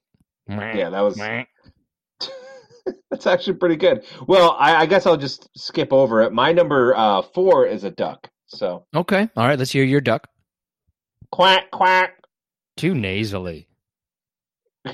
quack. 0.48 0.74
Yeah, 0.76 0.90
that 0.90 1.00
was. 1.00 1.16
That's 3.10 3.26
actually 3.26 3.54
pretty 3.58 3.76
good. 3.76 4.04
Well, 4.28 4.56
I, 4.58 4.76
I 4.82 4.86
guess 4.86 5.06
I'll 5.06 5.16
just 5.16 5.48
skip 5.56 5.92
over 5.92 6.22
it. 6.22 6.32
My 6.32 6.52
number 6.52 6.94
uh, 6.96 7.22
four 7.22 7.66
is 7.66 7.82
a 7.84 7.90
duck. 7.90 8.28
So 8.46 8.86
Okay. 8.94 9.28
All 9.36 9.46
right. 9.46 9.58
Let's 9.58 9.72
hear 9.72 9.84
your 9.84 10.00
duck. 10.00 10.28
quack 11.32 11.70
quack 11.72 12.20
Too 12.76 12.94
nasally. 12.94 13.68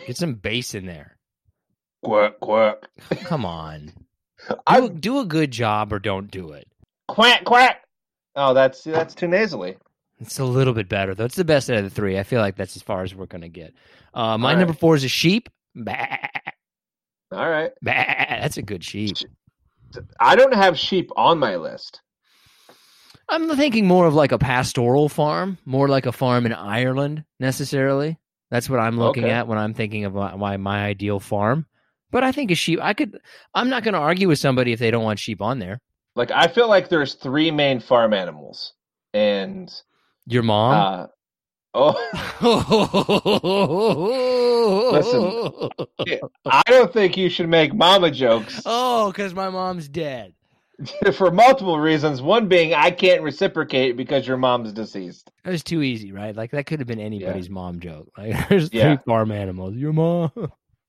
Get 0.06 0.16
some 0.16 0.34
bass 0.34 0.74
in 0.74 0.86
there. 0.86 1.11
Quack 2.04 2.38
quack. 2.40 2.88
Come 3.24 3.44
on. 3.44 3.92
I 4.66 4.80
Do, 4.80 4.88
do 4.90 5.18
a 5.20 5.24
good 5.24 5.50
job 5.50 5.92
or 5.92 5.98
don't 5.98 6.30
do 6.30 6.52
it. 6.52 6.66
quack 7.08 7.44
quack. 7.44 7.84
Oh, 8.34 8.54
that's 8.54 8.82
that's 8.84 9.14
too 9.14 9.28
nasally. 9.28 9.76
It's 10.20 10.38
a 10.38 10.44
little 10.44 10.72
bit 10.72 10.88
better 10.88 11.14
though. 11.14 11.24
It's 11.24 11.34
the 11.36 11.44
best 11.44 11.68
out 11.70 11.78
of 11.78 11.84
the 11.84 11.90
three. 11.90 12.18
I 12.18 12.22
feel 12.22 12.40
like 12.40 12.56
that's 12.56 12.76
as 12.76 12.82
far 12.82 13.02
as 13.02 13.14
we're 13.14 13.26
gonna 13.26 13.48
get. 13.48 13.74
Uh, 14.14 14.38
my 14.38 14.52
right. 14.52 14.58
number 14.58 14.72
four 14.74 14.94
is 14.94 15.04
a 15.04 15.08
sheep. 15.08 15.48
Bah, 15.74 15.96
All 17.32 17.48
right. 17.48 17.70
bah. 17.82 17.92
That's 17.94 18.56
a 18.58 18.62
good 18.62 18.84
sheep. 18.84 19.16
I 20.20 20.36
don't 20.36 20.54
have 20.54 20.78
sheep 20.78 21.10
on 21.16 21.38
my 21.38 21.56
list. 21.56 22.00
I'm 23.28 23.54
thinking 23.56 23.86
more 23.86 24.06
of 24.06 24.14
like 24.14 24.32
a 24.32 24.38
pastoral 24.38 25.08
farm, 25.08 25.58
more 25.64 25.88
like 25.88 26.06
a 26.06 26.12
farm 26.12 26.44
in 26.46 26.52
Ireland 26.52 27.24
necessarily. 27.40 28.18
That's 28.50 28.68
what 28.68 28.80
I'm 28.80 28.98
looking 28.98 29.24
Okay. 29.24 29.32
at 29.32 29.46
when 29.48 29.56
I'm 29.58 29.72
thinking 29.74 30.04
of 30.04 30.14
my, 30.14 30.34
my 30.36 30.56
my 30.58 30.84
ideal 30.84 31.20
farm. 31.20 31.66
But 32.12 32.22
I 32.22 32.30
think 32.30 32.50
a 32.52 32.54
sheep. 32.54 32.78
I 32.80 32.92
could. 32.94 33.18
I'm 33.54 33.68
not 33.68 33.82
going 33.82 33.94
to 33.94 34.00
argue 34.00 34.28
with 34.28 34.38
somebody 34.38 34.72
if 34.72 34.78
they 34.78 34.92
don't 34.92 35.02
want 35.02 35.18
sheep 35.18 35.42
on 35.42 35.58
there. 35.58 35.80
Like 36.14 36.30
I 36.30 36.46
feel 36.46 36.68
like 36.68 36.88
there's 36.88 37.14
three 37.14 37.50
main 37.50 37.80
farm 37.80 38.12
animals, 38.12 38.74
and 39.14 39.72
Your 40.26 40.42
mom. 40.44 40.72
uh, 40.74 41.06
oh, 41.74 41.96
I 46.46 46.62
don't 46.68 46.92
think 46.92 47.16
you 47.16 47.28
should 47.28 47.48
make 47.48 47.74
mama 47.74 48.10
jokes 48.10 48.62
Oh, 48.66 49.10
because 49.10 49.34
my 49.34 49.48
mom's 49.50 49.88
dead. 49.88 50.34
for 51.14 51.30
multiple 51.30 51.78
reasons. 51.78 52.20
One 52.22 52.48
being 52.48 52.74
I 52.74 52.90
can't 52.90 53.22
reciprocate 53.22 53.96
because 53.96 54.26
your 54.26 54.36
mom's 54.36 54.72
deceased. 54.72 55.30
That 55.44 55.50
was 55.52 55.62
too 55.62 55.82
easy, 55.82 56.12
right? 56.12 56.34
Like 56.34 56.50
that 56.52 56.66
could 56.66 56.80
have 56.80 56.88
been 56.88 56.98
anybody's 57.00 57.48
mom 57.50 57.80
joke. 57.80 58.08
Like 58.18 58.48
there's 58.48 58.72
Yeah. 58.72 58.96
three 58.96 59.04
farm 59.06 59.30
animals. 59.30 59.74
Your 59.76 59.92
mom. 59.92 60.30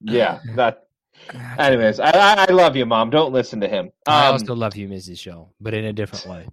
Yeah, 0.01 0.39
that. 0.55 0.88
Anyways, 1.57 1.99
I, 1.99 2.09
I 2.11 2.45
I 2.49 2.51
love 2.51 2.76
you, 2.76 2.86
mom. 2.86 3.09
Don't 3.09 3.32
listen 3.34 3.59
to 3.61 3.68
him. 3.68 3.91
I 4.07 4.28
Um, 4.28 4.34
also 4.34 4.55
love 4.55 4.76
you, 4.76 4.88
Mrs. 4.88 5.20
Show, 5.20 5.49
but 5.61 5.74
in 5.74 5.86
a 5.86 5.93
different 5.93 6.26
way. 6.28 6.47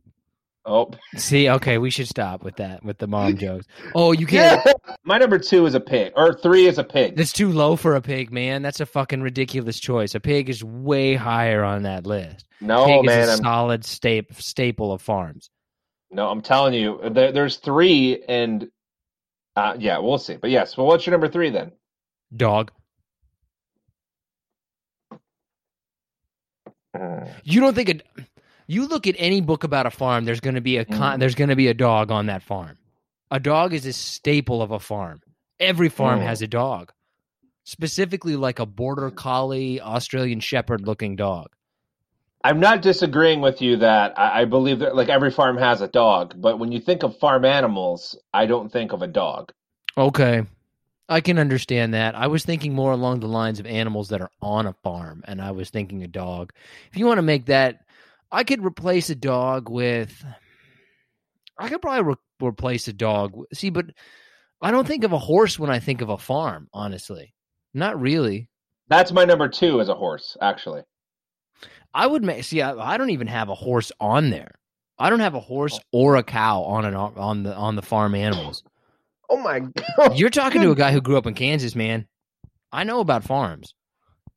oh, 0.66 0.90
See, 1.16 1.48
okay, 1.48 1.78
we 1.78 1.90
should 1.90 2.06
stop 2.08 2.44
with 2.44 2.56
that 2.56 2.84
with 2.84 2.98
the 2.98 3.06
mom 3.06 3.36
jokes. 3.38 3.66
Oh, 3.94 4.12
you 4.12 4.26
can't. 4.26 4.62
yeah. 4.64 4.72
My 5.04 5.18
number 5.18 5.38
two 5.38 5.66
is 5.66 5.74
a 5.74 5.80
pig, 5.80 6.12
or 6.16 6.34
three 6.34 6.66
is 6.66 6.78
a 6.78 6.84
pig. 6.84 7.16
That's 7.16 7.32
too 7.32 7.50
low 7.50 7.76
for 7.76 7.96
a 7.96 8.00
pig, 8.02 8.30
man. 8.32 8.62
That's 8.62 8.80
a 8.80 8.86
fucking 8.86 9.22
ridiculous 9.22 9.80
choice. 9.80 10.14
A 10.14 10.20
pig 10.20 10.48
is 10.48 10.62
way 10.62 11.14
higher 11.14 11.64
on 11.64 11.82
that 11.82 12.06
list. 12.06 12.46
No, 12.61 12.86
pig 12.86 13.04
man, 13.06 13.20
is 13.22 13.28
a 13.28 13.32
I'm, 13.32 13.38
solid 13.38 13.84
staple 13.84 14.36
staple 14.38 14.92
of 14.92 15.00
farms. 15.02 15.50
no, 16.11 16.28
I'm 16.28 16.42
telling 16.42 16.74
you, 16.74 17.00
there, 17.11 17.32
there's 17.32 17.56
three, 17.56 18.22
and 18.28 18.68
Uh, 19.56 19.74
yeah, 19.78 19.98
we'll 19.98 20.18
see. 20.18 20.36
But 20.36 20.50
yes, 20.50 20.76
well, 20.76 20.86
what's 20.86 21.04
your 21.06 21.12
number 21.12 21.28
three 21.28 21.50
then? 21.50 21.72
Dog. 22.36 22.70
Uh, 26.99 27.26
You 27.45 27.61
don't 27.61 27.74
think 27.74 27.88
a 27.88 28.01
you 28.66 28.86
look 28.86 29.07
at 29.09 29.16
any 29.18 29.41
book 29.41 29.64
about 29.64 29.86
a 29.86 29.91
farm, 29.91 30.24
there's 30.24 30.41
going 30.41 30.55
to 30.55 30.61
be 30.61 30.76
a 30.76 30.84
con, 30.84 31.16
Mm. 31.16 31.20
there's 31.20 31.34
going 31.34 31.51
to 31.51 31.57
be 31.57 31.66
a 31.68 31.74
dog 31.74 32.11
on 32.12 32.26
that 32.26 32.43
farm. 32.43 32.78
A 33.30 33.41
dog 33.41 33.72
is 33.74 33.84
a 33.86 33.93
staple 33.93 34.62
of 34.62 34.70
a 34.70 34.78
farm. 34.78 35.20
Every 35.59 35.88
farm 35.88 36.20
Mm. 36.20 36.24
has 36.24 36.41
a 36.43 36.47
dog. 36.47 36.93
Specifically 37.64 38.36
like 38.36 38.59
a 38.59 38.66
border 38.66 39.11
collie, 39.11 39.80
Australian 39.80 40.41
shepherd 40.41 40.86
looking 40.86 41.16
dog. 41.16 41.49
I'm 42.43 42.59
not 42.59 42.80
disagreeing 42.80 43.41
with 43.41 43.61
you 43.61 43.76
that 43.78 44.18
I, 44.18 44.43
I 44.43 44.45
believe 44.47 44.78
that 44.78 44.97
like 44.97 45.09
every 45.11 45.30
farm 45.30 45.59
has 45.59 45.80
a 45.82 45.88
dog, 45.88 46.34
but 46.41 46.59
when 46.59 46.72
you 46.72 46.80
think 46.80 47.03
of 47.03 47.18
farm 47.18 47.45
animals, 47.45 48.16
I 48.32 48.47
don't 48.47 48.72
think 48.72 48.93
of 48.93 49.03
a 49.03 49.07
dog. 49.07 49.53
Okay. 49.99 50.43
I 51.11 51.20
can 51.20 51.40
understand 51.40 51.92
that. 51.92 52.14
I 52.14 52.28
was 52.28 52.44
thinking 52.44 52.72
more 52.72 52.92
along 52.92 53.18
the 53.18 53.26
lines 53.26 53.58
of 53.58 53.66
animals 53.66 54.11
that 54.11 54.20
are 54.20 54.30
on 54.40 54.66
a 54.66 54.72
farm, 54.84 55.24
and 55.26 55.42
I 55.42 55.50
was 55.50 55.68
thinking 55.68 56.04
a 56.04 56.08
dog. 56.08 56.52
If 56.92 56.98
you 56.98 57.04
want 57.04 57.18
to 57.18 57.22
make 57.22 57.46
that, 57.46 57.80
I 58.30 58.44
could 58.44 58.64
replace 58.64 59.11
a 59.11 59.16
dog 59.16 59.68
with. 59.68 60.24
I 61.58 61.68
could 61.68 61.82
probably 61.82 62.14
re- 62.14 62.48
replace 62.48 62.86
a 62.86 62.92
dog. 62.92 63.34
See, 63.52 63.70
but 63.70 63.86
I 64.62 64.70
don't 64.70 64.86
think 64.86 65.02
of 65.02 65.12
a 65.12 65.18
horse 65.18 65.58
when 65.58 65.68
I 65.68 65.80
think 65.80 66.00
of 66.00 66.11
a 66.11 66.16
farm, 66.16 66.68
honestly. 66.72 67.34
Not 67.74 68.00
really. 68.00 68.48
That's 68.86 69.11
my 69.11 69.24
number 69.24 69.48
two 69.48 69.80
as 69.80 69.88
a 69.88 69.94
horse, 69.96 70.36
actually. 70.40 70.82
I 71.92 72.06
would 72.06 72.22
make. 72.22 72.44
See, 72.44 72.62
I, 72.62 72.94
I 72.94 72.96
don't 72.96 73.11
even 73.11 73.26
have 73.26 73.48
a 73.48 73.54
horse 73.56 73.90
on 73.98 74.30
there. 74.30 74.52
I 74.96 75.11
don't 75.11 75.20
have 75.20 75.34
a 75.34 75.40
horse 75.40 75.76
oh. 75.76 75.98
or 75.98 76.16
a 76.16 76.22
cow 76.22 76.62
on 76.62 76.84
an 76.84 76.94
on 76.94 77.42
the 77.42 77.54
on 77.54 77.74
the 77.74 77.82
farm 77.82 78.14
animals. 78.14 78.62
Oh 79.31 79.39
my 79.39 79.61
god. 79.97 80.18
You're 80.18 80.28
talking 80.28 80.61
to 80.62 80.72
a 80.72 80.74
guy 80.76 80.93
who 80.93 81.01
grew 81.01 81.16
up 81.16 81.26
in 81.26 81.35
Kansas, 81.35 81.74
man. 81.74 82.07
I 82.72 82.85
know 82.85 83.01
about 83.01 83.24
farms. 83.24 83.74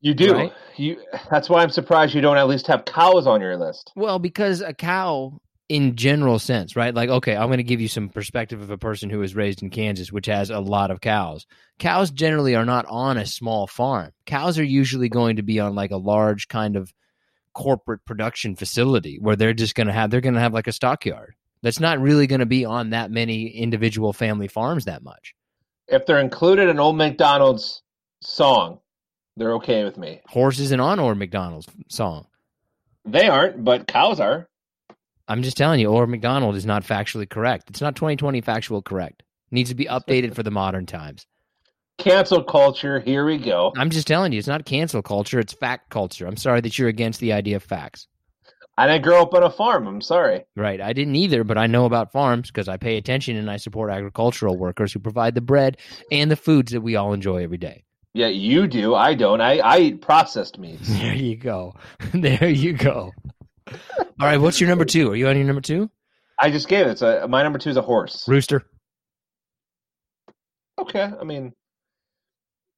You 0.00 0.14
do. 0.14 0.34
Right? 0.34 0.52
You 0.76 1.02
that's 1.30 1.48
why 1.48 1.62
I'm 1.62 1.70
surprised 1.70 2.14
you 2.14 2.20
don't 2.20 2.36
at 2.36 2.46
least 2.46 2.66
have 2.68 2.84
cows 2.84 3.26
on 3.26 3.40
your 3.40 3.56
list. 3.56 3.90
Well, 3.96 4.18
because 4.18 4.60
a 4.60 4.74
cow, 4.74 5.40
in 5.68 5.96
general 5.96 6.38
sense, 6.38 6.76
right? 6.76 6.94
Like, 6.94 7.08
okay, 7.08 7.34
I'm 7.34 7.48
going 7.48 7.56
to 7.56 7.64
give 7.64 7.80
you 7.80 7.88
some 7.88 8.08
perspective 8.10 8.60
of 8.60 8.70
a 8.70 8.78
person 8.78 9.08
who 9.08 9.18
was 9.18 9.34
raised 9.34 9.62
in 9.62 9.70
Kansas, 9.70 10.12
which 10.12 10.26
has 10.26 10.50
a 10.50 10.60
lot 10.60 10.90
of 10.90 11.00
cows. 11.00 11.46
Cows 11.78 12.10
generally 12.10 12.54
are 12.54 12.66
not 12.66 12.84
on 12.86 13.16
a 13.16 13.26
small 13.26 13.66
farm. 13.66 14.12
Cows 14.26 14.58
are 14.58 14.64
usually 14.64 15.08
going 15.08 15.36
to 15.36 15.42
be 15.42 15.58
on 15.58 15.74
like 15.74 15.90
a 15.90 15.96
large 15.96 16.48
kind 16.48 16.76
of 16.76 16.92
corporate 17.54 18.04
production 18.04 18.56
facility 18.56 19.18
where 19.20 19.36
they're 19.36 19.54
just 19.54 19.74
going 19.74 19.86
to 19.86 19.92
have 19.92 20.10
they're 20.10 20.20
going 20.20 20.34
to 20.34 20.40
have 20.40 20.52
like 20.54 20.66
a 20.66 20.72
stockyard. 20.72 21.34
That's 21.64 21.80
not 21.80 21.98
really 21.98 22.26
going 22.26 22.40
to 22.40 22.46
be 22.46 22.66
on 22.66 22.90
that 22.90 23.10
many 23.10 23.46
individual 23.46 24.12
family 24.12 24.48
farms 24.48 24.84
that 24.84 25.02
much. 25.02 25.34
If 25.88 26.04
they're 26.04 26.20
included 26.20 26.68
in 26.68 26.78
Old 26.78 26.98
McDonald's 26.98 27.82
song, 28.20 28.80
they're 29.38 29.54
okay 29.54 29.82
with 29.82 29.96
me. 29.96 30.20
Horses 30.26 30.72
and 30.72 30.82
on 30.82 31.00
or 31.00 31.14
McDonald's 31.14 31.66
song. 31.88 32.26
They 33.06 33.28
aren't, 33.28 33.64
but 33.64 33.86
cows 33.86 34.20
are. 34.20 34.46
I'm 35.26 35.42
just 35.42 35.56
telling 35.56 35.80
you, 35.80 35.88
Old 35.88 36.10
McDonald 36.10 36.54
is 36.54 36.66
not 36.66 36.84
factually 36.84 37.28
correct. 37.28 37.70
It's 37.70 37.80
not 37.80 37.96
2020 37.96 38.42
factual 38.42 38.82
correct. 38.82 39.22
needs 39.50 39.70
to 39.70 39.74
be 39.74 39.86
updated 39.86 40.34
for 40.34 40.42
the 40.42 40.50
modern 40.50 40.84
times. 40.84 41.26
Cancel 41.96 42.44
culture, 42.44 43.00
here 43.00 43.24
we 43.24 43.38
go. 43.38 43.72
I'm 43.74 43.88
just 43.88 44.06
telling 44.06 44.32
you, 44.32 44.38
it's 44.38 44.46
not 44.48 44.66
cancel 44.66 45.00
culture, 45.00 45.38
it's 45.38 45.54
fact 45.54 45.88
culture. 45.88 46.26
I'm 46.26 46.36
sorry 46.36 46.60
that 46.60 46.78
you're 46.78 46.88
against 46.88 47.20
the 47.20 47.32
idea 47.32 47.56
of 47.56 47.62
facts. 47.62 48.06
I 48.76 48.88
didn't 48.88 49.04
grow 49.04 49.22
up 49.22 49.34
on 49.34 49.44
a 49.44 49.50
farm, 49.50 49.86
I'm 49.86 50.00
sorry. 50.00 50.44
Right. 50.56 50.80
I 50.80 50.92
didn't 50.92 51.14
either, 51.14 51.44
but 51.44 51.56
I 51.56 51.68
know 51.68 51.84
about 51.84 52.10
farms 52.10 52.50
because 52.50 52.68
I 52.68 52.76
pay 52.76 52.96
attention 52.96 53.36
and 53.36 53.48
I 53.48 53.56
support 53.56 53.90
agricultural 53.90 54.56
workers 54.56 54.92
who 54.92 54.98
provide 54.98 55.36
the 55.36 55.40
bread 55.40 55.76
and 56.10 56.30
the 56.30 56.36
foods 56.36 56.72
that 56.72 56.80
we 56.80 56.96
all 56.96 57.12
enjoy 57.12 57.44
every 57.44 57.58
day. 57.58 57.84
Yeah, 58.14 58.28
you 58.28 58.66
do. 58.66 58.94
I 58.94 59.14
don't. 59.14 59.40
I, 59.40 59.58
I 59.58 59.78
eat 59.78 60.02
processed 60.02 60.58
meats. 60.58 60.88
There 61.00 61.14
you 61.14 61.36
go. 61.36 61.74
there 62.14 62.48
you 62.48 62.72
go. 62.72 63.12
All 63.68 64.06
right, 64.20 64.40
what's 64.40 64.60
your 64.60 64.68
number 64.68 64.84
two? 64.84 65.10
Are 65.10 65.16
you 65.16 65.28
on 65.28 65.36
your 65.36 65.46
number 65.46 65.60
two? 65.60 65.90
I 66.38 66.50
just 66.50 66.68
gave 66.68 66.86
it. 66.86 67.00
A, 67.02 67.26
my 67.28 67.42
number 67.42 67.58
two 67.58 67.70
is 67.70 67.76
a 67.76 67.82
horse. 67.82 68.26
Rooster. 68.28 68.64
Okay, 70.78 71.02
I 71.02 71.24
mean, 71.24 71.52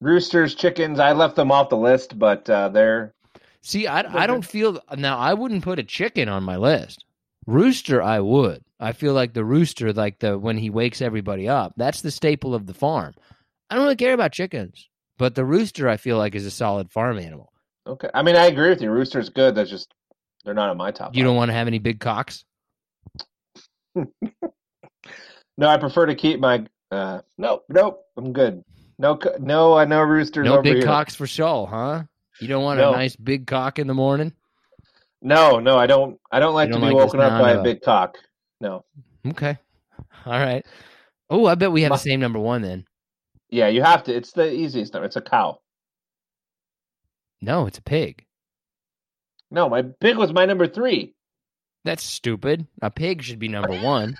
roosters, 0.01 0.55
chickens. 0.55 0.99
I 1.01 1.13
left 1.13 1.37
them 1.37 1.51
off 1.51 1.71
the 1.71 1.77
list, 1.77 2.19
but 2.19 2.49
uh, 2.49 2.69
they're 2.69 3.15
See, 3.67 3.89
I, 3.89 4.23
I 4.23 4.29
don't 4.29 4.45
feel 4.45 4.81
now. 4.97 5.19
I 5.19 5.35
wouldn't 5.35 5.65
put 5.65 5.81
a 5.81 5.83
chicken 5.83 6.29
on 6.29 6.45
my 6.45 6.57
list. 6.57 7.05
Rooster, 7.49 8.01
I 8.01 8.21
would. 8.21 8.63
I 8.79 8.93
feel 8.93 9.13
like 9.13 9.35
the 9.35 9.45
rooster, 9.45 9.93
like 9.93 10.21
the 10.21 10.39
when 10.39 10.57
he 10.57 10.71
wakes 10.71 11.03
everybody 11.03 11.49
up, 11.49 11.73
that's 11.77 12.01
the 12.01 12.13
staple 12.13 12.55
of 12.55 12.67
the 12.67 12.75
farm. 12.75 13.15
I 13.69 13.75
don't 13.75 13.83
really 13.83 13.97
care 13.97 14.15
about 14.15 14.31
chickens, 14.31 14.89
but 15.19 15.35
the 15.35 15.45
rooster, 15.45 15.89
I 15.89 15.97
feel 15.97 16.17
like, 16.17 16.37
is 16.37 16.47
a 16.47 16.51
solid 16.53 16.93
farm 16.93 17.19
animal. 17.19 17.53
okay. 17.89 18.09
I 18.15 18.23
mean, 18.23 18.37
I 18.37 18.47
agree 18.47 18.69
with 18.69 18.81
you. 18.81 18.89
Rooster's 18.93 19.31
good. 19.31 19.57
That's 19.57 19.69
just 19.69 19.93
they're 20.45 20.55
not 20.55 20.71
on 20.71 20.77
my 20.77 20.93
top. 20.93 21.17
You 21.17 21.25
don't 21.25 21.35
want 21.35 21.49
to 21.49 21.55
have 21.55 21.67
any 21.67 21.81
big 21.81 21.99
cocks. 21.99 22.45
No, 25.59 25.69
I 25.69 25.79
prefer 25.79 26.05
to 26.07 26.15
keep 26.15 26.39
my. 26.39 26.67
Uh, 26.91 27.23
nope, 27.39 27.65
nope. 27.71 28.05
I'm 28.19 28.35
good. 28.35 28.63
No, 28.99 29.19
no, 29.41 29.75
I 29.75 29.87
know 29.87 30.03
roosters 30.03 30.45
No 30.45 30.61
big 30.61 30.77
here. 30.77 30.85
cocks 30.85 31.15
for 31.15 31.27
show, 31.27 31.65
huh? 31.65 32.03
You 32.41 32.49
don't 32.49 32.63
want 32.63 32.79
No. 32.79 32.93
a 32.93 32.97
nice 32.97 33.17
big 33.17 33.47
cock 33.47 33.79
in 33.79 33.87
the 33.87 33.95
morning. 33.95 34.33
No, 35.23 35.59
no, 35.59 35.77
I 35.79 35.87
don't. 35.87 36.21
I 36.31 36.39
don't 36.39 36.55
like 36.55 36.69
to 36.69 36.73
don't 36.73 36.81
be 36.83 36.87
like 36.89 36.97
woken 36.97 37.21
up 37.21 37.41
by 37.41 37.53
a 37.53 37.63
big 37.63 37.81
cock. 37.83 38.17
No. 38.61 38.85
Okay, 39.27 39.59
all 40.25 40.33
right. 40.39 40.65
Oh, 41.31 41.47
I 41.47 41.55
bet 41.57 41.73
we 41.73 41.83
have 41.83 41.91
My- 41.91 41.97
the 41.97 42.03
same 42.03 42.21
number 42.21 42.39
one 42.39 42.63
then. 42.63 42.87
Yeah, 43.51 43.69
you 43.69 43.83
have 43.83 44.05
to. 44.05 44.15
It's 44.15 44.33
the 44.33 44.53
easiest 44.53 44.93
number. 44.93 45.07
It's 45.07 45.17
a 45.17 45.21
cow. 45.21 45.59
No, 47.41 47.67
it's 47.67 47.79
a 47.79 47.83
pig. 47.83 48.25
No, 49.51 49.69
my 49.69 49.83
pig 49.83 50.17
was 50.17 50.33
my 50.33 50.45
number 50.45 50.67
three. 50.67 51.15
That's 51.85 52.03
stupid. 52.03 52.67
A 52.83 52.91
pig 52.91 53.23
should 53.23 53.39
be 53.39 53.49
number 53.49 53.79
one. 53.81 54.17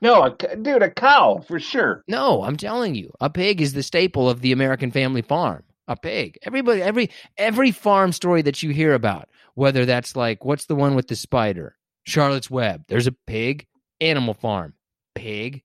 No, 0.00 0.22
a, 0.24 0.56
dude, 0.56 0.82
a 0.82 0.90
cow 0.90 1.42
for 1.46 1.58
sure. 1.60 2.02
No, 2.08 2.42
I'm 2.42 2.56
telling 2.56 2.94
you, 2.94 3.12
a 3.20 3.30
pig 3.30 3.60
is 3.60 3.72
the 3.72 3.82
staple 3.82 4.28
of 4.28 4.40
the 4.40 4.52
American 4.52 4.90
family 4.90 5.22
farm. 5.22 5.62
A 5.86 5.96
pig. 5.96 6.38
Everybody, 6.42 6.80
every 6.82 7.10
every 7.36 7.70
farm 7.70 8.12
story 8.12 8.42
that 8.42 8.62
you 8.62 8.70
hear 8.70 8.94
about, 8.94 9.28
whether 9.54 9.84
that's 9.84 10.16
like 10.16 10.44
what's 10.44 10.66
the 10.66 10.74
one 10.74 10.94
with 10.94 11.08
the 11.08 11.16
spider, 11.16 11.76
Charlotte's 12.04 12.50
Web. 12.50 12.84
There's 12.88 13.06
a 13.06 13.12
pig. 13.12 13.66
Animal 14.00 14.34
Farm, 14.34 14.74
pig. 15.14 15.62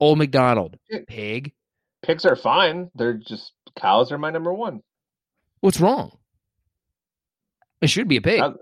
Old 0.00 0.18
McDonald, 0.18 0.76
pig. 1.08 1.52
Pigs 2.02 2.24
are 2.24 2.36
fine. 2.36 2.90
They're 2.94 3.14
just 3.14 3.52
cows 3.76 4.12
are 4.12 4.18
my 4.18 4.30
number 4.30 4.52
one. 4.52 4.82
What's 5.60 5.80
wrong? 5.80 6.16
It 7.80 7.88
should 7.88 8.08
be 8.08 8.16
a 8.16 8.22
pig. 8.22 8.40
Uh, 8.40 8.54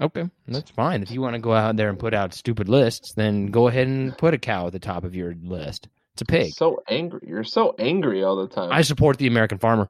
Okay, 0.00 0.28
that's 0.48 0.72
fine. 0.72 1.02
If 1.02 1.12
you 1.12 1.20
want 1.20 1.34
to 1.34 1.40
go 1.40 1.52
out 1.54 1.76
there 1.76 1.88
and 1.88 1.96
put 1.96 2.14
out 2.14 2.34
stupid 2.34 2.68
lists, 2.68 3.12
then 3.12 3.46
go 3.46 3.68
ahead 3.68 3.86
and 3.86 4.16
put 4.18 4.34
a 4.34 4.38
cow 4.38 4.66
at 4.66 4.72
the 4.72 4.80
top 4.80 5.04
of 5.04 5.14
your 5.14 5.36
list. 5.40 5.88
It's 6.14 6.22
a 6.22 6.24
pig. 6.24 6.52
So 6.52 6.82
angry. 6.88 7.20
You're 7.28 7.44
so 7.44 7.76
angry 7.78 8.24
all 8.24 8.36
the 8.36 8.48
time. 8.48 8.72
I 8.72 8.82
support 8.82 9.18
the 9.18 9.28
American 9.28 9.58
farmer. 9.58 9.88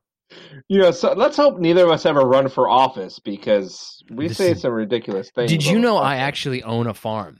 You 0.69 0.79
know, 0.81 0.91
so 0.91 1.13
let's 1.13 1.37
hope 1.37 1.59
neither 1.59 1.85
of 1.85 1.91
us 1.91 2.07
ever 2.07 2.21
run 2.21 2.49
for 2.49 2.69
office 2.69 3.19
because 3.19 4.03
we 4.11 4.29
This 4.29 4.39
say 4.39 4.51
is- 4.53 4.63
some 4.63 4.73
ridiculous 4.73 5.31
things. 5.31 5.51
Did 5.51 5.65
you 5.65 5.79
know. 5.79 5.97
I 5.97 6.17
actually 6.17 6.63
own 6.63 6.87
a 6.87 6.95
farm? 6.95 7.39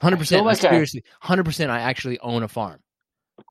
Hundred 0.00 0.18
percent. 0.18 0.46
like 0.46 0.58
I- 0.64 0.70
Seriously, 0.70 1.04
hundred 1.20 1.44
percent. 1.44 1.70
I 1.70 1.80
actually 1.80 2.18
own 2.20 2.42
a 2.42 2.48
farm. 2.48 2.80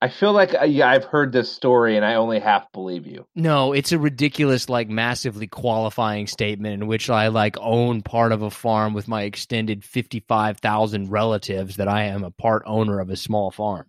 I 0.01 0.07
feel 0.07 0.33
like 0.33 0.53
uh, 0.53 0.65
yeah, 0.65 0.89
I've 0.89 1.03
heard 1.05 1.31
this 1.31 1.51
story 1.51 1.95
and 1.95 2.05
I 2.05 2.15
only 2.15 2.39
half 2.39 2.71
believe 2.71 3.05
you. 3.07 3.25
No, 3.35 3.73
it's 3.73 3.91
a 3.91 3.97
ridiculous, 3.99 4.69
like, 4.69 4.87
massively 4.87 5.47
qualifying 5.47 6.27
statement 6.27 6.75
in 6.75 6.87
which 6.87 7.09
I 7.09 7.27
like 7.29 7.57
own 7.59 8.01
part 8.03 8.31
of 8.31 8.41
a 8.41 8.51
farm 8.51 8.93
with 8.93 9.07
my 9.07 9.23
extended 9.23 9.83
fifty-five 9.83 10.57
thousand 10.59 11.09
relatives. 11.11 11.75
That 11.77 11.87
I 11.87 12.03
am 12.05 12.23
a 12.23 12.31
part 12.31 12.63
owner 12.65 12.99
of 12.99 13.09
a 13.09 13.15
small 13.15 13.51
farm. 13.51 13.87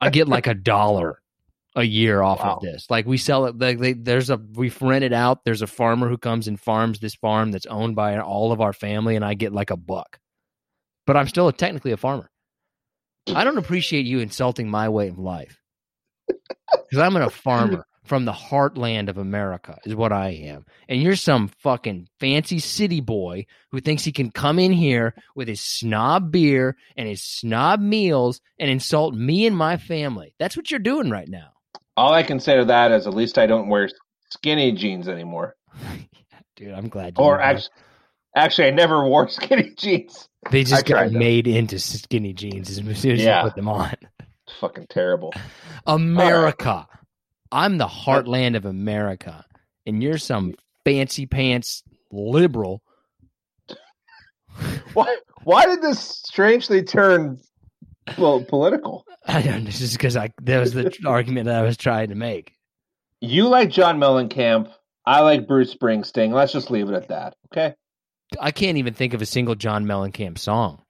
I 0.00 0.10
get 0.10 0.28
like 0.28 0.46
a 0.48 0.54
dollar 0.54 1.20
a 1.74 1.82
year 1.82 2.22
off 2.22 2.40
Wow. 2.40 2.56
of 2.56 2.62
this. 2.62 2.86
Like 2.90 3.06
we 3.06 3.16
sell 3.16 3.46
it. 3.46 3.58
Like 3.58 3.78
they, 3.78 3.92
there's 3.94 4.30
a 4.30 4.36
we 4.36 4.72
rent 4.80 5.04
it 5.04 5.12
out. 5.12 5.44
There's 5.44 5.62
a 5.62 5.66
farmer 5.66 6.08
who 6.08 6.18
comes 6.18 6.48
and 6.48 6.60
farms 6.60 6.98
this 7.00 7.14
farm 7.14 7.50
that's 7.52 7.66
owned 7.66 7.96
by 7.96 8.18
all 8.18 8.52
of 8.52 8.60
our 8.60 8.72
family, 8.72 9.16
and 9.16 9.24
I 9.24 9.34
get 9.34 9.52
like 9.52 9.70
a 9.70 9.76
buck. 9.76 10.18
But 11.06 11.16
I'm 11.16 11.28
still 11.28 11.50
technically 11.52 11.92
a 11.92 11.96
farmer. 11.96 12.30
I 13.28 13.44
don't 13.44 13.58
appreciate 13.58 14.04
you 14.06 14.18
insulting 14.20 14.68
my 14.68 14.88
way 14.88 15.08
of 15.08 15.18
life 15.18 15.60
because 16.28 16.98
I'm 16.98 17.16
a 17.16 17.30
farmer 17.30 17.86
from 18.04 18.24
the 18.24 18.32
heartland 18.32 19.08
of 19.08 19.16
America, 19.16 19.78
is 19.84 19.94
what 19.94 20.12
I 20.12 20.30
am. 20.30 20.66
And 20.88 21.00
you're 21.00 21.14
some 21.14 21.48
fucking 21.60 22.08
fancy 22.18 22.58
city 22.58 23.00
boy 23.00 23.46
who 23.70 23.80
thinks 23.80 24.02
he 24.02 24.10
can 24.10 24.32
come 24.32 24.58
in 24.58 24.72
here 24.72 25.14
with 25.36 25.46
his 25.46 25.60
snob 25.60 26.32
beer 26.32 26.76
and 26.96 27.08
his 27.08 27.22
snob 27.22 27.80
meals 27.80 28.40
and 28.58 28.68
insult 28.68 29.14
me 29.14 29.46
and 29.46 29.56
my 29.56 29.76
family. 29.76 30.34
That's 30.40 30.56
what 30.56 30.68
you're 30.70 30.80
doing 30.80 31.10
right 31.10 31.28
now. 31.28 31.51
All 31.96 32.12
I 32.12 32.22
can 32.22 32.40
say 32.40 32.56
to 32.56 32.64
that 32.66 32.90
is 32.92 33.06
at 33.06 33.14
least 33.14 33.38
I 33.38 33.46
don't 33.46 33.68
wear 33.68 33.88
skinny 34.30 34.72
jeans 34.72 35.08
anymore. 35.08 35.56
Dude, 36.56 36.72
I'm 36.72 36.88
glad 36.88 37.14
you 37.18 37.24
Or 37.24 37.40
actually, 37.40 37.70
actually, 38.36 38.68
I 38.68 38.70
never 38.70 39.04
wore 39.06 39.28
skinny 39.28 39.74
jeans. 39.76 40.28
they 40.50 40.64
just 40.64 40.90
I 40.90 41.06
got 41.06 41.12
made 41.12 41.46
into 41.46 41.78
skinny 41.78 42.32
jeans 42.32 42.70
as 42.70 42.76
soon 43.00 43.12
as 43.12 43.22
Yeah. 43.22 43.42
you 43.42 43.48
put 43.48 43.56
them 43.56 43.68
on. 43.68 43.92
fucking 44.60 44.86
terrible. 44.90 45.32
America. 45.86 46.86
I'm 47.50 47.76
the 47.78 47.86
heartland 47.86 48.56
of 48.56 48.64
America, 48.64 49.44
and 49.86 50.02
you're 50.02 50.16
some 50.18 50.54
fancy 50.84 51.26
pants 51.26 51.82
liberal. 52.10 52.82
Why? 54.94 55.16
Why 55.44 55.66
did 55.66 55.82
this 55.82 56.00
strangely 56.00 56.82
turn 56.82 57.38
well, 58.18 58.42
political? 58.44 59.04
I 59.26 59.42
don't 59.42 59.60
know. 59.60 59.64
This 59.66 59.80
is 59.80 59.92
because 59.92 60.16
I 60.16 60.32
that 60.42 60.58
was 60.60 60.72
the 60.72 60.92
argument 61.06 61.46
that 61.46 61.56
I 61.56 61.62
was 61.62 61.76
trying 61.76 62.08
to 62.08 62.14
make. 62.14 62.52
You 63.20 63.48
like 63.48 63.70
John 63.70 63.98
Mellencamp. 63.98 64.70
I 65.06 65.20
like 65.20 65.46
Bruce 65.48 65.74
Springsteen. 65.74 66.32
Let's 66.32 66.52
just 66.52 66.70
leave 66.70 66.88
it 66.88 66.94
at 66.94 67.08
that. 67.08 67.34
Okay. 67.52 67.74
I 68.40 68.50
can't 68.50 68.78
even 68.78 68.94
think 68.94 69.14
of 69.14 69.22
a 69.22 69.26
single 69.26 69.54
John 69.54 69.84
Mellencamp 69.84 70.38
song. 70.38 70.82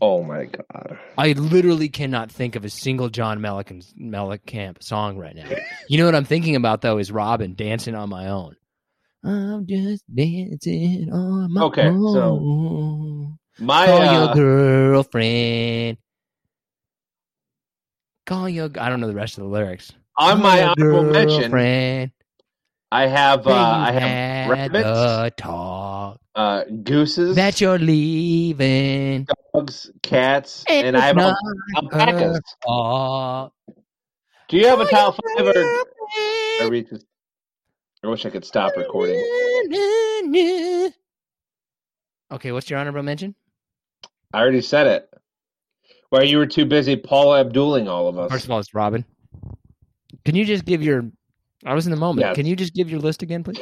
Oh 0.00 0.22
my 0.22 0.44
god. 0.44 0.98
I 1.16 1.32
literally 1.32 1.88
cannot 1.88 2.30
think 2.30 2.56
of 2.56 2.64
a 2.64 2.70
single 2.70 3.08
John 3.08 3.40
Mellencamp, 3.40 4.82
song 4.82 5.16
right 5.18 5.34
now. 5.34 5.48
You 5.88 5.98
know 5.98 6.04
what 6.04 6.14
I'm 6.14 6.24
thinking 6.24 6.56
about 6.56 6.82
though 6.82 6.98
is 6.98 7.10
Robyn 7.10 7.54
dancing 7.54 7.94
on 7.94 8.08
my 8.08 8.28
own. 8.28 8.54
I'm 9.24 9.66
just 9.66 10.04
dancing 10.14 11.10
on 11.12 11.52
my 11.52 11.62
Okay, 11.64 11.86
own. 11.88 12.12
so 12.12 13.64
My 13.64 13.86
uh, 13.88 14.12
your 14.12 14.34
girlfriend. 14.34 15.98
Call 18.28 18.46
your. 18.46 18.68
I 18.78 18.90
don't 18.90 19.00
know 19.00 19.06
the 19.06 19.14
rest 19.14 19.38
of 19.38 19.44
the 19.44 19.48
lyrics. 19.48 19.90
on 20.18 20.42
my 20.42 20.62
honorable 20.62 21.02
mention, 21.02 21.40
girlfriend. 21.40 22.10
I 22.92 23.06
have 23.06 23.46
uh, 23.46 23.54
I 23.54 23.90
have 23.92 24.50
rabbits, 24.50 25.34
talk 25.38 26.20
uh, 26.34 26.64
gooses, 26.82 27.36
that 27.36 27.58
you're 27.62 27.78
leaving. 27.78 29.26
dogs, 29.54 29.90
cats, 30.02 30.62
and 30.68 30.94
I 30.94 31.06
have 31.06 31.16
not 31.16 31.38
alpacas. 31.74 32.42
fault. 32.62 33.54
Do 34.50 34.58
you 34.58 34.66
have 34.66 34.80
a 34.80 34.84
top 34.84 35.14
five? 35.14 35.46
Or, 35.46 35.52
I 35.56 36.68
read 36.70 36.86
this. 36.90 37.06
I 38.04 38.08
wish 38.08 38.26
I 38.26 38.30
could 38.30 38.44
stop 38.44 38.76
recording. 38.76 39.16
Okay, 42.30 42.52
what's 42.52 42.68
your 42.68 42.78
honorable 42.78 43.02
mention? 43.02 43.34
I 44.34 44.40
already 44.40 44.60
said 44.60 44.86
it. 44.86 45.07
Well, 46.10 46.24
you 46.24 46.38
were 46.38 46.46
too 46.46 46.64
busy 46.64 46.96
Paul 46.96 47.34
Abduling 47.34 47.88
all 47.88 48.08
of 48.08 48.18
us. 48.18 48.30
First 48.30 48.44
of 48.46 48.50
all, 48.50 48.58
it's 48.58 48.74
Robyn. 48.74 49.04
Can 50.24 50.34
you 50.34 50.44
just 50.44 50.64
give 50.64 50.82
your? 50.82 51.10
I 51.64 51.74
was 51.74 51.86
in 51.86 51.90
the 51.90 51.98
moment. 51.98 52.26
Yes. 52.26 52.34
Can 52.36 52.46
you 52.46 52.56
just 52.56 52.74
give 52.74 52.90
your 52.90 53.00
list 53.00 53.22
again, 53.22 53.44
please? 53.44 53.60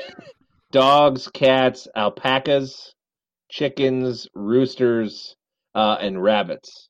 Dogs, 0.71 1.29
cats, 1.29 1.89
alpacas, 1.97 2.95
chickens, 3.51 4.29
roosters, 4.35 5.35
uh, 5.75 5.97
and 6.01 6.23
rabbits. 6.23 6.89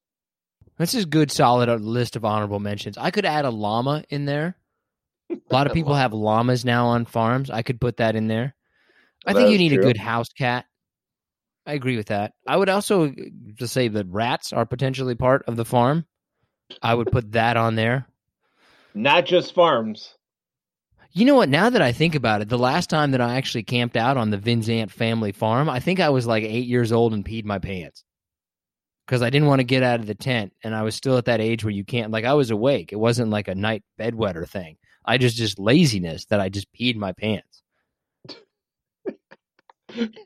This 0.79 0.95
is 0.95 1.05
a 1.05 1.09
good, 1.09 1.31
solid 1.31 1.69
uh, 1.69 1.77
list 1.77 2.17
of 2.17 2.25
honorable 2.25 2.61
mentions. 2.61 2.99
I 2.99 3.11
could 3.11 3.25
add 3.25 3.45
a 3.45 3.51
llama 3.51 4.05
in 4.11 4.27
there. 4.27 4.57
A 5.31 5.37
lot 5.51 5.67
of 5.67 5.73
people 5.75 5.95
have 5.95 6.13
llamas 6.13 6.65
now 6.65 6.87
on 6.89 7.07
farms. 7.07 7.51
I 7.51 7.63
could 7.63 7.81
put 7.81 7.97
that 7.99 8.15
in 8.15 8.29
there. 8.29 8.55
I 9.27 9.33
That 9.33 9.41
think 9.41 9.53
you 9.53 9.59
need 9.59 9.73
a 9.73 9.79
good 9.79 9.97
house 9.97 10.29
cat. 10.29 10.67
I 11.67 11.75
agree 11.75 11.97
with 11.97 12.07
that. 12.07 12.35
I 12.47 12.57
would 12.57 12.69
also 12.69 13.09
uh, 13.09 13.13
just 13.55 13.75
say 13.75 13.89
that 13.89 14.07
rats 14.09 14.53
are 14.53 14.65
potentially 14.65 15.17
part 15.17 15.45
of 15.49 15.57
the 15.57 15.65
farm. 15.65 16.07
I 16.81 16.95
would 16.95 17.11
put 17.11 17.33
that 17.33 17.57
on 17.57 17.75
there. 17.75 18.07
Not 18.95 19.27
just 19.27 19.55
farms. 19.55 20.15
You 21.13 21.25
know 21.25 21.35
what? 21.35 21.49
Now 21.49 21.71
that 21.71 21.83
I 21.83 21.93
think 21.93 22.15
about 22.15 22.43
it, 22.43 22.49
the 22.49 22.59
last 22.59 22.91
time 22.91 23.13
that 23.13 23.21
I 23.21 23.37
actually 23.37 23.63
camped 23.63 23.97
out 23.97 24.17
on 24.17 24.31
the 24.31 24.39
Vinzant 24.39 24.91
family 24.91 25.33
farm, 25.33 25.69
I 25.69 25.81
think 25.81 25.99
I 25.99 26.11
was 26.11 26.27
like 26.27 26.45
eight 26.45 26.67
years 26.67 26.93
old 26.93 27.15
and 27.15 27.25
peed 27.25 27.45
my 27.45 27.59
pants 27.59 28.05
because 29.07 29.23
I 29.23 29.31
didn't 29.31 29.49
want 29.49 29.61
to 29.61 29.65
get 29.65 29.83
out 29.83 30.01
of 30.01 30.07
the 30.07 30.15
tent, 30.15 30.53
and 30.63 30.75
I 30.75 30.83
was 30.83 30.95
still 30.95 31.17
at 31.17 31.27
that 31.27 31.41
age 31.41 31.65
where 31.65 31.73
you 31.73 31.85
can't. 31.85 32.11
Like 32.11 32.25
I 32.25 32.35
was 32.35 32.51
awake. 32.51 32.93
It 32.93 32.97
wasn't 32.97 33.31
like 33.31 33.49
a 33.49 33.55
night 33.55 33.83
bedwetter 33.99 34.49
thing. 34.49 34.77
I 35.05 35.19
just 35.19 35.37
just 35.37 35.59
laziness 35.59 36.27
that 36.27 36.41
I 36.41 36.49
just 36.49 36.73
peed 36.73 36.97
my 36.97 37.13
pants. 37.13 37.63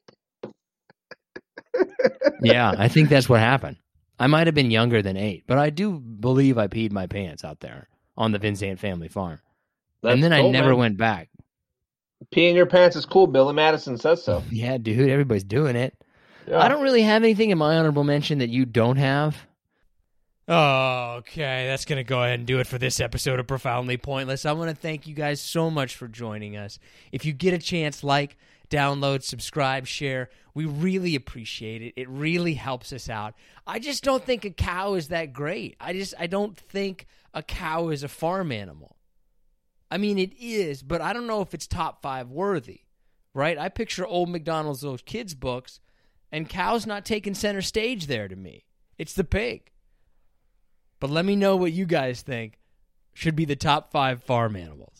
yeah, 2.42 2.74
I 2.76 2.88
think 2.88 3.08
that's 3.08 3.28
what 3.28 3.40
happened. 3.40 3.76
I 4.18 4.26
might 4.26 4.46
have 4.46 4.54
been 4.54 4.70
younger 4.70 5.02
than 5.02 5.16
eight, 5.16 5.44
but 5.46 5.58
I 5.58 5.70
do 5.70 5.98
believe 5.98 6.58
I 6.58 6.66
peed 6.68 6.92
my 6.92 7.06
pants 7.06 7.44
out 7.44 7.60
there 7.60 7.88
on 8.16 8.32
the 8.32 8.38
Vincent 8.38 8.78
family 8.78 9.08
farm, 9.08 9.40
That's 10.02 10.14
and 10.14 10.22
then 10.22 10.32
I 10.32 10.42
never 10.48 10.70
man. 10.70 10.78
went 10.78 10.96
back. 10.98 11.30
Peeing 12.34 12.54
your 12.54 12.66
pants 12.66 12.96
is 12.96 13.06
cool. 13.06 13.26
Billy 13.26 13.54
Madison 13.54 13.96
says 13.96 14.22
so. 14.22 14.42
Yeah, 14.50 14.76
dude, 14.76 15.08
everybody's 15.08 15.44
doing 15.44 15.74
it. 15.74 15.94
Yeah. 16.46 16.58
I 16.58 16.68
don't 16.68 16.82
really 16.82 17.02
have 17.02 17.22
anything 17.22 17.50
in 17.50 17.58
my 17.58 17.76
honorable 17.76 18.04
mention 18.04 18.38
that 18.38 18.50
you 18.50 18.66
don't 18.66 18.96
have. 18.96 19.36
Okay, 20.48 21.66
that's 21.68 21.84
going 21.84 21.98
to 21.98 22.04
go 22.04 22.22
ahead 22.22 22.40
and 22.40 22.46
do 22.46 22.58
it 22.58 22.66
for 22.66 22.76
this 22.76 22.98
episode 22.98 23.38
of 23.38 23.46
Profoundly 23.46 23.96
Pointless. 23.96 24.44
I 24.44 24.52
want 24.52 24.68
to 24.68 24.74
thank 24.76 25.06
you 25.06 25.14
guys 25.14 25.40
so 25.40 25.70
much 25.70 25.94
for 25.94 26.08
joining 26.08 26.56
us. 26.56 26.78
If 27.12 27.24
you 27.24 27.32
get 27.32 27.54
a 27.54 27.58
chance, 27.58 28.02
like, 28.02 28.36
download, 28.70 29.22
subscribe, 29.22 29.86
share. 29.86 30.30
We 30.54 30.64
really 30.64 31.14
appreciate 31.14 31.82
it. 31.82 31.94
It 31.96 32.08
really 32.08 32.54
helps 32.54 32.92
us 32.92 33.08
out. 33.08 33.34
I 33.66 33.78
just 33.78 34.02
don't 34.02 34.24
think 34.24 34.44
a 34.44 34.50
cow 34.50 34.94
is 34.94 35.08
that 35.08 35.32
great. 35.32 35.76
I 35.80 35.92
just 35.92 36.14
I 36.18 36.26
don't 36.26 36.56
think 36.56 37.06
a 37.34 37.42
cow 37.42 37.88
is 37.88 38.02
a 38.02 38.08
farm 38.08 38.52
animal. 38.52 38.96
I 39.90 39.98
mean 39.98 40.18
it 40.18 40.32
is, 40.40 40.82
but 40.82 41.00
I 41.00 41.12
don't 41.12 41.26
know 41.26 41.42
if 41.42 41.52
it's 41.52 41.66
top 41.66 42.00
5 42.02 42.30
worthy. 42.30 42.80
Right? 43.32 43.58
I 43.58 43.68
picture 43.68 44.06
old 44.06 44.28
McDonald's 44.28 44.80
those 44.80 45.02
kids 45.02 45.34
books 45.34 45.78
and 46.32 46.48
cows 46.48 46.86
not 46.86 47.04
taking 47.04 47.34
center 47.34 47.62
stage 47.62 48.06
there 48.06 48.26
to 48.26 48.36
me. 48.36 48.64
It's 48.98 49.14
the 49.14 49.24
pig. 49.24 49.70
But 50.98 51.10
let 51.10 51.24
me 51.24 51.36
know 51.36 51.56
what 51.56 51.72
you 51.72 51.86
guys 51.86 52.22
think 52.22 52.58
should 53.14 53.36
be 53.36 53.44
the 53.44 53.56
top 53.56 53.90
five 53.90 54.22
farm 54.22 54.56
animals. 54.56 54.99